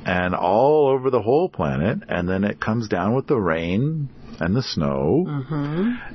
and 0.04 0.34
all 0.34 0.88
over 0.88 1.10
the 1.10 1.22
whole 1.22 1.48
planet 1.48 1.98
and 2.08 2.28
then 2.28 2.44
it 2.44 2.60
comes 2.60 2.88
down 2.88 3.14
with 3.14 3.26
the 3.26 3.36
rain 3.36 4.08
and 4.40 4.54
the 4.56 4.62
snow, 4.62 5.24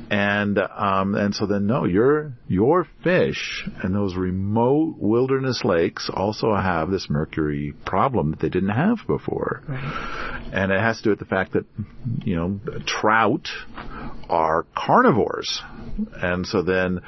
and 0.09 0.57
um, 0.57 1.15
and 1.15 1.33
so 1.33 1.45
then 1.45 1.67
no, 1.67 1.85
your 1.85 2.33
your 2.47 2.87
fish 3.03 3.67
and 3.83 3.95
those 3.95 4.15
remote 4.15 4.95
wilderness 4.97 5.63
lakes 5.63 6.09
also 6.13 6.55
have 6.55 6.89
this 6.89 7.09
mercury 7.09 7.73
problem 7.85 8.31
that 8.31 8.39
they 8.39 8.49
didn't 8.49 8.69
have 8.69 8.99
before, 9.07 9.63
and 10.51 10.71
it 10.71 10.79
has 10.79 10.97
to 10.97 11.03
do 11.03 11.09
with 11.11 11.19
the 11.19 11.25
fact 11.25 11.53
that 11.53 11.65
you 12.23 12.35
know 12.35 12.59
trout 12.85 13.47
are 14.29 14.65
carnivores. 14.75 15.61
And 16.21 16.45
so 16.45 16.61
then, 16.61 17.01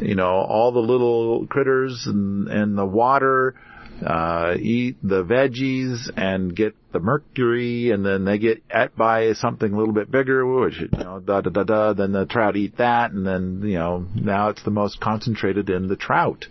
you 0.00 0.14
know, 0.14 0.26
all 0.26 0.72
the 0.72 0.80
little 0.80 1.46
critters 1.46 2.04
and, 2.06 2.48
and 2.48 2.76
the 2.76 2.84
water, 2.84 3.54
uh, 4.02 4.54
eat 4.58 4.96
the 5.02 5.24
veggies 5.24 6.10
and 6.16 6.54
get 6.54 6.74
the 6.92 7.00
mercury 7.00 7.90
and 7.90 8.04
then 8.04 8.24
they 8.24 8.38
get 8.38 8.62
at 8.70 8.96
by 8.96 9.32
something 9.32 9.72
a 9.72 9.76
little 9.76 9.94
bit 9.94 10.10
bigger, 10.10 10.46
which, 10.46 10.80
you 10.80 10.88
know, 10.92 11.20
da 11.20 11.40
da 11.40 11.50
da 11.50 11.64
da, 11.64 11.92
then 11.92 12.12
the 12.12 12.26
trout 12.26 12.56
eat 12.56 12.78
that 12.78 13.12
and 13.12 13.26
then, 13.26 13.62
you 13.62 13.78
know, 13.78 14.06
now 14.14 14.48
it's 14.48 14.62
the 14.64 14.70
most 14.70 15.00
concentrated 15.00 15.70
in 15.70 15.88
the 15.88 15.96
trout. 15.96 16.46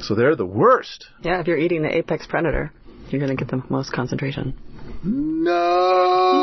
So 0.00 0.14
they're 0.14 0.36
the 0.36 0.46
worst. 0.46 1.06
Yeah, 1.22 1.40
if 1.40 1.46
you're 1.46 1.58
eating 1.58 1.82
the 1.82 1.96
apex 1.96 2.26
predator, 2.26 2.72
you're 3.10 3.20
going 3.20 3.36
to 3.36 3.44
get 3.44 3.50
the 3.50 3.62
most 3.68 3.92
concentration. 3.92 4.54
No! 5.04 6.38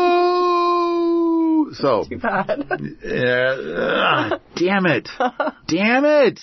So, 1.70 2.04
Too 2.08 2.18
bad. 2.18 2.64
Yeah, 3.04 3.56
ah, 3.76 4.40
damn 4.56 4.86
it. 4.86 5.08
damn 5.68 6.04
it. 6.06 6.40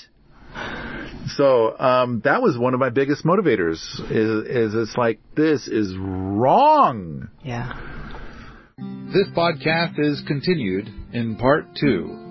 So, 1.28 1.78
um, 1.80 2.22
that 2.24 2.42
was 2.42 2.58
one 2.58 2.74
of 2.74 2.80
my 2.80 2.90
biggest 2.90 3.26
motivators 3.26 3.78
is, 4.12 4.46
is 4.48 4.74
it's 4.76 4.98
like, 4.98 5.20
this 5.36 5.68
is 5.68 5.96
wrong. 5.98 7.30
yeah. 7.44 7.74
This 9.14 9.28
podcast 9.36 9.98
is 9.98 10.22
continued 10.28 10.90
in 11.14 11.38
part 11.38 11.66
two. 11.80 12.25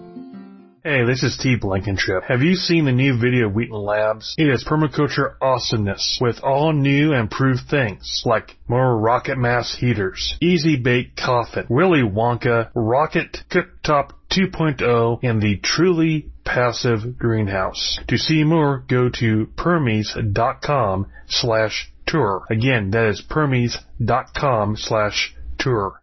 Hey, 0.87 1.03
this 1.07 1.23
is 1.23 1.39
T. 1.39 1.57
Blankenship. 1.57 2.25
Have 2.25 2.43
you 2.43 2.57
seen 2.57 2.85
the 2.85 2.93
new 2.93 3.19
video 3.19 3.47
of 3.47 3.55
Wheaton 3.55 3.75
Labs? 3.75 4.35
It 4.37 4.51
is 4.51 4.67
permaculture 4.69 5.33
awesomeness 5.41 6.19
with 6.21 6.41
all 6.43 6.75
new 6.75 7.13
and 7.13 7.23
improved 7.23 7.71
things 7.71 8.23
like 8.27 8.59
more 8.69 8.95
rocket 8.99 9.39
mass 9.39 9.75
heaters, 9.75 10.37
easy 10.43 10.77
bake 10.77 11.17
coffin, 11.17 11.65
Willy 11.71 12.03
Wonka, 12.03 12.69
rocket 12.75 13.45
cooktop 13.49 14.11
2.0, 14.31 15.21
and 15.23 15.41
the 15.41 15.57
truly 15.57 16.27
passive 16.45 17.17
greenhouse. 17.17 17.99
To 18.09 18.19
see 18.19 18.45
more, 18.45 18.85
go 18.87 19.09
to 19.09 19.47
permies.com 19.57 21.07
slash 21.29 21.91
tour. 22.07 22.45
Again, 22.51 22.91
that 22.91 23.09
is 23.09 23.23
permies.com 23.27 24.77
slash 24.77 25.35
tour. 25.59 25.99